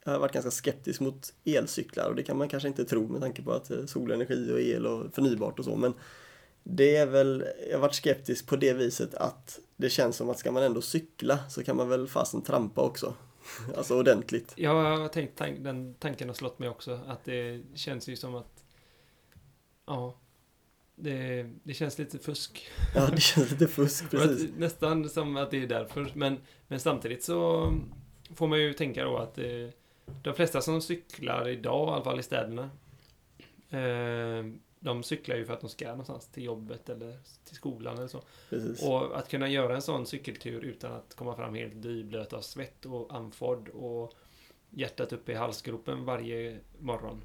har 0.05 0.19
varit 0.19 0.33
ganska 0.33 0.51
skeptisk 0.51 1.01
mot 1.01 1.33
elcyklar 1.45 2.09
och 2.09 2.15
det 2.15 2.23
kan 2.23 2.37
man 2.37 2.49
kanske 2.49 2.69
inte 2.69 2.85
tro 2.85 3.09
med 3.09 3.21
tanke 3.21 3.43
på 3.43 3.53
att 3.53 3.71
eh, 3.71 3.85
solenergi 3.87 4.53
och 4.53 4.61
el 4.61 4.87
och 4.87 5.15
förnybart 5.15 5.59
och 5.59 5.65
så. 5.65 5.77
Men 5.77 5.95
det 6.63 6.97
är 6.97 7.07
väl, 7.07 7.45
jag 7.69 7.77
har 7.77 7.81
varit 7.81 7.95
skeptisk 7.95 8.47
på 8.47 8.57
det 8.57 8.73
viset 8.73 9.15
att 9.15 9.61
det 9.77 9.91
känns 9.91 10.17
som 10.17 10.31
att 10.31 10.39
ska 10.39 10.53
man 10.53 10.63
ändå 10.63 10.81
cykla 10.81 11.39
så 11.51 11.63
kan 11.63 11.77
man 11.77 11.89
väl 11.89 12.09
fasen 12.09 12.43
trampa 12.43 12.83
också. 12.83 13.15
alltså 13.77 13.99
ordentligt. 13.99 14.53
jag 14.57 14.99
har 14.99 15.09
tänkt, 15.09 15.65
den 15.65 15.95
tanken 15.95 16.29
har 16.29 16.35
slått 16.35 16.59
mig 16.59 16.69
också. 16.69 17.01
Att 17.07 17.25
det 17.25 17.63
känns 17.75 18.09
ju 18.09 18.17
som 18.17 18.35
att... 18.35 18.65
Ja. 19.87 20.17
Det, 21.03 21.51
det 21.63 21.75
känns 21.75 21.99
lite 21.99 22.19
fusk. 22.19 22.69
Ja, 22.95 23.07
det 23.07 23.21
känns 23.21 23.51
lite 23.51 23.69
fusk 23.69 24.05
precis. 24.11 24.51
Nästan 24.57 25.09
som 25.09 25.37
att 25.37 25.51
det 25.51 25.63
är 25.63 25.67
därför. 25.67 26.13
Men, 26.15 26.39
men 26.69 26.81
samtidigt 26.81 27.25
så 27.25 27.73
får 28.35 28.49
man 28.49 28.61
ju 28.61 28.73
tänka 28.73 29.05
då 29.05 29.19
att 29.19 29.39
eh, 29.39 29.69
de 30.23 30.35
flesta 30.35 30.61
som 30.61 30.83
cyklar 30.83 31.49
idag, 31.49 31.89
i 31.89 31.93
alla 31.93 32.05
fall 32.05 32.21
i 32.21 32.23
städerna, 32.23 32.71
eh, 33.71 34.45
de 34.81 35.03
cyklar 35.03 35.37
ju 35.37 35.45
för 35.45 35.53
att 35.53 35.61
de 35.61 35.71
ska 35.71 35.89
någonstans 35.89 36.29
till 36.29 36.43
jobbet 36.45 36.89
eller 36.89 37.19
till 37.45 37.57
skolan 37.57 37.99
eller 37.99 38.09
så. 38.09 38.23
Precis. 38.51 38.83
Och 38.83 39.19
att 39.19 39.29
kunna 39.29 39.49
göra 39.49 39.75
en 39.75 39.83
sån 39.83 40.07
cykeltur 40.07 40.65
utan 40.65 40.93
att 40.93 41.15
komma 41.15 41.37
fram 41.37 41.55
helt 41.55 41.83
dyblöt 41.83 42.33
av 42.33 42.41
svett 42.41 42.87
och 42.87 43.15
andfådd 43.15 43.69
och 43.69 44.15
hjärtat 44.71 45.13
uppe 45.13 45.33
i 45.33 45.35
halsgropen 45.35 46.05
varje 46.05 46.59
morgon. 46.79 47.21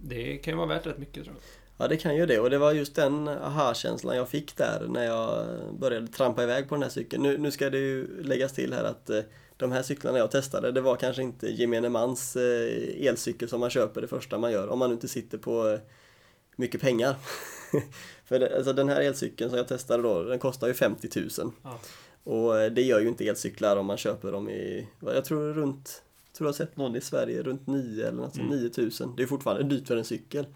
Det 0.00 0.36
kan 0.36 0.52
ju 0.52 0.56
vara 0.56 0.68
värt 0.68 0.86
rätt 0.86 0.98
mycket 0.98 1.24
tror 1.24 1.36
jag. 1.36 1.42
Ja 1.78 1.88
det 1.88 1.96
kan 1.96 2.16
ju 2.16 2.26
det 2.26 2.38
och 2.40 2.50
det 2.50 2.58
var 2.58 2.72
just 2.72 2.94
den 2.94 3.28
aha-känslan 3.28 4.16
jag 4.16 4.28
fick 4.28 4.56
där 4.56 4.86
när 4.88 5.04
jag 5.04 5.46
började 5.78 6.06
trampa 6.06 6.42
iväg 6.42 6.68
på 6.68 6.74
den 6.74 6.82
här 6.82 6.90
cykeln. 6.90 7.22
Nu, 7.22 7.38
nu 7.38 7.50
ska 7.50 7.70
det 7.70 7.78
ju 7.78 8.22
läggas 8.22 8.52
till 8.52 8.72
här 8.72 8.84
att 8.84 9.10
eh, 9.10 9.20
de 9.56 9.72
här 9.72 9.82
cyklarna 9.82 10.18
jag 10.18 10.30
testade 10.30 10.72
det 10.72 10.80
var 10.80 10.96
kanske 10.96 11.22
inte 11.22 11.46
gemene 11.48 11.88
mans 11.88 12.36
eh, 12.36 13.06
elcykel 13.06 13.48
som 13.48 13.60
man 13.60 13.70
köper 13.70 14.00
det 14.00 14.08
första 14.08 14.38
man 14.38 14.52
gör 14.52 14.68
om 14.68 14.78
man 14.78 14.92
inte 14.92 15.08
sitter 15.08 15.38
på 15.38 15.68
eh, 15.68 15.80
mycket 16.56 16.80
pengar. 16.80 17.16
För 18.24 18.38
det, 18.38 18.56
alltså 18.56 18.72
den 18.72 18.88
här 18.88 19.00
elcykeln 19.00 19.50
som 19.50 19.56
jag 19.56 19.68
testade 19.68 20.02
då 20.02 20.22
den 20.22 20.38
kostar 20.38 20.66
ju 20.68 20.74
50 20.74 21.20
000. 21.20 21.52
Ja. 21.62 21.80
Och 22.24 22.72
det 22.72 22.82
gör 22.82 23.00
ju 23.00 23.08
inte 23.08 23.26
elcyklar 23.28 23.76
om 23.76 23.86
man 23.86 23.96
köper 23.96 24.32
dem 24.32 24.48
i, 24.48 24.88
jag 25.00 25.24
tror 25.24 25.52
runt, 25.52 26.02
tror 26.36 26.46
jag 26.46 26.52
har 26.52 26.56
sett 26.56 26.76
någon 26.76 26.96
i 26.96 27.00
Sverige 27.00 27.42
runt 27.42 27.66
9 27.66 28.06
eller 28.06 28.22
något 28.22 28.36
Mm. 28.36 28.48
9000. 28.48 29.14
Det 29.16 29.22
är 29.22 29.26
fortfarande 29.26 29.62
dyrt 29.76 29.86
för 29.88 29.96
en 29.96 30.04
cykel. 30.04 30.46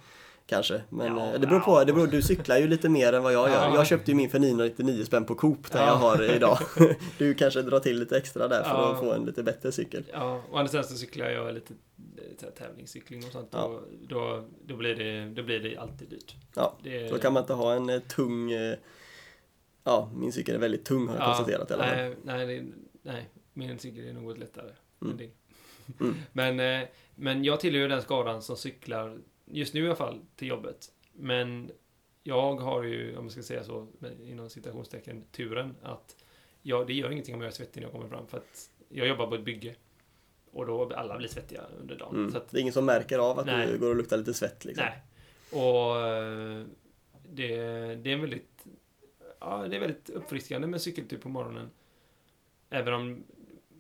Kanske, 0.47 0.83
men 0.89 1.17
Ja, 1.17 1.35
eh, 1.35 1.41
det 1.41 1.47
beror 1.47 1.61
på, 1.61 1.71
ja. 1.81 1.85
det 1.85 1.93
beror, 1.93 2.07
du 2.07 2.23
cyklar 2.23 2.57
ju 2.59 2.67
lite 2.69 2.89
mer 2.89 3.13
än 3.13 3.23
vad 3.23 3.33
jag 3.33 3.49
gör. 3.51 3.65
Ja. 3.69 3.75
Jag 3.75 3.87
köpte 3.87 4.11
ju 4.11 4.15
min 4.15 4.31
för 4.31 4.39
999 4.39 5.05
spänn 5.05 5.25
på 5.25 5.35
Coop 5.35 5.71
där 5.73 5.81
Ja. 5.81 5.87
jag 5.87 5.95
har 5.95 6.23
idag. 6.35 6.59
Du 7.19 7.35
kanske 7.35 7.63
drar 7.63 7.81
till 7.81 7.99
lite 7.99 8.17
extra 8.17 8.49
där 8.49 8.63
för 8.63 8.71
Ja. 8.71 8.93
att 8.93 9.01
få 9.01 9.13
en 9.13 9.25
lite 9.25 9.43
bättre 9.43 9.73
cykel. 9.73 10.05
Ja, 10.13 10.43
å 10.51 10.57
andra 10.57 10.69
sidan 10.71 10.85
så 10.85 10.95
cyklar 10.97 11.27
jag 11.31 11.55
lite 11.55 11.75
eh, 12.43 12.49
tävlingscykling 12.49 13.25
och 13.27 13.33
sånt. 13.33 13.49
Ja. 13.53 13.63
Och 13.65 13.83
då, 14.09 14.45
då, 14.67 14.77
blir 14.77 14.95
det, 14.95 15.35
då 15.35 15.43
blir 15.43 15.61
det 15.61 15.77
alltid 15.77 16.09
dyrt. 16.09 16.35
Ja, 16.55 16.77
Det, 16.83 17.09
Då 17.09 17.19
kan 17.19 17.33
man 17.33 17.43
inte 17.43 17.53
ha 17.55 17.75
en 17.75 17.89
eh, 17.89 17.99
tung, 18.01 18.51
ja 19.85 20.11
min 20.15 20.33
cykel 20.33 20.55
är 20.55 20.59
väldigt 20.59 20.85
tung 20.85 21.09
har 21.09 21.17
jag 21.17 21.25
konstaterat 21.25 21.71
i 21.71 21.75
alla 21.75 21.85
fall. 21.85 21.97
nej, 21.97 22.17
nej, 22.25 22.47
det, 22.47 22.65
nej, 23.13 23.29
min 23.53 23.79
cykel 23.79 24.09
är 24.09 24.13
något 24.13 24.39
lättare. 24.39 24.71
Mm. 25.03 25.13
än 25.13 25.17
din. 25.17 25.31
Mm. 26.01 26.15
Men, 26.33 26.87
men 27.15 27.45
jag 27.45 27.61
tillhör 27.61 27.89
den 27.89 28.03
skaran 28.03 28.43
som 28.43 28.57
cyklar, 28.57 29.19
just 29.45 29.75
nu 29.75 29.85
i 29.85 29.87
alla 29.87 29.97
fall, 29.97 30.21
till 30.37 30.49
jobbet. 30.49 30.93
Men 31.13 31.71
jag 32.23 32.55
har 32.55 32.83
ju, 32.83 33.17
om 33.17 33.25
man 33.25 33.31
ska 33.31 33.43
säga 33.43 33.65
så, 33.65 33.89
inom 34.23 34.51
citationstecken, 34.51 35.25
turen 35.33 35.77
att 35.83 36.17
jag, 36.63 36.87
det 36.87 36.93
gör 36.93 37.11
ingenting 37.11 37.35
om 37.35 37.41
jag 37.41 37.49
är 37.49 37.53
svettig 37.53 37.81
när 37.81 37.87
jag 37.87 37.93
kommer 37.93 38.09
fram. 38.09 38.27
För 38.27 38.39
att 38.39 38.71
jag 38.89 39.09
jobbar 39.09 39.27
på 39.27 39.35
ett 39.35 39.45
bygge. 39.45 39.75
Och 40.53 40.67
då 40.67 40.93
alla 40.95 41.19
blir 41.19 41.29
svettiga 41.29 41.63
under 41.81 41.97
dagen. 41.97 42.15
Mm. 42.15 42.31
Så 42.31 42.37
att, 42.37 42.51
Det 42.51 42.59
är 42.59 42.61
ingen 42.61 42.73
som 42.73 42.87
märker 42.87 43.19
av 43.19 43.39
att 43.39 43.47
Nej. 43.47 43.67
du 43.67 43.79
går 43.79 43.91
och 43.91 43.97
luktar 43.97 44.17
lite 44.17 44.35
svett 44.35 44.65
liksom. 44.65 44.85
Nej. 44.85 45.03
Och 45.63 46.01
eh, 46.01 46.67
det, 47.29 47.57
det 47.95 48.11
är 48.11 48.15
en 48.15 48.21
väldigt, 48.21 48.67
ja, 49.41 49.69
det 49.69 49.77
är 49.77 49.81
väldigt 49.81 50.11
uppfriskande 50.11 50.67
med 50.67 50.83
cykeltur 50.83 51.19
på 51.19 51.29
morgonen. 51.29 51.71
Även 52.71 52.95
om 52.95 53.25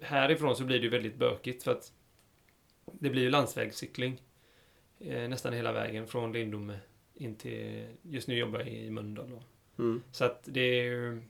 härifrån 0.00 0.56
så 0.56 0.64
blir 0.64 0.78
det 0.78 0.84
ju 0.84 0.90
väldigt 0.90 1.16
bökigt 1.16 1.62
för 1.62 1.70
att 1.70 1.92
det 2.92 3.10
blir 3.10 3.22
ju 3.22 3.30
landsvägscykling 3.30 4.22
nästan 5.04 5.52
hela 5.52 5.72
vägen 5.72 6.06
från 6.06 6.32
Lindome 6.32 6.78
in 7.14 7.34
till, 7.36 7.86
just 8.02 8.28
nu 8.28 8.38
jobbar 8.38 8.58
jag 8.58 8.68
i 8.68 8.90
Mölndal. 8.90 9.40
Mm. 9.78 10.02
Så 10.12 10.24
att 10.24 10.40
det 10.44 10.60
är 10.60 10.82
ju, 10.84 11.22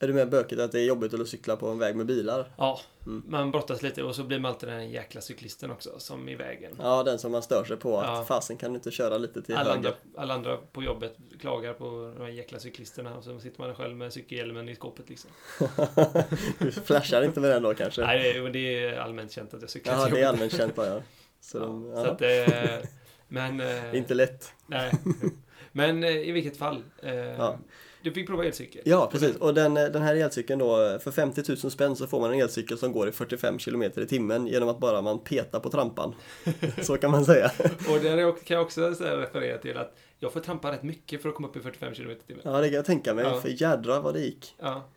Är 0.00 0.06
du 0.06 0.12
med 0.14 0.30
bökigt 0.30 0.60
att 0.60 0.72
det 0.72 0.80
är 0.80 0.84
jobbigt 0.84 1.14
att 1.14 1.28
cykla 1.28 1.56
på 1.56 1.68
en 1.68 1.78
väg 1.78 1.96
med 1.96 2.06
bilar? 2.06 2.52
ja, 2.56 2.80
Mm. 3.06 3.22
man 3.28 3.50
brottas 3.50 3.82
lite 3.82 4.02
och 4.02 4.14
så 4.14 4.24
blir 4.24 4.38
man 4.38 4.52
alltid 4.52 4.68
den 4.68 4.90
jäkla 4.90 5.20
cyklisten 5.20 5.70
också 5.70 5.98
som 5.98 6.28
i 6.28 6.34
vägen. 6.34 6.72
Ja, 6.78 7.02
den 7.02 7.18
som 7.18 7.32
man 7.32 7.42
stör 7.42 7.64
sig 7.64 7.76
på. 7.76 7.98
Att 7.98 8.06
Ja. 8.06 8.24
fasen 8.28 8.56
kan 8.56 8.72
du 8.72 8.76
inte 8.76 8.90
köra 8.90 9.18
lite 9.18 9.42
till 9.42 9.54
Alla 9.54 9.64
höger? 9.74 9.76
andra, 9.76 9.92
alla 10.16 10.34
andra 10.34 10.56
på 10.56 10.82
jobbet 10.82 11.16
klagar 11.40 11.72
på 11.72 12.14
de 12.18 12.22
här 12.24 12.30
jäkla 12.30 12.58
cyklisterna 12.58 13.16
och 13.16 13.24
så 13.24 13.40
sitter 13.40 13.60
man 13.60 13.74
själv 13.74 13.96
med 13.96 14.12
cykelhjälmen 14.12 14.68
i 14.68 14.74
skåpet 14.74 15.08
liksom. 15.08 15.30
du 16.58 16.72
flashar 16.72 17.22
inte 17.22 17.40
med 17.40 17.50
den 17.50 17.62
då 17.62 17.74
kanske? 17.74 18.00
Nej, 18.00 18.32
det 18.32 18.38
är, 18.38 18.50
det 18.50 18.84
är 18.84 18.98
allmänt 18.98 19.32
känt 19.32 19.54
att 19.54 19.60
jag 19.60 19.70
cyklar 19.70 20.04
till 20.06 20.14
det 20.14 20.20
är 20.20 20.26
allmänt 20.28 20.56
känt 20.56 20.74
bara 20.74 20.86
ja. 20.86 21.02
Så 21.40 21.58
Ja, 21.58 21.62
de, 21.64 21.82
så 21.82 21.90
ja. 22.06 22.10
att, 22.10 22.22
eh, 22.22 22.88
men... 23.30 23.60
Eh, 23.60 23.96
inte 23.96 24.14
lätt. 24.14 24.52
Nej. 24.66 24.92
Men 25.72 26.04
eh, 26.04 26.10
i 26.10 26.32
vilket 26.32 26.56
fall. 26.56 26.84
Eh, 27.02 27.14
Ja. 27.14 27.58
Du 28.02 28.12
fick 28.12 28.26
prova 28.26 28.44
elcykel. 28.44 28.82
Ja, 28.84 29.08
precis. 29.12 29.36
Och 29.36 29.54
den, 29.54 29.74
den 29.74 30.02
här 30.02 30.16
elcykeln 30.16 30.58
då, 30.58 30.98
för 31.02 31.10
50 31.10 31.42
000 31.48 31.56
spänn 31.72 31.96
så 31.96 32.06
får 32.06 32.20
man 32.20 32.32
en 32.32 32.40
elcykel 32.40 32.78
som 32.78 32.92
går 32.92 33.08
i 33.08 33.12
45 33.12 33.58
km 33.58 33.82
i 33.82 33.90
timmen 34.06 34.46
genom 34.46 34.68
att 34.68 34.78
bara 34.78 35.02
man 35.02 35.18
petar 35.18 35.60
på 35.60 35.70
trampan. 35.70 36.14
Så 36.82 36.96
kan 36.96 37.10
man 37.10 37.24
säga. 37.24 37.50
Och 37.88 38.00
där 38.02 38.44
kan 38.44 38.54
jag 38.56 38.62
också 38.66 38.90
referera 39.00 39.58
till 39.58 39.76
att 39.76 39.96
jag 40.18 40.32
får 40.32 40.40
trampa 40.40 40.72
rätt 40.72 40.82
mycket 40.82 41.22
för 41.22 41.28
att 41.28 41.34
komma 41.34 41.48
upp 41.48 41.56
i 41.56 41.60
45 41.60 41.94
km 41.94 42.10
i 42.10 42.14
timmen. 42.14 42.42
Ja, 42.44 42.60
det 42.60 42.66
kan 42.68 42.76
jag 42.76 42.84
tänka 42.84 43.14
mig. 43.14 43.24
Ja. 43.24 43.40
För 43.40 43.62
jädrar 43.62 44.00
vad 44.00 44.14
det 44.14 44.20
gick. 44.20 44.54
Ja. 44.58 44.88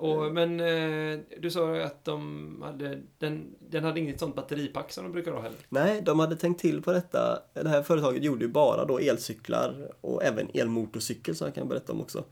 Och, 0.00 0.32
men 0.34 0.60
eh, 0.60 1.18
du 1.40 1.50
sa 1.50 1.76
att 1.80 2.04
de 2.04 2.62
hade, 2.64 2.98
den, 3.18 3.54
den 3.70 3.84
hade 3.84 4.00
inget 4.00 4.20
sånt 4.20 4.36
batteripack 4.36 4.92
som 4.92 5.04
de 5.04 5.12
brukar 5.12 5.32
ha 5.32 5.40
heller. 5.40 5.58
Nej, 5.68 6.02
de 6.02 6.20
hade 6.20 6.36
tänkt 6.36 6.60
till 6.60 6.82
på 6.82 6.92
detta. 6.92 7.42
Det 7.54 7.68
här 7.68 7.82
företaget 7.82 8.22
gjorde 8.22 8.44
ju 8.44 8.50
bara 8.50 8.84
då 8.84 8.98
elcyklar 8.98 9.90
och 10.00 10.24
även 10.24 10.48
elmotorcykel 10.54 11.36
som 11.36 11.46
jag 11.46 11.54
kan 11.54 11.68
berätta 11.68 11.92
om 11.92 12.00
också. 12.00 12.24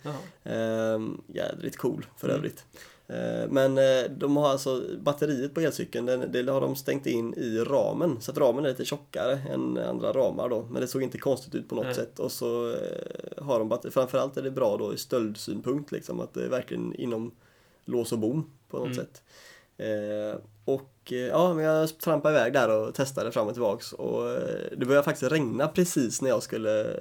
Ehm, 0.45 1.21
jädrigt 1.27 1.77
cool 1.77 2.07
för 2.17 2.29
Mm. 2.29 2.39
övrigt. 2.39 2.65
Ehm, 3.09 3.51
men 3.51 3.79
eh, 3.79 4.11
de 4.19 4.37
har 4.37 4.49
alltså 4.49 4.83
batteriet 5.01 5.55
på 5.55 5.61
elcykeln, 5.61 6.07
den, 6.07 6.33
det 6.33 6.53
har 6.53 6.61
de 6.61 6.77
stängt 6.77 7.07
in 7.07 7.35
i 7.35 7.59
ramen. 7.59 8.21
Så 8.21 8.31
att 8.31 8.39
ramen 8.39 8.65
är 8.65 8.69
lite 8.69 8.85
tjockare 8.85 9.33
än 9.53 9.79
andra 9.79 10.13
ramar 10.13 10.49
då. 10.49 10.67
Men 10.71 10.81
det 10.81 10.89
såg 10.89 11.03
inte 11.03 11.19
konstigt 11.19 11.55
ut 11.55 11.69
på 11.69 11.75
något 11.75 11.85
Nej. 11.85 11.95
sätt. 11.95 12.19
Och 12.19 12.33
så 12.33 12.71
eh, 12.71 13.45
har 13.45 13.59
de 13.59 13.69
batteri, 13.69 13.91
framförallt 13.93 14.37
är 14.37 14.43
det 14.43 14.51
bra 14.51 14.77
då 14.77 14.95
i 14.95 14.97
stöldsynpunkt 14.97 15.93
liksom. 15.93 16.21
Att 16.21 16.35
det 16.35 16.45
är 16.45 16.49
verkligen 16.49 16.95
inom 16.95 17.35
lås 17.89 18.13
och 18.13 18.19
bom 18.19 18.51
på 18.71 18.77
något 18.79 18.87
Mm. 18.87 18.97
sätt. 18.97 19.23
Eh, 19.79 20.41
och 20.65 21.13
eh, 21.13 21.19
ja, 21.19 21.55
men 21.55 21.65
jag 21.65 21.99
trampade 21.99 22.35
iväg 22.39 22.53
där 22.53 22.69
och 22.71 22.95
testade 22.95 23.33
fram 23.33 23.47
och 23.47 23.53
tillbaks 23.53 23.93
och 23.93 24.31
eh, 24.31 24.39
det 24.77 24.87
började 24.87 25.05
faktiskt 25.05 25.33
regna 25.33 25.69
precis 25.69 26.23
när 26.23 26.29
jag 26.29 26.43
skulle 26.43 26.81
eh, 26.85 26.93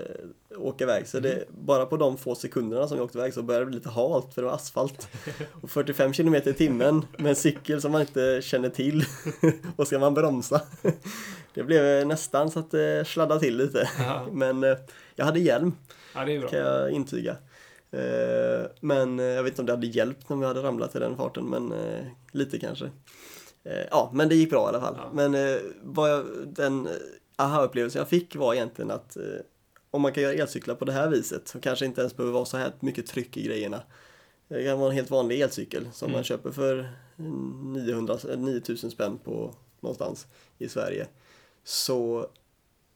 åka 0.57 0.83
iväg 0.83 1.07
så 1.07 1.19
det, 1.19 1.43
bara 1.49 1.85
på 1.85 1.97
de 1.97 2.17
få 2.17 2.35
sekunderna 2.35 2.87
som 2.87 2.97
jag 2.97 3.05
åkte 3.05 3.17
iväg 3.17 3.33
så 3.33 3.41
började 3.43 3.65
det 3.65 3.69
bli 3.69 3.75
lite 3.75 3.89
halt 3.89 4.33
för 4.33 4.41
det 4.41 4.45
var 4.47 4.55
asfalt. 4.55 5.07
Och 5.61 5.69
45 5.71 6.13
km 6.13 6.35
i 6.35 6.41
timmen 6.53 7.05
med 7.17 7.29
en 7.29 7.35
cykel 7.35 7.81
som 7.81 7.91
man 7.91 8.01
inte 8.01 8.39
känner 8.43 8.69
till 8.69 9.05
och 9.75 9.87
ska 9.87 9.99
man 9.99 10.13
bromsa. 10.13 10.61
Det 11.53 11.63
blev 11.63 12.07
nästan 12.07 12.51
så 12.51 12.59
att 12.59 12.71
det 12.71 13.07
sladdade 13.07 13.39
till 13.39 13.57
lite. 13.57 13.89
Ja. 13.99 14.27
Men 14.31 14.63
jag 15.15 15.25
hade 15.25 15.39
hjälm 15.39 15.73
ja, 16.13 16.25
kan 16.49 16.59
jag 16.59 16.91
intyga. 16.91 17.35
Eh, 17.91 18.69
Men 18.81 19.19
eh, 19.19 19.25
jag 19.25 19.43
vet 19.43 19.51
inte 19.51 19.61
om 19.61 19.65
det 19.65 19.71
hade 19.73 19.87
hjälpt 19.87 20.31
om 20.31 20.41
jag 20.41 20.47
hade 20.47 20.63
ramlat 20.63 20.95
i 20.95 20.99
den 20.99 21.17
farten, 21.17 21.45
men 21.45 21.71
eh, 21.71 22.05
lite 22.31 22.59
kanske. 22.59 22.91
Ja, 23.91 24.11
men 24.13 24.29
det 24.29 24.35
gick 24.35 24.49
bra 24.49 24.65
i 24.65 24.67
alla 24.69 24.81
fall. 24.81 24.95
Ja. 24.97 25.09
Men 25.13 25.59
vad 25.83 26.09
jag, 26.11 26.25
den 26.47 26.87
aha-upplevelsen 27.35 27.99
jag 27.99 28.09
fick 28.09 28.35
var 28.35 28.53
egentligen 28.53 28.91
att 28.91 29.17
om 29.91 30.01
man 30.01 30.13
kan 30.13 30.23
göra 30.23 30.33
elcyklar 30.33 30.75
på 30.75 30.85
det 30.85 30.91
här 30.91 31.09
viset 31.09 31.47
så 31.47 31.59
kanske 31.59 31.85
inte 31.85 32.01
ens 32.01 32.15
behöver 32.17 32.33
vara 32.33 32.45
så 32.45 32.57
här 32.57 32.71
mycket 32.79 33.07
tryck 33.07 33.37
i 33.37 33.43
grejerna. 33.43 33.81
Det 34.47 34.63
kan 34.63 34.79
vara 34.79 34.89
en 34.89 34.95
helt 34.95 35.09
vanlig 35.11 35.41
elcykel 35.41 35.87
som 35.93 36.05
Mm. 36.05 36.17
man 36.17 36.23
köper 36.23 36.51
för 36.51 36.89
900, 37.15 38.17
eh, 38.29 38.37
9000 38.39 38.91
spänn 38.91 39.17
på 39.23 39.53
någonstans 39.79 40.27
i 40.57 40.69
Sverige. 40.69 41.07
Så 41.63 42.27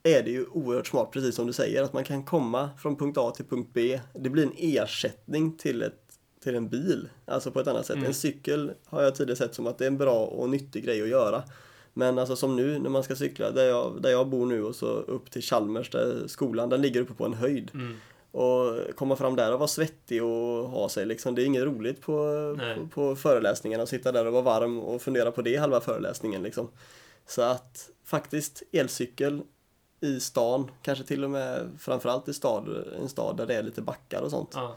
är 0.03 0.23
det 0.23 0.31
ju 0.31 0.45
oerhört 0.45 0.87
smart, 0.87 1.11
precis 1.11 1.35
som 1.35 1.47
du 1.47 1.53
säger, 1.53 1.83
att 1.83 1.93
man 1.93 2.03
kan 2.03 2.23
komma 2.23 2.69
från 2.77 2.95
punkt 2.95 3.17
A 3.17 3.31
till 3.35 3.45
punkt 3.45 3.69
B. 3.73 3.99
Det 4.13 4.29
blir 4.29 4.43
en 4.43 4.53
ersättning 4.57 5.57
till, 5.57 5.81
ett, 5.81 6.01
till 6.43 6.55
en 6.55 6.69
bil, 6.69 7.09
alltså 7.25 7.51
på 7.51 7.59
ett 7.59 7.67
annat 7.67 7.85
sätt. 7.85 7.95
Mm. 7.95 8.07
En 8.07 8.13
cykel 8.13 8.71
har 8.85 9.03
jag 9.03 9.15
tidigare 9.15 9.37
sett 9.37 9.55
som 9.55 9.67
att 9.67 9.77
det 9.77 9.85
är 9.85 9.87
en 9.87 9.97
bra 9.97 10.25
och 10.25 10.49
nyttig 10.49 10.85
grej 10.85 11.01
att 11.01 11.09
göra. 11.09 11.43
Men 11.93 12.19
alltså 12.19 12.35
som 12.35 12.55
nu 12.55 12.79
när 12.79 12.89
man 12.89 13.03
ska 13.03 13.15
cykla, 13.15 13.51
där 13.51 13.65
jag, 13.65 14.01
där 14.01 14.09
jag 14.09 14.27
bor 14.27 14.45
nu 14.45 14.63
och 14.63 14.75
så 14.75 14.87
upp 14.87 15.31
till 15.31 15.41
Chalmers, 15.41 15.89
där 15.89 16.27
skolan, 16.27 16.69
den 16.69 16.81
ligger 16.81 17.01
uppe 17.01 17.13
på 17.13 17.25
en 17.25 17.33
höjd. 17.33 17.71
Mm. 17.73 17.95
Och 18.31 18.95
komma 18.95 19.15
fram 19.15 19.35
där 19.35 19.53
och 19.53 19.59
vara 19.59 19.67
svettig 19.67 20.23
och 20.23 20.69
ha 20.69 20.89
sig 20.89 21.05
liksom, 21.05 21.35
det 21.35 21.43
är 21.43 21.45
inget 21.45 21.63
roligt 21.63 22.01
på, 22.01 22.13
på, 22.75 22.87
på 22.87 23.15
föreläsningen 23.15 23.81
att 23.81 23.89
sitta 23.89 24.11
där 24.11 24.25
och 24.25 24.33
vara 24.33 24.43
varm 24.43 24.79
och 24.79 25.01
fundera 25.01 25.31
på 25.31 25.41
det 25.41 25.55
halva 25.55 25.81
föreläsningen 25.81 26.43
liksom. 26.43 26.67
Så 27.27 27.41
att 27.41 27.89
faktiskt 28.05 28.63
elcykel 28.71 29.41
i 30.01 30.19
stan, 30.19 30.71
kanske 30.81 31.03
till 31.03 31.23
och 31.23 31.29
med 31.29 31.69
framförallt 31.79 32.27
i 32.29 32.33
stad, 32.33 32.85
en 33.01 33.09
stad 33.09 33.37
där 33.37 33.45
det 33.47 33.55
är 33.55 33.63
lite 33.63 33.81
backar 33.81 34.21
och 34.21 34.31
sånt. 34.31 34.51
Ja. 34.53 34.75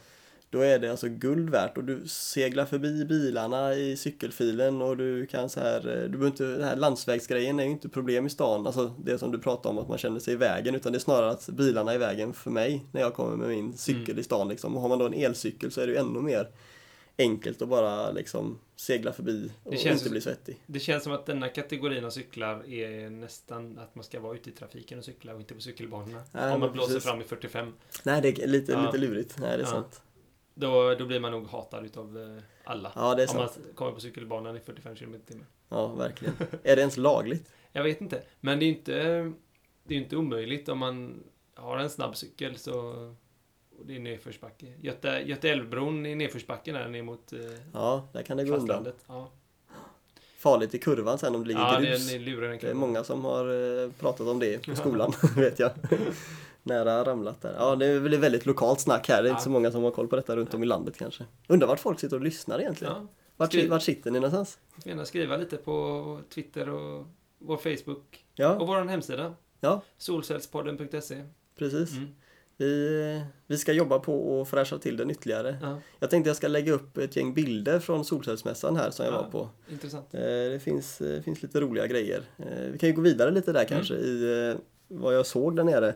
Då 0.50 0.60
är 0.60 0.78
det 0.78 0.90
alltså 0.90 1.08
guld 1.08 1.50
värt 1.50 1.76
och 1.78 1.84
du 1.84 2.08
seglar 2.08 2.64
förbi 2.64 3.04
bilarna 3.04 3.74
i 3.74 3.96
cykelfilen 3.96 4.82
och 4.82 4.96
du 4.96 5.26
kan 5.26 5.50
så 5.50 5.60
här, 5.60 5.78
eh, 5.78 6.02
du 6.02 6.08
behöver 6.08 6.26
inte, 6.26 6.44
den 6.44 6.64
här 6.64 6.76
landsvägsgrejen 6.76 7.60
är 7.60 7.64
ju 7.64 7.70
inte 7.70 7.88
problem 7.88 8.26
i 8.26 8.30
stan, 8.30 8.66
alltså 8.66 8.94
det 9.04 9.18
som 9.18 9.32
du 9.32 9.38
pratar 9.38 9.70
om 9.70 9.78
att 9.78 9.88
man 9.88 9.98
känner 9.98 10.20
sig 10.20 10.34
i 10.34 10.36
vägen 10.36 10.74
utan 10.74 10.92
det 10.92 10.98
är 10.98 11.00
snarare 11.00 11.30
att 11.30 11.48
bilarna 11.48 11.90
är 11.90 11.94
i 11.94 11.98
vägen 11.98 12.32
för 12.32 12.50
mig 12.50 12.84
när 12.92 13.00
jag 13.00 13.14
kommer 13.14 13.36
med 13.36 13.48
min 13.48 13.76
cykel 13.76 14.04
Mm. 14.04 14.18
i 14.18 14.22
stan 14.22 14.48
liksom. 14.48 14.76
Och 14.76 14.82
har 14.82 14.88
man 14.88 14.98
då 14.98 15.06
en 15.06 15.14
elcykel 15.14 15.70
så 15.70 15.80
är 15.80 15.86
det 15.86 15.92
ju 15.92 15.98
ännu 15.98 16.20
mer 16.20 16.48
enkelt 17.18 17.62
att 17.62 17.68
bara 17.68 18.10
liksom 18.10 18.58
segla 18.76 19.12
förbi 19.12 19.52
och 19.62 19.70
Det 19.72 19.76
känns- 19.78 20.00
inte 20.00 20.10
bli 20.10 20.20
svettig. 20.20 20.56
Det 20.66 20.80
känns 20.80 21.04
som 21.04 21.12
att 21.12 21.26
denna 21.26 21.48
kategorin 21.48 22.04
av 22.04 22.10
cyklar 22.10 22.68
är 22.68 23.10
nästan 23.10 23.78
att 23.78 23.94
man 23.94 24.04
ska 24.04 24.20
vara 24.20 24.34
ute 24.34 24.50
i 24.50 24.52
trafiken 24.52 24.98
och 24.98 25.04
cykla 25.04 25.34
och 25.34 25.40
inte 25.40 25.54
på 25.54 25.60
cykelbanorna. 25.60 26.22
Ja, 26.32 26.54
Om 26.54 26.60
man 26.60 26.72
blåser 26.72 26.94
precis. 26.94 27.04
fram 27.10 27.20
i 27.20 27.24
45. 27.24 27.72
Nej, 28.04 28.22
det 28.22 28.28
är 28.42 28.46
lite, 28.46 28.72
Ja. 28.72 28.86
lite 28.86 28.98
lurigt. 28.98 29.36
Nej, 29.38 29.48
det 29.48 29.54
är 29.62 29.66
Ja. 29.66 29.66
sant. 29.66 30.02
Då, 30.54 30.94
då 30.94 31.06
blir 31.06 31.20
man 31.20 31.32
nog 31.32 31.46
hatad 31.46 31.84
utav 31.84 32.18
eh, 32.18 32.42
alla. 32.64 32.92
Ja, 32.94 33.14
det 33.14 33.22
är 33.22 33.30
Om 33.30 33.36
man 33.36 33.48
sant. 33.48 33.66
kommer 33.74 33.92
på 33.92 34.00
cykelbanan 34.00 34.56
i 34.56 34.60
45 34.60 34.96
km 34.96 35.14
h 35.14 35.34
Ja, 35.68 35.86
verkligen. 35.94 36.34
är 36.62 36.76
det 36.76 36.80
ens 36.80 36.96
lagligt? 36.96 37.52
Jag 37.72 37.82
vet 37.84 38.00
inte. 38.00 38.22
Men 38.40 38.58
det 38.58 38.64
är 38.64 38.68
inte, 38.68 38.92
det 39.84 39.94
är 39.94 39.98
inte 39.98 40.16
omöjligt 40.16 40.68
om 40.68 40.78
man 40.78 41.22
har 41.54 41.78
en 41.78 41.90
snabb 41.90 42.16
cykel 42.16 42.56
så 42.58 42.94
och 43.78 43.86
det 43.86 43.96
är 43.96 44.00
nedförsbacke. 44.00 44.66
Göte, 44.80 45.08
Göte 45.26 45.50
älvbron 45.50 46.06
i 46.06 46.14
nedförsbacken 46.14 46.74
där 46.74 46.88
ner 46.88 47.02
mot 47.02 47.32
eh, 47.32 47.38
Ja, 47.72 48.08
där 48.12 48.22
kan 48.22 48.36
det 48.36 48.44
gå 48.44 48.54
undan. 48.56 48.86
Ja, 49.06 49.30
Farligt 50.38 50.74
i 50.74 50.78
kurvan 50.78 51.18
sen 51.18 51.34
om 51.34 51.40
det 51.42 51.48
ligger 51.48 51.60
ja 51.60 51.78
det, 51.80 51.86
grus. 51.86 52.08
det 52.08 52.16
en 52.16 52.58
Det 52.58 52.70
är 52.70 52.74
många 52.74 53.04
som 53.04 53.24
har 53.24 53.44
eh, 53.84 53.90
pratat 54.00 54.26
om 54.26 54.38
det 54.38 54.66
på 54.66 54.76
skolan, 54.76 55.12
vet 55.36 55.58
jag. 55.58 55.70
Nära 56.62 57.04
ramlat 57.04 57.42
där. 57.42 57.54
Ja, 57.58 57.76
det 57.76 57.86
är 57.86 57.98
väl 57.98 58.12
ett 58.14 58.20
väldigt 58.20 58.46
lokalt 58.46 58.80
snack 58.80 59.08
här. 59.08 59.22
Det 59.22 59.28
är 59.28 59.30
inte 59.30 59.40
Ja. 59.40 59.44
så 59.44 59.50
många 59.50 59.70
som 59.70 59.82
har 59.82 59.90
koll 59.90 60.08
på 60.08 60.16
detta 60.16 60.36
runt 60.36 60.54
om 60.54 60.62
i 60.62 60.66
landet 60.66 60.96
kanske. 60.98 61.24
Undrar 61.48 61.68
vart 61.68 61.80
folk 61.80 62.00
sitter 62.00 62.16
och 62.16 62.22
lyssnar 62.22 62.60
egentligen. 62.60 62.94
Ja, 62.94 63.06
Vart, 63.36 63.52
Skriv- 63.52 63.68
vart 63.70 63.82
sitter 63.82 64.10
ni 64.10 64.20
någonstans? 64.20 64.58
gärna 64.84 65.04
skriva 65.04 65.36
lite 65.36 65.56
på 65.56 66.20
Twitter 66.34 66.68
och 66.68 67.06
vår 67.38 67.56
Facebook 67.56 67.98
och 68.10 68.18
Ja, 68.34 68.58
vår 68.58 68.84
hemsida. 68.84 69.34
Ja. 69.60 69.82
Solcellspodden.se. 69.98 71.22
precis. 71.58 71.92
Mm. 71.92 72.14
Vi, 72.56 73.20
vi 73.46 73.58
ska 73.58 73.72
jobba 73.72 73.98
på 73.98 74.40
att 74.42 74.48
fräscha 74.48 74.78
till 74.78 74.96
den 74.96 75.10
ytterligare. 75.10 75.56
Ja, 75.62 75.80
Jag 76.00 76.10
tänkte 76.10 76.28
jag 76.30 76.36
ska 76.36 76.48
lägga 76.48 76.72
upp 76.72 76.98
ett 76.98 77.16
gäng 77.16 77.34
bilder 77.34 77.78
från 77.78 78.04
solcellsmässan 78.04 78.76
här 78.76 78.90
som 78.90 79.04
jag 79.06 79.14
Ja. 79.14 79.22
var 79.22 79.30
på. 79.30 79.48
intressant. 79.70 80.14
Eh, 80.14 80.20
Det 80.20 80.60
finns, 80.62 81.00
eh, 81.00 81.22
finns 81.22 81.42
lite 81.42 81.60
roliga 81.60 81.86
grejer. 81.86 82.22
Eh, 82.38 82.70
Vi 82.72 82.78
kan 82.78 82.88
ju 82.88 82.94
gå 82.94 83.02
vidare 83.02 83.30
lite 83.30 83.52
där 83.52 83.64
kanske 83.64 83.94
i 83.94 84.54
vad 84.88 85.14
jag 85.14 85.26
såg 85.26 85.56
där 85.56 85.64
nere. 85.64 85.94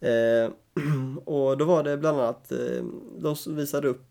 Och 1.24 1.58
då 1.58 1.64
var 1.64 1.82
det 1.82 1.96
bland 1.96 2.20
annat, 2.20 2.52
de 3.18 3.36
visade 3.56 3.88
upp, 3.88 4.10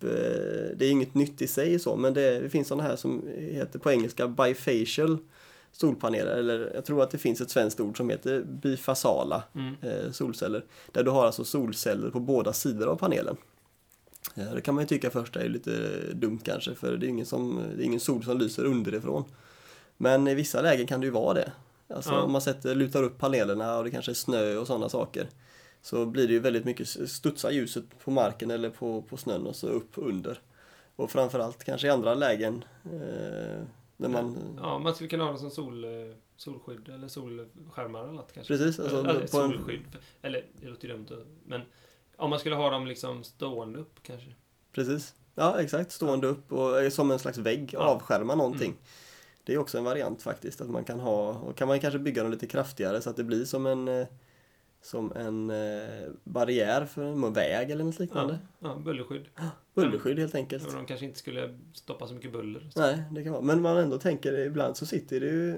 det 0.75 0.81
är 0.85 0.91
inget 0.91 1.13
nytt 1.15 1.41
i 1.41 1.47
sig 1.47 1.79
så, 1.79 1.95
men 1.95 2.13
det, 2.13 2.39
det 2.39 2.49
finns 2.49 2.67
sådana 2.67 2.83
här 2.89 2.95
som 2.95 3.27
heter 3.37 3.79
på 3.79 3.91
engelska 3.91 4.27
bifacial 4.27 5.17
solpaneler, 5.71 6.31
eller 6.37 6.71
jag 6.75 6.85
tror 6.85 7.03
att 7.03 7.11
det 7.11 7.17
finns 7.17 7.41
ett 7.41 7.49
svenskt 7.49 7.79
ord 7.79 7.97
som 7.97 8.09
heter 8.09 8.41
bifasala 8.43 9.43
Mm. 9.55 9.75
eh, 9.81 10.11
solceller. 10.11 10.63
Där 10.91 11.03
du 11.03 11.11
har 11.11 11.25
alltså 11.25 11.43
solceller 11.45 12.09
på 12.09 12.19
båda 12.19 12.53
sidor 12.53 12.87
av 12.87 12.95
panelen. 12.95 13.37
Eh, 14.35 14.53
Det 14.53 14.61
kan 14.61 14.75
man 14.75 14.83
ju 14.83 14.87
tycka 14.87 15.09
först 15.09 15.35
är 15.35 15.49
lite 15.49 15.71
dumt 16.13 16.39
kanske 16.43 16.75
för 16.75 16.97
det 16.97 17.05
är 17.05 17.09
ingen, 17.09 17.25
som, 17.25 17.61
det 17.77 17.83
är 17.83 17.85
ingen 17.85 17.99
sol 17.99 18.23
som 18.23 18.37
lyser 18.37 18.65
underifrån. 18.65 19.23
Men 19.97 20.27
i 20.27 20.35
vissa 20.35 20.61
lägen 20.61 20.87
kan 20.87 20.99
det 21.01 21.05
ju 21.05 21.11
vara 21.11 21.33
det. 21.33 21.51
Alltså 21.89 22.11
Ja. 22.11 22.21
om 22.21 22.31
man 22.31 22.41
sätter, 22.41 22.75
lutar 22.75 23.03
upp 23.03 23.17
panelerna 23.17 23.77
och 23.77 23.83
det 23.83 23.91
kanske 23.91 24.11
är 24.11 24.13
snö 24.13 24.55
och 24.57 24.67
sådana 24.67 24.89
saker. 24.89 25.27
Så 25.81 26.05
blir 26.05 26.27
det 26.27 26.33
ju 26.33 26.39
väldigt 26.39 26.65
mycket, 26.65 26.87
studsar 27.09 27.51
ljuset 27.51 27.83
på 28.03 28.11
marken 28.11 28.51
eller 28.51 28.69
på, 28.69 29.01
på 29.01 29.17
snön 29.17 29.47
och 29.47 29.55
så 29.55 29.67
upp 29.67 29.91
under. 29.95 30.39
Och 30.95 31.11
framförallt 31.11 31.63
kanske 31.63 31.87
i 31.87 31.89
andra 31.89 32.13
lägen 32.15 32.63
eh, 32.85 33.61
när 33.97 34.09
man... 34.09 34.59
Ja, 34.61 34.79
man 34.79 34.95
skulle 34.95 35.09
kunna 35.09 35.23
ha 35.23 35.31
det 35.31 35.37
som 35.39 35.51
sol, 35.51 35.83
eh, 35.83 35.89
solskydd 36.37 36.89
eller 36.89 37.07
solskärmar 37.07 38.03
eller 38.03 38.13
något 38.13 38.33
kanske. 38.33 38.53
Precis, 38.57 38.79
alltså 38.79 38.99
eller, 38.99 39.13
på 39.13 39.19
en- 39.19 39.27
solskydd. 39.51 39.97
Eller, 40.21 40.45
det 40.61 40.67
låter 40.67 40.87
ju 40.87 40.93
dumt. 40.93 41.25
Men 41.45 41.61
om 42.17 42.29
man 42.29 42.39
skulle 42.39 42.55
ha 42.55 42.69
dem 42.69 42.87
liksom 42.87 43.23
stående 43.23 43.79
upp 43.79 43.99
kanske. 44.03 44.33
Precis. 44.71 45.15
Ja, 45.35 45.61
exakt. 45.61 45.91
Stående 45.91 46.27
upp 46.27 46.51
och 46.51 46.81
eh, 46.81 46.89
som 46.89 47.11
en 47.11 47.19
slags 47.19 47.37
vägg, 47.37 47.69
Ja. 47.73 47.79
avskärma 47.79 48.35
någonting. 48.35 48.69
Mm. 48.71 48.81
Det 49.43 49.53
är 49.53 49.57
också 49.57 49.77
en 49.77 49.83
variant 49.83 50.21
faktiskt, 50.21 50.61
att 50.61 50.69
man 50.69 50.83
kan 50.83 50.99
ha, 50.99 51.29
och 51.33 51.55
kan 51.55 51.67
man 51.67 51.79
kanske 51.79 51.99
bygga 51.99 52.23
dem 52.23 52.31
lite 52.31 52.47
kraftigare 52.47 53.01
så 53.01 53.09
att 53.09 53.15
det 53.15 53.23
blir 53.23 53.45
som 53.45 53.65
en 53.65 53.87
eh, 53.87 54.07
som 54.87 55.11
en 55.15 55.49
eh, 55.49 56.09
barriär 56.23 56.85
för 56.85 57.01
en 57.03 57.33
väg 57.33 57.71
eller 57.71 57.83
något 57.83 57.99
liknande. 57.99 58.39
Ja, 58.59 58.75
bullerskydd. 58.75 59.25
Bullerskydd 59.73 60.19
helt 60.19 60.35
enkelt. 60.35 60.67
Och 60.67 60.73
de 60.73 60.85
kanske 60.85 61.05
inte 61.05 61.19
skulle 61.19 61.57
stoppa 61.73 62.07
så 62.07 62.13
mycket 62.13 62.31
buller. 62.31 62.69
Så. 62.73 62.79
Nej, 62.79 63.03
det 63.11 63.23
kan 63.23 63.31
vara. 63.33 63.41
Men 63.41 63.61
man 63.61 63.77
ändå 63.77 63.97
tänker, 63.97 64.39
ibland 64.39 64.77
så 64.77 64.85
sitter 64.85 65.19
det 65.19 65.25
ju 65.25 65.57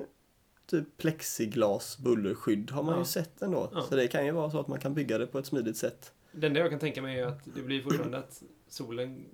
typ 0.66 0.98
plexiglas 0.98 1.98
bullerskydd 1.98 2.72
har 2.72 2.84
man 2.84 2.94
Ja. 2.94 3.00
ju 3.00 3.06
sett 3.06 3.42
ändå. 3.42 3.70
Ja. 3.74 3.82
Så 3.90 3.96
det 3.96 4.08
kan 4.08 4.26
ju 4.26 4.32
vara 4.32 4.52
så 4.52 4.60
att 4.60 4.68
man 4.68 4.80
kan 4.80 4.94
bygga 4.94 5.18
det 5.18 5.28
på 5.28 5.40
ett 5.40 5.46
smidigt 5.46 5.78
sätt. 5.78 6.12
Det 6.32 6.48
enda 6.48 6.60
jag 6.60 6.70
kan 6.70 6.80
tänka 6.80 7.02
mig 7.02 7.20
är 7.20 7.26
att 7.28 7.40
det 7.56 7.62
blir 7.62 7.82
fortfarande 7.82 8.18
att 8.18 8.44
solen... 8.70 9.26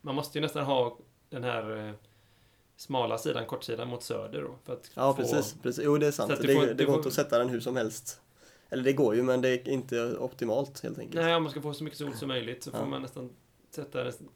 Man 0.00 0.14
måste 0.14 0.38
ju 0.38 0.42
nästan 0.42 0.64
ha 0.64 0.98
den 1.30 1.44
här 1.44 1.88
eh, 1.88 1.94
smala 2.76 3.18
sidan, 3.18 3.46
kortsidan 3.46 3.88
mot 3.88 4.02
söder 4.02 4.42
då. 4.42 4.54
För 4.64 4.72
att 4.72 4.90
Ja, 4.94 5.12
få, 5.16 5.22
precis. 5.22 5.56
precis. 5.62 5.84
Jo, 5.84 5.98
det 5.98 6.06
är 6.06 6.10
sant. 6.10 6.32
Det, 6.42 6.54
får- 6.54 6.66
det 6.66 6.84
går 6.84 6.92
får- 6.92 6.96
inte 6.96 7.08
att 7.08 7.14
sätta 7.14 7.38
den 7.38 7.48
hur 7.48 7.60
som 7.60 7.76
helst. 7.76 8.20
Eller 8.74 8.84
det 8.84 8.92
går 8.92 9.14
ju, 9.14 9.22
men 9.22 9.40
det 9.40 9.48
är 9.48 9.68
inte 9.68 10.16
optimalt 10.16 10.80
helt 10.82 10.98
enkelt. 10.98 11.22
Nej, 11.24 11.34
om 11.34 11.42
man 11.42 11.50
ska 11.52 11.60
få 11.62 11.74
så 11.74 11.84
mycket 11.84 11.98
sol 11.98 12.14
som 12.14 12.28
möjligt 12.28 12.62
så 12.62 12.70
får 12.70 12.80
Ja. 12.80 12.86
man 12.86 13.02
nästan 13.02 13.30
sätta... 13.70 14.12
Sen, 14.12 14.28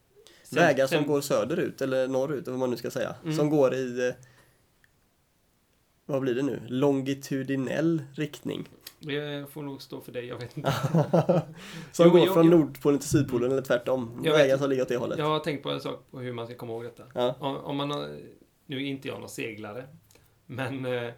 Vägar 0.51 0.87
som 0.87 0.99
sen- 0.99 1.07
går 1.07 1.21
söderut, 1.21 1.81
eller 1.83 2.09
norrut, 2.09 2.43
eller 2.43 2.51
vad 2.51 2.59
man 2.61 2.71
nu 2.71 2.77
ska 2.77 2.91
säga. 2.91 3.15
Mm. 3.23 3.37
Som 3.37 3.51
går 3.51 3.75
i, 3.75 4.09
eh, 4.09 4.15
vad 6.07 6.21
blir 6.23 6.35
det 6.35 6.43
nu, 6.43 6.61
longitudinell 6.69 8.03
riktning. 8.15 8.69
Det 9.01 9.51
får 9.53 9.63
nog 9.63 9.83
stå 9.83 10.01
för 10.01 10.13
dig, 10.13 10.27
jag 10.27 10.39
vet 10.39 10.57
inte. 10.57 10.73
som 11.93 12.07
Jo, 12.07 12.11
går 12.13 12.27
jo, 12.27 12.33
från 12.33 12.45
jo. 12.45 12.51
Nordpolen 12.59 12.99
till 12.99 13.09
Sydpolen 13.09 13.53
eller 13.53 13.63
tvärtom. 13.63 14.21
Jag 14.25 14.33
Vägar 14.33 14.59
som 14.59 14.71
ligger 14.71 14.83
åt 14.83 14.89
det 14.89 14.97
hållet. 14.97 15.19
Jag 15.19 15.27
har 15.27 15.41
tänkt 15.41 15.63
på 15.63 15.71
en 15.71 15.81
sak 15.81 16.05
på 16.11 16.19
hur 16.21 16.33
man 16.33 16.47
ska 16.47 16.55
komma 16.57 16.73
ihåg 16.73 16.85
detta. 16.85 17.03
Ja. 17.15 17.37
Om, 17.41 17.57
om 17.57 17.77
man 17.77 17.91
har, 17.91 18.09
nu 18.67 18.77
är 18.77 18.81
inte 18.81 19.09
jag 19.09 19.21
någon 19.21 19.29
seglare, 19.29 19.85
men, 20.47 20.85
eh, 20.87 21.11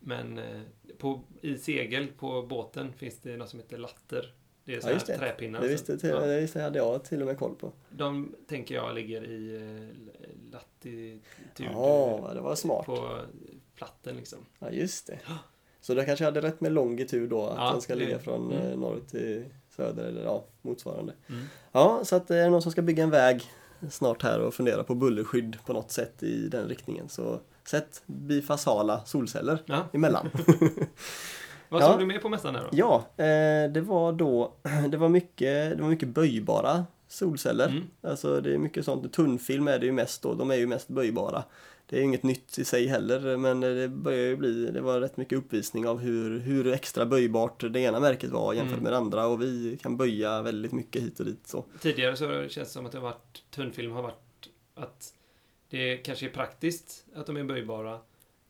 men 0.00 0.38
eh, 0.38 0.60
på, 0.98 1.20
i 1.40 1.56
segel 1.58 2.06
på 2.06 2.42
båten 2.42 2.92
finns 2.92 3.18
det 3.20 3.36
något 3.36 3.48
som 3.48 3.58
heter 3.58 3.78
latter. 3.78 4.34
Det 4.64 4.74
är 4.74 4.80
så 4.80 4.88
Ja, 4.88 4.92
just 4.92 5.06
det. 5.06 5.18
träpinnar. 5.18 5.60
Det 5.60 5.68
visste, 5.68 5.98
till, 5.98 6.08
ja, 6.10 6.20
det 6.20 6.40
visste 6.40 6.60
hade 6.60 6.78
jag 6.78 7.04
till 7.04 7.20
och 7.20 7.26
med 7.26 7.38
koll 7.38 7.54
på. 7.54 7.72
de 7.90 8.34
tänker 8.48 8.74
jag 8.74 8.94
ligger 8.94 9.22
i 9.24 9.56
eh, 9.56 10.52
latitud 10.52 11.20
Ja, 11.58 12.30
det 12.34 12.40
var 12.40 12.54
smart. 12.54 12.86
på 12.86 13.18
platten 13.74 14.16
liksom. 14.16 14.38
Ja, 14.58 14.70
just 14.70 15.06
det. 15.06 15.18
Så 15.80 15.94
du 15.94 16.04
kanske 16.04 16.24
hade 16.24 16.40
rätt 16.40 16.60
med 16.60 16.72
longitud 16.72 17.30
då, 17.30 17.46
att 17.46 17.56
Ja, 17.58 17.72
den 17.72 17.80
ska 17.80 17.94
det- 17.94 18.00
ligga 18.04 18.18
från 18.18 18.52
mm. 18.52 18.66
eh, 18.72 18.78
norr 18.78 19.00
till 19.10 19.44
söder 19.76 20.04
eller 20.04 20.24
ja, 20.24 20.44
motsvarande. 20.62 21.12
Mm. 21.28 21.42
Ja, 21.72 22.00
så 22.04 22.16
att 22.16 22.28
det 22.28 22.36
är 22.36 22.50
någon 22.50 22.62
som 22.62 22.72
ska 22.72 22.82
bygga 22.82 23.02
en 23.02 23.10
väg 23.10 23.42
snart 23.90 24.22
här 24.22 24.40
och 24.40 24.54
fundera 24.54 24.84
på 24.84 24.94
bullerskydd 24.94 25.56
på 25.66 25.72
något 25.72 25.90
sätt 25.90 26.22
i 26.22 26.48
den 26.48 26.68
riktningen. 26.68 27.08
Så 27.08 27.40
sätt 27.68 28.02
bifasala 28.06 29.04
solceller 29.04 29.62
Ja. 29.66 29.84
emellan. 29.92 30.30
Vad 31.68 31.82
Ja. 31.82 31.86
såg 31.90 31.98
du 31.98 32.06
mer 32.06 32.18
på 32.18 32.28
mässan 32.28 32.54
här 32.54 32.62
då? 32.62 32.68
ja, 32.72 32.96
eh, 33.24 33.72
det 33.72 33.80
var 33.80 34.12
då, 34.12 34.52
det 34.90 34.96
var 34.96 35.08
mycket, 35.08 35.76
det 35.76 35.82
var 35.82 35.88
mycket 35.88 36.08
böjbara 36.08 36.84
solceller. 37.08 37.68
Mm. 37.68 37.84
Alltså 38.02 38.40
det 38.40 38.54
är 38.54 38.58
mycket 38.58 38.84
sånt, 38.84 39.12
tunnfilm 39.12 39.68
är 39.68 39.78
det 39.78 39.86
ju 39.86 39.92
mest 39.92 40.22
då, 40.22 40.34
de 40.34 40.50
är 40.50 40.54
ju 40.56 40.66
mest 40.66 40.88
böjbara. 40.88 41.44
Det 41.86 41.96
är 41.96 42.00
ju 42.00 42.04
inget 42.06 42.22
nytt 42.22 42.58
i 42.58 42.64
sig 42.64 42.86
heller, 42.86 43.36
men 43.36 43.60
det 43.60 43.88
börjar 43.88 44.18
ju 44.26 44.36
bli, 44.36 44.70
det 44.70 44.80
var 44.80 45.00
rätt 45.00 45.16
mycket 45.16 45.38
uppvisning 45.38 45.88
av 45.88 45.98
hur, 45.98 46.38
hur 46.40 46.66
extra 46.72 47.06
böjbart 47.06 47.64
det 47.72 47.80
ena 47.80 48.00
märket 48.00 48.30
var 48.30 48.54
jämfört 48.54 48.72
Mm. 48.72 48.84
med 48.84 48.92
det 48.92 48.96
andra 48.96 49.26
och 49.26 49.42
vi 49.42 49.78
kan 49.82 49.96
böja 49.96 50.42
väldigt 50.42 50.72
mycket 50.72 51.02
hit 51.02 51.20
och 51.20 51.26
dit 51.26 51.46
så. 51.46 51.64
Tidigare 51.80 52.16
så 52.16 52.26
känns 52.26 52.54
det 52.54 52.64
som 52.64 52.86
att 52.86 52.92
det 52.92 52.98
har 52.98 53.02
varit, 53.04 53.42
tunnfilm 53.50 53.92
har 53.92 54.02
varit 54.02 54.48
att 54.74 55.12
det 55.70 55.96
kanske 55.96 56.26
är 56.26 56.30
praktiskt 56.30 57.04
att 57.14 57.26
de 57.26 57.36
är 57.36 57.44
böjbara, 57.44 57.98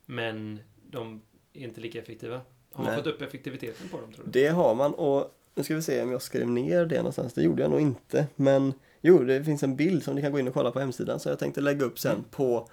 men 0.07 0.61
de 0.91 1.23
är 1.53 1.61
inte 1.65 1.81
lika 1.81 1.99
effektiva. 1.99 2.41
Har 2.73 2.85
man 2.85 2.93
Nej. 2.95 3.03
fått 3.03 3.15
upp 3.15 3.23
effektiviteten 3.23 3.89
på 3.89 4.01
dem 4.01 4.13
tror 4.13 4.25
du? 4.25 4.31
Det 4.31 4.49
har 4.49 4.75
man 4.75 4.95
och 4.95 5.35
nu 5.55 5.65
ska 5.65 5.75
vi 5.75 5.83
se 5.83 6.03
om 6.03 6.13
jag 6.13 6.23
skrev 6.23 6.49
ner 6.51 6.87
det 6.87 6.97
någonstans, 6.97 7.33
det 7.35 7.43
gjorde 7.43 7.63
jag 7.63 7.71
nog 7.71 7.81
inte. 7.81 8.27
Men 8.37 8.73
jo, 9.01 9.19
det 9.25 9.45
finns 9.45 9.63
en 9.63 9.77
bild 9.77 10.03
som 10.03 10.15
ni 10.15 10.23
kan 10.23 10.33
gå 10.33 10.39
in 10.39 10.49
och 10.49 10.55
kolla 10.55 10.71
på 10.71 10.81
hemsidan 10.81 11.21
så 11.21 11.29
jag 11.29 11.39
tänkte 11.39 11.61
lägga 11.61 11.85
upp 11.85 11.99
sen 11.99 12.13
Mm. 12.13 12.25
på 12.31 12.69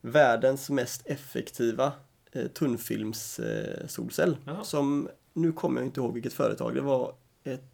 världens 0.00 0.70
mest 0.70 1.06
effektiva 1.06 1.92
eh, 2.32 2.46
tunnfilmssolcell. 2.46 3.80
Eh, 3.82 3.86
solcell. 3.86 4.36
Som, 4.64 5.08
nu 5.32 5.52
kommer 5.52 5.80
jag 5.80 5.86
inte 5.88 6.00
ihåg 6.00 6.14
vilket 6.14 6.32
företag, 6.32 6.74
det 6.74 6.80
var 6.80 7.14
ett 7.44 7.64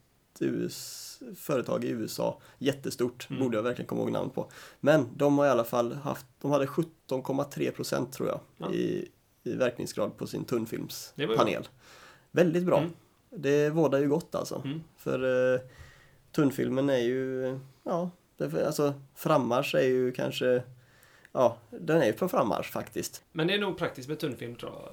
US, 0.42 1.20
företag 1.36 1.84
i 1.84 1.88
USA, 1.88 2.40
jättestort, 2.58 3.26
Mm. 3.30 3.42
borde 3.42 3.56
jag 3.56 3.62
verkligen 3.62 3.86
komma 3.86 4.00
ihåg 4.02 4.12
namn 4.12 4.30
på. 4.30 4.50
Men 4.80 5.08
de 5.16 5.38
har 5.38 5.46
i 5.46 5.48
alla 5.48 5.64
fall 5.64 5.92
haft, 5.92 6.26
de 6.40 6.50
hade 6.50 6.66
17,3 6.66 7.70
procent 7.70 8.12
tror 8.12 8.28
jag 8.28 8.40
Ja. 8.58 8.72
i, 8.72 9.08
i 9.42 9.52
verkningsgrad 9.54 10.16
på 10.16 10.26
sin 10.26 10.44
tunnfilmspanel. 10.44 11.68
Väldigt 12.30 12.64
bra. 12.64 12.78
Mm. 12.78 12.90
Det 13.30 13.70
vårdar 13.70 13.98
ju 13.98 14.08
gott 14.08 14.34
alltså. 14.34 14.62
Mm. 14.64 14.82
För 14.96 15.54
eh, 15.54 15.60
tunnfilmen 16.32 16.90
är 16.90 16.98
ju, 16.98 17.58
ja, 17.82 18.10
det, 18.36 18.66
alltså 18.66 18.94
frammarsch 19.14 19.74
är 19.74 19.82
ju 19.86 20.12
kanske, 20.12 20.62
ja, 21.32 21.56
den 21.70 22.02
är 22.02 22.06
ju 22.06 22.12
på 22.12 22.28
frammarsch 22.28 22.70
faktiskt. 22.72 23.22
Men 23.32 23.46
det 23.46 23.54
är 23.54 23.58
nog 23.58 23.78
praktiskt 23.78 24.08
med 24.08 24.18
tunnfilm 24.18 24.54
tror 24.56 24.72
jag. 24.72 24.92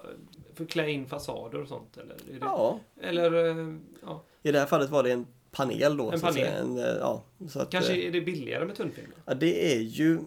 För 0.55 0.63
att 0.63 0.69
klä 0.69 0.89
in 0.89 1.05
fasader 1.07 1.61
och 1.61 1.67
sånt 1.67 1.97
eller? 1.97 2.13
Är 2.13 2.17
det, 2.33 2.37
Ja, 2.41 2.79
Eller, 3.01 3.33
eh, 3.49 3.75
ja. 4.05 4.23
I 4.43 4.51
det 4.51 4.59
här 4.59 4.65
fallet 4.65 4.89
var 4.89 5.03
det 5.03 5.11
en 5.11 5.25
panel 5.51 5.97
då. 5.97 6.11
En 6.11 6.19
så 6.19 6.25
panel. 6.25 6.47
En, 6.47 6.77
ja, 6.77 7.23
så 7.49 7.59
att, 7.59 7.69
Kanske 7.69 7.93
eh, 7.93 8.07
är 8.07 8.11
det 8.11 8.21
billigare 8.21 8.65
med 8.65 8.75
tunnfilm? 8.75 9.07
då? 9.15 9.21
ja, 9.25 9.33
det 9.33 9.73
är 9.75 9.79
ju, 9.79 10.19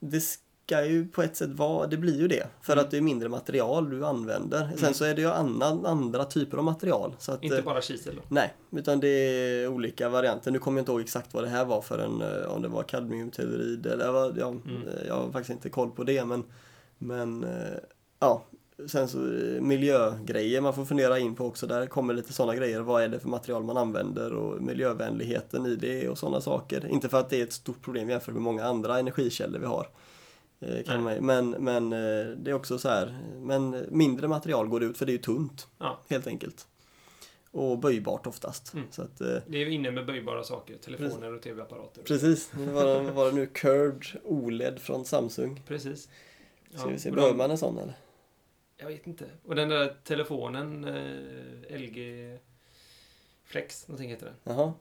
det, 0.00 0.18
sk- 0.18 0.38
brukar 0.66 0.84
ju 0.84 1.08
på 1.08 1.22
ett 1.22 1.36
sätt 1.36 1.50
vara, 1.50 1.86
det 1.86 1.96
blir 1.96 2.20
ju 2.20 2.28
det. 2.28 2.46
För 2.62 2.72
Mm. 2.72 2.84
att 2.84 2.90
det 2.90 2.96
är 2.96 3.00
mindre 3.00 3.28
material 3.28 3.90
du 3.90 4.06
använder. 4.06 4.58
Sen 4.70 4.78
Mm. 4.78 4.94
så 4.94 5.04
är 5.04 5.14
det 5.14 5.20
ju 5.20 5.28
annan, 5.30 5.86
andra 5.86 6.24
typer 6.24 6.58
av 6.58 6.64
material. 6.64 7.14
Så 7.18 7.32
att, 7.32 7.42
Inte 7.44 7.58
eh, 7.58 7.64
bara 7.64 7.80
kisel 7.80 8.16
då. 8.16 8.22
Nej, 8.28 8.54
utan 8.70 9.00
det 9.00 9.08
är 9.08 9.68
olika 9.68 10.08
varianter. 10.08 10.50
Nu 10.50 10.58
kommer 10.58 10.78
jag 10.78 10.82
inte 10.82 10.92
ihåg 10.92 11.00
exakt 11.00 11.34
vad 11.34 11.44
det 11.44 11.48
här 11.48 11.64
var 11.64 11.80
för 11.82 11.98
en, 11.98 12.22
eh, 12.22 12.48
om 12.52 12.62
det 12.62 12.68
var 12.68 12.82
kadmiumtelluried 12.82 13.86
eller 13.86 14.12
vad, 14.12 14.38
ja, 14.38 14.48
Mm. 14.48 14.82
jag 15.06 15.14
har 15.14 15.32
faktiskt 15.32 15.50
inte 15.50 15.68
koll 15.68 15.90
på 15.90 16.04
det 16.04 16.24
men, 16.24 16.44
men 16.98 17.46
ja. 18.20 18.44
Sen 18.86 19.08
så 19.08 19.18
miljögrejer 19.60 20.60
man 20.60 20.74
får 20.74 20.84
fundera 20.84 21.18
in 21.18 21.34
på 21.34 21.46
också. 21.46 21.66
Där 21.66 21.86
kommer 21.86 22.14
lite 22.14 22.32
sådana 22.32 22.54
grejer. 22.54 22.80
Vad 22.80 23.02
är 23.02 23.08
det 23.08 23.20
för 23.20 23.28
material 23.28 23.64
man 23.64 23.76
använder 23.76 24.32
och 24.32 24.62
miljövänligheten 24.62 25.66
i 25.66 25.76
det 25.76 26.08
och 26.08 26.18
sådana 26.18 26.40
saker. 26.40 26.86
Inte 26.86 27.08
för 27.08 27.20
att 27.20 27.30
det 27.30 27.40
är 27.40 27.44
ett 27.44 27.52
stort 27.52 27.82
problem 27.82 28.10
jämfört 28.10 28.34
med 28.34 28.42
många 28.42 28.64
andra 28.64 28.98
energikällor 28.98 29.58
vi 29.58 29.66
har. 29.66 29.88
Eh, 30.60 30.84
Kan 30.84 31.02
man, 31.02 31.14
men, 31.14 31.50
men 31.50 31.92
eh, 31.92 32.26
det 32.36 32.50
är 32.50 32.54
också 32.54 32.78
så 32.78 32.88
här, 32.88 33.18
men 33.40 33.86
mindre 33.90 34.28
material 34.28 34.68
går 34.68 34.82
ut 34.82 34.98
för 34.98 35.06
det 35.06 35.10
är 35.12 35.14
ju 35.14 35.18
tunt. 35.22 35.66
Ja. 35.78 35.98
Helt 36.08 36.26
enkelt. 36.26 36.66
Och 37.50 37.78
böjbart 37.78 38.26
oftast. 38.26 38.74
Mm. 38.74 38.86
Så 38.90 39.02
att, 39.02 39.20
eh, 39.20 39.36
Det 39.46 39.62
är 39.62 39.66
inne 39.68 39.90
med 39.90 40.06
böjbara 40.06 40.44
saker. 40.44 40.76
Telefoner 40.76 41.34
och 41.34 41.42
tv-apparater. 41.42 42.02
Precis, 42.02 42.50
det 42.66 42.72
var, 42.72 43.10
var 43.10 43.26
det 43.26 43.32
nu 43.32 43.46
Curved 43.46 44.04
OLED 44.24 44.78
från 44.78 45.04
Samsung. 45.04 45.62
Precis. 45.66 46.08
Ska 46.74 46.88
vi 46.88 46.98
se, 46.98 47.10
behöver 47.10 47.34
man 47.34 47.50
en 47.50 47.58
sån 47.58 47.78
eller? 47.78 47.94
Jag 48.80 48.86
vet 48.88 49.06
inte. 49.06 49.24
Och 49.44 49.54
den 49.54 49.68
där 49.68 49.94
telefonen, 50.04 50.84
eh, 50.84 51.76
LG 51.80 52.38
Flex, 53.44 53.88
någonting 53.88 54.10
heter 54.10 54.26
den. 54.26 54.34
Jaha, 54.56 54.72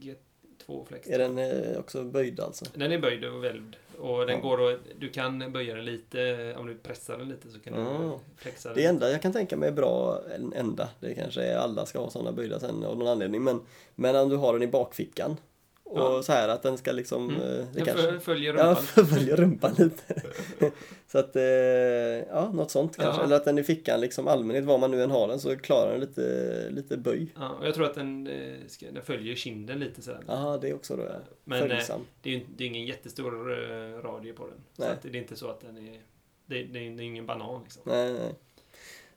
G2 0.00 0.84
Flex. 0.86 1.08
är 1.08 1.18
den 1.18 1.38
eh, 1.38 1.78
också 1.78 2.04
böjd 2.04 2.40
alltså? 2.40 2.64
Den 2.74 2.92
är 2.92 2.98
böjd 2.98 3.24
och 3.24 3.44
välvd. 3.44 3.76
Och 3.98 4.26
den 4.26 4.36
Ja. 4.36 4.42
går 4.42 4.72
att, 4.72 4.80
du 4.98 5.08
kan 5.08 5.52
böja 5.52 5.74
den 5.74 5.84
lite, 5.84 6.54
om 6.58 6.66
du 6.66 6.74
pressar 6.74 7.18
den 7.18 7.28
lite 7.28 7.48
så 7.50 7.58
kan 7.60 7.72
du 7.74 7.80
Ah. 7.80 8.20
flexa 8.36 8.68
den. 8.68 8.76
Det 8.78 8.84
enda 8.84 9.10
jag 9.10 9.22
kan 9.22 9.32
tänka 9.32 9.56
mig 9.56 9.68
är 9.68 9.72
bra, 9.72 10.20
en 10.34 10.52
enda, 10.52 10.88
det 11.00 11.14
kanske 11.14 11.42
är 11.42 11.56
alla 11.56 11.86
ska 11.86 11.98
ha 11.98 12.10
sådana 12.10 12.32
böjda 12.32 12.60
sen 12.60 12.84
av 12.84 12.98
någon 12.98 13.08
anledning, 13.08 13.42
men, 13.44 13.60
men 13.94 14.16
om 14.16 14.28
du 14.28 14.36
har 14.36 14.52
den 14.52 14.62
i 14.62 14.66
bakfickan 14.66 15.36
och 15.90 15.98
Ja. 16.00 16.22
så 16.22 16.32
här 16.32 16.48
att 16.48 16.62
den 16.62 16.78
ska 16.78 16.92
liksom, 16.92 17.30
Mm. 17.30 17.42
eh, 17.60 17.66
det 17.74 17.80
kanske... 17.84 18.06
fö- 18.10 18.18
följer 18.20 18.54
Ja, 18.54 18.64
rumpan. 18.64 19.06
följer 19.06 19.36
rumpan 19.36 19.74
lite. 19.78 20.22
så 21.06 21.18
att, 21.18 21.36
eh, 21.36 21.42
ja, 22.28 22.50
något 22.54 22.70
sånt 22.70 22.96
kanske. 22.96 23.20
Ja. 23.20 23.24
Eller 23.24 23.36
att 23.36 23.44
den 23.44 23.58
i 23.58 23.62
fickan, 23.62 24.00
liksom 24.00 24.28
allmänhet, 24.28 24.64
var 24.64 24.78
man 24.78 24.90
nu 24.90 25.02
än 25.02 25.10
har 25.10 25.28
den, 25.28 25.40
så 25.40 25.56
klarar 25.56 25.90
den 25.90 26.00
lite, 26.00 26.66
lite 26.70 26.96
böj. 26.96 27.32
Ja, 27.36 27.48
och 27.48 27.66
jag 27.66 27.74
tror 27.74 27.84
att 27.86 27.94
den, 27.94 28.26
eh, 28.26 28.54
ska, 28.66 28.86
den 28.90 29.02
följer 29.02 29.34
kinden 29.34 29.78
lite 29.78 30.02
sådär. 30.02 30.20
Jaha, 30.26 30.58
det 30.58 30.68
är 30.70 30.74
också 30.74 30.96
då, 30.96 31.02
ja. 31.02 31.18
Men 31.44 31.62
eh, 31.62 31.68
Följsam. 31.68 32.00
det 32.22 32.30
är 32.30 32.34
ju 32.34 32.40
det 32.56 32.64
är 32.64 32.68
ingen 32.68 32.86
jättestor 32.86 33.52
eh, 33.52 34.02
radie 34.02 34.32
på 34.32 34.46
den. 34.46 34.58
Så 34.76 34.82
Nej. 34.82 34.92
att 34.92 35.02
det 35.02 35.08
är 35.08 35.16
inte 35.16 35.36
så 35.36 35.48
att 35.50 35.60
den 35.60 35.76
är... 35.78 36.00
Det, 36.46 36.62
det, 36.62 36.78
är, 36.86 36.90
det 36.90 37.02
är 37.02 37.04
ingen 37.04 37.26
banan 37.26 37.62
liksom. 37.62 37.82
Nej, 37.86 38.12
nej. 38.12 38.34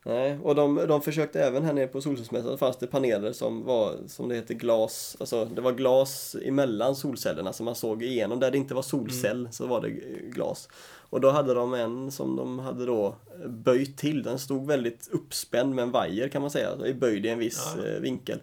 Nej, 0.05 0.37
och 0.43 0.55
de, 0.55 0.75
de 0.75 1.01
försökte 1.01 1.41
även 1.43 1.63
här 1.63 1.73
nere 1.73 1.87
på 1.87 2.01
Solcellsmässan 2.01 2.57
fanns 2.57 2.77
det 2.77 2.87
paneler 2.87 3.31
som 3.33 3.63
var, 3.65 3.95
som 4.07 4.29
det 4.29 4.35
heter, 4.35 4.53
glas, 4.53 5.17
alltså 5.19 5.45
det 5.45 5.61
var 5.61 5.71
glas 5.71 6.35
emellan 6.45 6.95
solcellerna 6.95 7.53
som 7.53 7.65
man 7.65 7.75
såg 7.75 8.03
igenom. 8.03 8.39
Där 8.39 8.51
det 8.51 8.57
inte 8.57 8.73
var 8.73 8.81
solcell 8.81 9.39
Mm. 9.39 9.51
så 9.51 9.67
var 9.67 9.81
det 9.81 9.89
glas. 10.29 10.69
Och 11.09 11.21
då 11.21 11.29
hade 11.29 11.53
de 11.53 11.73
en 11.73 12.11
som 12.11 12.35
de 12.35 12.59
hade 12.59 12.85
då 12.85 13.15
böjt 13.47 13.97
till. 13.97 14.23
Den 14.23 14.39
stod 14.39 14.67
väldigt 14.67 15.09
uppspänd 15.11 15.75
med 15.75 15.83
en 15.83 15.91
vajer 15.91 16.27
kan 16.27 16.41
man 16.41 16.51
säga, 16.51 16.69
alltså, 16.69 16.93
böjd 16.93 17.25
i 17.25 17.29
en 17.29 17.39
viss 17.39 17.73
Ja. 17.77 17.85
eh, 17.87 17.99
vinkel. 17.99 18.39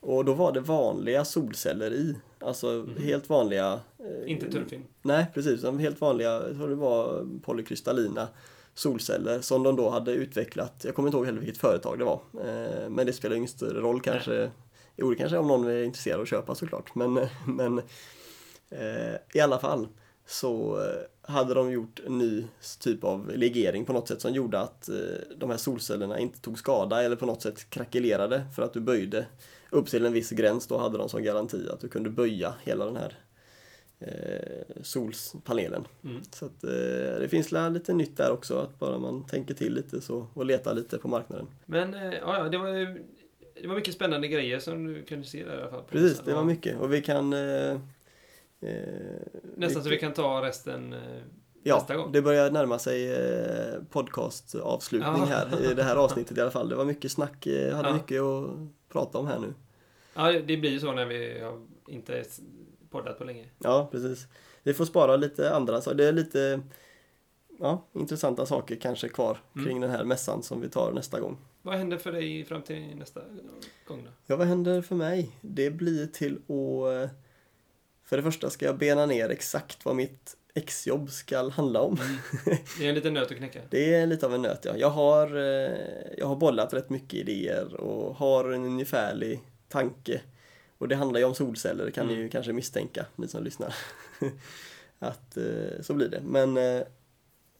Och 0.00 0.24
då 0.24 0.32
var 0.32 0.52
det 0.52 0.60
vanliga 0.60 1.24
solceller 1.24 1.90
i. 1.92 2.14
Alltså 2.38 2.66
Mhm. 2.66 3.02
helt 3.04 3.28
vanliga 3.28 3.80
eh, 3.98 4.30
Inte 4.32 4.50
tunnfilm. 4.52 4.82
Nej, 5.02 5.26
precis. 5.34 5.64
Helt 5.64 6.00
vanliga, 6.00 6.30
jag 6.30 6.56
tror 6.56 6.68
det 6.68 6.74
var 6.74 7.26
polykristallina 7.42 8.28
solceller 8.74 9.40
som 9.40 9.62
de 9.62 9.76
då 9.76 9.90
hade 9.90 10.12
utvecklat. 10.12 10.82
Jag 10.84 10.94
kommer 10.94 11.08
inte 11.08 11.16
ihåg 11.16 11.26
heller 11.26 11.40
vilket 11.40 11.60
företag 11.60 11.98
det 11.98 12.04
var. 12.04 12.20
Eh, 12.34 12.88
men 12.90 13.06
det 13.06 13.12
spelar 13.12 13.36
ingen 13.36 13.48
större 13.48 13.80
roll 13.80 14.00
kanske. 14.00 14.50
Jo, 14.96 15.10
det 15.10 15.16
kanske 15.16 15.38
om 15.38 15.48
någon 15.48 15.66
är 15.66 15.82
intresserad 15.82 16.16
av 16.16 16.22
att 16.22 16.28
köpa 16.28 16.54
såklart. 16.54 16.94
Men, 16.94 17.14
men 17.46 17.78
eh, 18.70 19.14
i 19.34 19.40
alla 19.40 19.58
fall 19.58 19.88
så 20.26 20.78
eh, 20.78 21.32
hade 21.32 21.54
de 21.54 21.72
gjort 21.72 22.00
en 22.06 22.18
ny 22.18 22.44
typ 22.80 23.04
av 23.04 23.32
legering 23.34 23.84
på 23.84 23.92
något 23.92 24.08
sätt 24.08 24.20
som 24.20 24.32
gjorde 24.32 24.60
att 24.60 24.88
de 25.36 25.50
här 25.50 25.56
solcellerna 25.56 26.18
inte 26.18 26.40
tog 26.40 26.58
skada 26.58 27.02
eller 27.02 27.16
på 27.16 27.26
något 27.26 27.42
sätt 27.42 27.70
krackelerade 27.70 28.44
för 28.56 28.62
att 28.62 28.72
du 28.72 28.80
böjde 28.80 29.26
upp 29.70 29.86
till 29.86 30.06
en 30.06 30.12
viss 30.12 30.30
gräns. 30.30 30.66
Då 30.66 30.78
hade 30.78 30.98
de 30.98 31.08
som 31.08 31.22
garanti 31.22 31.68
att 31.72 31.80
du 31.80 31.88
kunde 31.88 32.10
böja 32.10 32.54
hela 32.62 32.84
den 32.84 32.96
här 32.96 33.18
eh, 34.00 34.82
solpanelen. 34.82 35.84
Mm. 36.04 36.22
Så 36.30 36.46
att, 36.46 36.64
eh, 36.64 36.70
det 37.20 37.28
finns 37.30 37.52
lite 37.52 37.92
nytt 37.92 38.16
där 38.16 38.30
också, 38.30 38.58
att 38.58 38.78
bara 38.78 38.98
man 38.98 39.26
tänker 39.26 39.54
till 39.54 39.74
lite 39.74 40.00
så 40.00 40.26
och 40.34 40.46
letar 40.46 40.74
lite 40.74 40.98
på 40.98 41.08
marknaden. 41.08 41.46
Men 41.66 41.94
eh, 41.94 42.14
ja, 42.14 42.38
ja, 42.38 42.48
det 42.48 42.58
var 42.58 42.98
det 43.62 43.68
var 43.68 43.74
mycket 43.74 43.94
spännande 43.94 44.28
grejer 44.28 44.58
som 44.58 44.86
du 44.86 45.02
kunde 45.02 45.26
se 45.26 45.44
där 45.44 45.58
i 45.58 45.60
alla 45.60 45.70
fall. 45.70 45.82
Precis, 45.90 46.20
det 46.24 46.34
var 46.34 46.44
mycket 46.44 46.80
och 46.80 46.92
vi 46.92 47.02
kan... 47.02 47.32
Eh, 47.32 47.70
eh, 48.60 48.70
Nästan 49.56 49.82
så 49.82 49.88
vi 49.90 49.98
kan 49.98 50.12
ta 50.12 50.42
resten 50.42 50.92
eh, 50.92 50.98
Ja, 51.62 51.74
nästa 51.74 51.96
gång. 51.96 52.12
det 52.12 52.22
börjar 52.22 52.50
närma 52.50 52.78
sig 52.78 53.12
eh, 53.12 53.82
podcastavslutning 53.90 55.12
Ja. 55.16 55.24
här 55.24 55.70
i 55.70 55.74
det 55.74 55.82
här 55.82 55.96
avsnittet 55.96 56.38
i 56.38 56.40
alla 56.40 56.50
fall. 56.50 56.68
Det 56.68 56.74
var 56.76 56.84
mycket 56.84 57.12
snack, 57.12 57.46
eh, 57.46 57.76
hade 57.76 57.88
Ja. 57.88 57.94
mycket 57.94 58.20
att 58.22 58.50
prata 58.92 59.18
om 59.18 59.26
här 59.26 59.38
nu. 59.38 59.54
Ja, 60.14 60.32
det 60.32 60.56
blir 60.56 60.70
ju 60.70 60.80
så 60.80 60.92
när 60.92 61.06
vi 61.06 61.42
inte 61.88 62.24
poddat 62.90 63.18
på 63.18 63.24
länge. 63.24 63.46
Ja, 63.58 63.88
precis. 63.92 64.26
Vi 64.62 64.74
får 64.74 64.84
spara 64.84 65.16
lite 65.16 65.54
andra 65.54 65.80
saker. 65.80 65.96
Det 65.96 66.08
är 66.08 66.12
lite 66.12 66.60
ja, 67.60 67.86
intressanta 67.92 68.46
saker 68.46 68.76
kanske 68.76 69.08
kvar 69.08 69.38
Mm. 69.54 69.66
kring 69.66 69.80
den 69.80 69.90
här 69.90 70.04
mässan 70.04 70.42
som 70.42 70.60
vi 70.60 70.68
tar 70.68 70.92
nästa 70.92 71.20
gång. 71.20 71.38
Vad 71.62 71.74
händer 71.74 71.96
för 71.98 72.12
dig 72.12 72.44
fram 72.44 72.62
till 72.62 72.96
nästa 72.96 73.20
gång 73.86 74.02
då? 74.04 74.10
Ja, 74.26 74.36
vad 74.36 74.46
händer 74.46 74.82
för 74.82 74.94
mig? 74.94 75.30
Det 75.40 75.70
blir 75.70 76.06
till 76.06 76.32
att... 76.36 77.10
eh, 77.10 77.16
För 78.04 78.16
det 78.16 78.22
första 78.22 78.50
ska 78.50 78.64
jag 78.66 78.78
bena 78.78 79.06
ner 79.06 79.28
exakt 79.28 79.84
vad 79.84 79.96
mitt 79.96 80.36
exjobb 80.54 81.10
ska 81.10 81.48
handla 81.48 81.80
om. 81.80 81.98
Det 82.78 82.84
är 82.84 82.88
en 82.88 82.94
liten 82.94 83.14
nöt 83.14 83.30
att 83.30 83.36
knäcka. 83.36 83.60
Det 83.70 83.94
är 83.94 84.06
lite 84.06 84.26
av 84.26 84.34
en 84.34 84.42
nöt, 84.42 84.64
ja. 84.64 84.72
Jag 84.76 84.90
har, 84.90 85.36
eh, 85.36 85.76
jag 86.18 86.26
har 86.26 86.36
bollat 86.36 86.72
rätt 86.74 86.90
mycket 86.90 87.14
idéer 87.14 87.74
och 87.74 88.14
har 88.16 88.44
en 88.50 88.64
ungefärlig 88.64 89.40
tanke. 89.68 90.20
Och 90.80 90.88
det 90.88 90.96
handlar 90.96 91.20
ju 91.20 91.26
om 91.26 91.34
solceller, 91.34 91.90
kan 91.90 92.06
ni 92.06 92.12
Mm. 92.12 92.22
ju 92.24 92.28
kanske 92.30 92.52
misstänka, 92.52 93.06
ni 93.16 93.28
som 93.28 93.44
lyssnar. 93.44 93.74
att 94.98 95.36
eh, 95.36 95.80
så 95.82 95.94
blir 95.94 96.08
det. 96.08 96.20
Men 96.20 96.56
eh, 96.56 96.82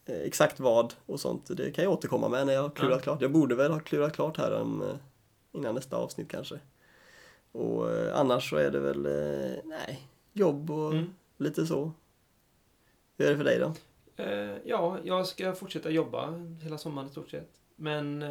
exakt 0.06 0.60
vad 0.60 0.94
och 1.06 1.20
sånt, 1.20 1.56
det 1.56 1.70
kan 1.70 1.84
jag 1.84 1.92
återkomma 1.92 2.28
med 2.28 2.46
när 2.46 2.52
jag 2.52 2.62
har 2.62 2.70
klurat 2.70 2.96
Ja. 2.96 3.02
klart. 3.02 3.22
Jag 3.22 3.32
borde 3.32 3.54
väl 3.54 3.72
ha 3.72 3.80
klurat 3.80 4.12
klart 4.12 4.36
här 4.38 4.60
om, 4.60 4.82
eh, 4.82 4.96
innan 5.52 5.74
nästa 5.74 5.96
avsnitt 5.96 6.28
kanske. 6.28 6.58
Och 7.52 7.90
eh, 7.92 8.16
annars 8.18 8.50
så 8.50 8.56
är 8.56 8.70
det 8.70 8.80
väl, 8.80 9.06
eh, 9.06 9.58
nej, 9.64 10.08
jobb 10.32 10.70
och 10.70 10.92
Mm. 10.92 11.14
lite 11.36 11.66
så. 11.66 11.92
Hur 13.18 13.26
är 13.26 13.30
det 13.30 13.36
för 13.36 13.44
dig 13.44 13.58
då? 13.58 13.74
Eh, 14.22 14.56
ja, 14.64 14.98
jag 15.04 15.26
ska 15.26 15.52
fortsätta 15.54 15.90
jobba 15.90 16.34
hela 16.62 16.78
sommaren 16.78 17.08
i 17.08 17.10
stort 17.10 17.30
sett. 17.30 17.50
Men, 17.76 18.22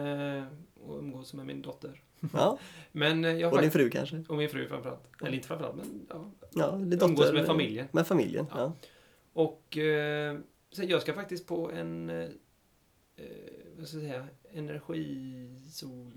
och 0.83 0.97
umgås 0.99 1.33
med 1.33 1.45
min 1.45 1.61
dotter. 1.61 2.01
Ja, 2.33 2.59
Men 2.91 3.25
eh, 3.25 3.31
jag 3.37 3.53
och 3.53 3.61
din 3.61 3.71
fru 3.71 3.89
kanske? 3.89 4.23
och 4.29 4.37
min 4.37 4.49
fru 4.49 4.67
framförallt. 4.67 5.03
Eller 5.21 5.33
inte 5.33 5.47
framförallt, 5.47 5.75
men 5.75 6.05
ja. 6.09 6.31
Ja, 6.53 6.71
din 6.71 7.01
Umgås 7.01 7.17
dotter. 7.25 7.33
med 7.33 7.45
familjen. 7.45 7.87
Med 7.91 8.07
familjen, 8.07 8.45
Ja. 8.49 8.57
ja. 8.59 8.73
Och 9.33 9.77
eh, 9.77 10.37
så 10.71 10.83
jag 10.83 11.01
ska 11.01 11.13
faktiskt 11.13 11.47
på 11.47 11.71
en, 11.71 12.09
eh, 12.09 12.15
eh, 13.15 13.25
vad 13.77 13.87
ska 13.87 13.97
jag 13.97 14.05
säga, 14.05 14.27
energisol... 14.53 16.11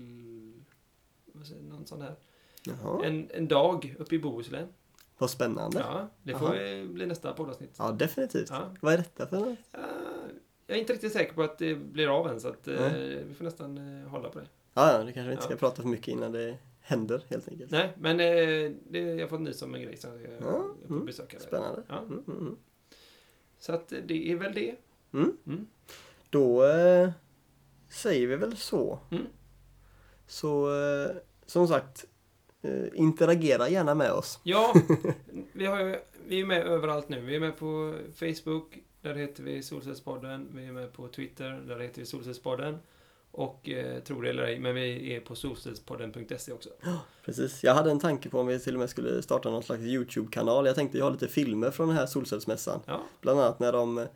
Vad 1.25 1.45
säger, 1.47 1.61
någon 1.61 1.85
sån 1.85 2.01
här. 2.01 2.15
Jaha, 2.65 3.05
En, 3.05 3.29
en 3.33 3.47
dag 3.47 3.95
uppe 3.99 4.15
i 4.15 4.19
Bohuslän. 4.19 4.67
vad 5.17 5.29
spännande. 5.29 5.79
Ja, 5.79 5.85
Ja, 5.99 6.09
det 6.23 6.35
får 6.39 6.61
eh, 6.61 6.85
bli 6.85 7.05
nästa 7.05 7.33
poddavsnitt. 7.33 7.79
definitivt. 7.99 8.49
Ja. 8.49 8.69
Vad 8.81 8.93
är 8.93 8.97
detta 8.97 9.27
för 9.27 9.39
något? 9.39 9.57
Ja, 9.71 9.79
jag 10.67 10.75
är 10.77 10.81
inte 10.81 10.93
riktigt 10.93 11.13
säker 11.13 11.33
på 11.33 11.43
att 11.43 11.57
det 11.57 11.75
blir 11.75 12.07
av 12.19 12.27
än, 12.27 12.39
så 12.39 12.47
att, 12.47 12.65
Nej. 12.65 13.23
vi 13.27 13.33
får 13.33 13.45
nästan 13.45 13.77
hålla 14.09 14.29
på 14.29 14.39
det. 14.39 14.47
Ja, 14.73 14.91
ja, 14.91 15.03
det 15.03 15.13
kanske 15.13 15.27
vi 15.27 15.31
inte 15.31 15.43
Ja. 15.43 15.47
ska 15.47 15.55
prata 15.55 15.81
för 15.81 15.89
mycket 15.89 16.07
innan 16.07 16.31
det 16.31 16.57
händer 16.81 17.23
helt 17.29 17.47
enkelt. 17.47 17.71
Nej, 17.71 17.93
men 17.97 18.19
eh, 18.19 18.71
det, 18.89 18.99
jag 18.99 19.21
har 19.21 19.27
fått 19.27 19.41
nys 19.41 19.61
om 19.61 19.75
en 19.75 19.81
grej 19.81 19.97
så 19.97 20.07
jag, 20.07 20.33
jag 20.33 20.39
får 20.87 20.95
mm. 20.95 21.05
besöka. 21.05 21.39
Spännande. 21.39 21.83
Ja. 21.87 21.97
Mm, 21.99 22.23
mm, 22.27 22.39
mm. 22.39 22.57
Så 23.59 23.73
att 23.73 23.93
det 24.07 24.31
är 24.31 24.35
väl 24.35 24.53
det. 24.53 24.75
Mm. 25.13 25.37
Mm. 25.47 25.67
Då 26.29 26.65
eh, 26.65 27.09
säger 27.89 28.27
vi 28.27 28.35
väl 28.35 28.57
så. 28.57 28.99
Så 30.27 30.81
eh, 30.81 31.15
som 31.45 31.67
sagt, 31.67 32.05
eh, 32.61 32.85
interagera 32.93 33.69
gärna 33.69 33.95
med 33.95 34.11
oss. 34.11 34.39
Ja, 34.43 34.73
vi, 35.53 35.65
har, 35.65 35.99
vi 36.27 36.41
är 36.41 36.45
med 36.45 36.67
överallt 36.67 37.09
nu. 37.09 37.21
Vi 37.21 37.35
är 37.35 37.39
med 37.39 37.57
på 37.57 37.95
Facebook, 38.15 38.79
där 39.01 39.15
heter 39.15 39.43
vi 39.43 39.63
Solcellspodden. 39.63 40.47
Vi 40.53 40.65
är 40.65 40.71
med 40.71 40.93
på 40.93 41.07
Twitter, 41.07 41.63
där 41.67 41.79
heter 41.79 42.01
vi 42.01 42.05
Solcellspodden. 42.05 42.79
Och 43.35 43.69
eh, 43.69 43.99
tro 43.99 44.21
det 44.21 44.29
eller 44.29 44.43
ej, 44.43 44.59
men 44.59 44.75
vi 44.75 45.15
är 45.15 45.19
på 45.19 45.35
solcellspodden.se 45.35 46.51
också. 46.51 46.69
Precis. 47.25 47.63
Jag 47.63 47.73
hade 47.73 47.91
en 47.91 47.99
tanke 47.99 48.29
på 48.29 48.39
om 48.39 48.47
vi 48.47 48.59
till 48.59 48.73
och 48.73 48.79
med 48.79 48.89
skulle 48.89 49.21
starta 49.21 49.49
någon 49.49 49.63
slags 49.63 49.81
YouTube-kanal. 49.81 50.65
Jag 50.65 50.75
tänkte 50.75 50.97
jag 50.97 51.05
har 51.05 51.11
lite 51.11 51.27
filmer 51.27 51.71
från 51.71 51.87
den 51.87 51.97
här 51.97 52.05
solcellsmässan. 52.05 52.79
Ja, 52.85 53.03
Bland 53.21 53.39
annat 53.39 53.59
när 53.59 53.71
de 53.71 54.07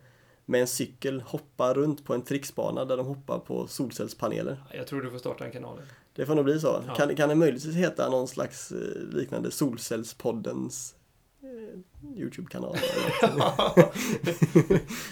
med 0.44 0.60
en 0.60 0.66
cykel 0.66 1.20
hoppa 1.20 1.74
runt 1.74 2.04
på 2.04 2.14
en 2.14 2.22
tricksbana 2.22 2.84
där 2.84 2.96
de 2.96 3.06
hoppar 3.06 3.38
på 3.38 3.66
solcellspaneler. 3.66 4.64
Jag 4.72 4.86
tror 4.86 5.02
du 5.02 5.10
får 5.10 5.18
starta 5.18 5.44
en 5.44 5.52
kanal. 5.52 5.80
Det 6.14 6.26
får 6.26 6.34
nog 6.34 6.44
bli 6.44 6.60
så. 6.60 6.82
Ja. 6.86 6.94
Kan, 6.94 7.16
kan 7.16 7.28
det 7.28 7.34
möjligtvis 7.34 7.76
heta 7.76 8.10
någon 8.10 8.28
slags 8.28 8.72
eh, 8.72 8.78
liknande 9.12 9.50
Solcellspoddens 9.50 10.94
eh, 10.94 10.97
Youtube-kanal? 12.16 12.76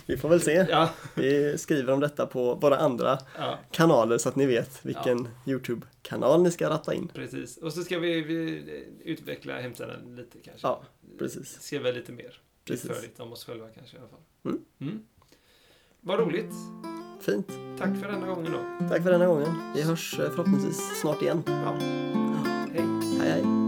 Vi 0.07 0.17
får 0.17 0.29
väl 0.29 0.41
se. 0.41 0.67
Ja, 0.71 0.91
Vi 1.15 1.59
skriver 1.59 1.93
om 1.93 2.01
detta 2.01 2.27
på 2.27 2.55
våra 2.55 2.77
andra 2.77 3.19
ja, 3.39 3.59
kanaler 3.71 4.19
så 4.19 4.29
att 4.29 4.37
ni 4.37 4.47
vet 4.47 4.87
vilken 4.87 5.29
Youtube-kanal 5.47 6.43
ni 6.43 6.51
ska 6.51 6.71
ratta 6.71 6.95
in. 6.95 7.09
precis. 7.09 7.57
Och 7.57 7.73
så 7.73 7.83
ska 7.83 7.99
vi, 7.99 8.21
vi 8.23 8.65
utveckla 9.05 9.61
hemsidan 9.61 10.17
lite 10.17 10.39
kanske. 10.39 10.67
Ja, 10.67 10.83
precis. 11.19 11.61
Skriva 11.61 11.91
lite 11.91 12.13
mer 12.13 12.41
utförligt 12.71 13.21
om 13.21 13.33
oss 13.33 13.45
själva 13.45 13.67
kanske 13.69 13.97
i 13.97 14.01
alla 14.01 14.09
fall. 14.09 14.21
Mm. 14.45 14.61
Mm. 14.81 15.03
Vad 16.01 16.19
roligt. 16.21 16.53
Fint. 17.21 17.49
Tack 17.79 17.97
för 18.03 18.09
denna 18.13 18.27
gången 18.27 18.53
då. 18.53 18.87
Tack 18.89 19.03
för 19.03 19.11
denna 19.11 19.27
gången. 19.27 19.73
Vi 19.75 19.83
hörs 19.83 20.19
eh, 20.19 20.31
förhoppningsvis 20.31 21.01
snart 21.01 21.23
igen. 21.23 21.43
Ja. 21.47 21.77
Hej. 22.73 22.85
Hej 23.21 23.31
hej! 23.31 23.66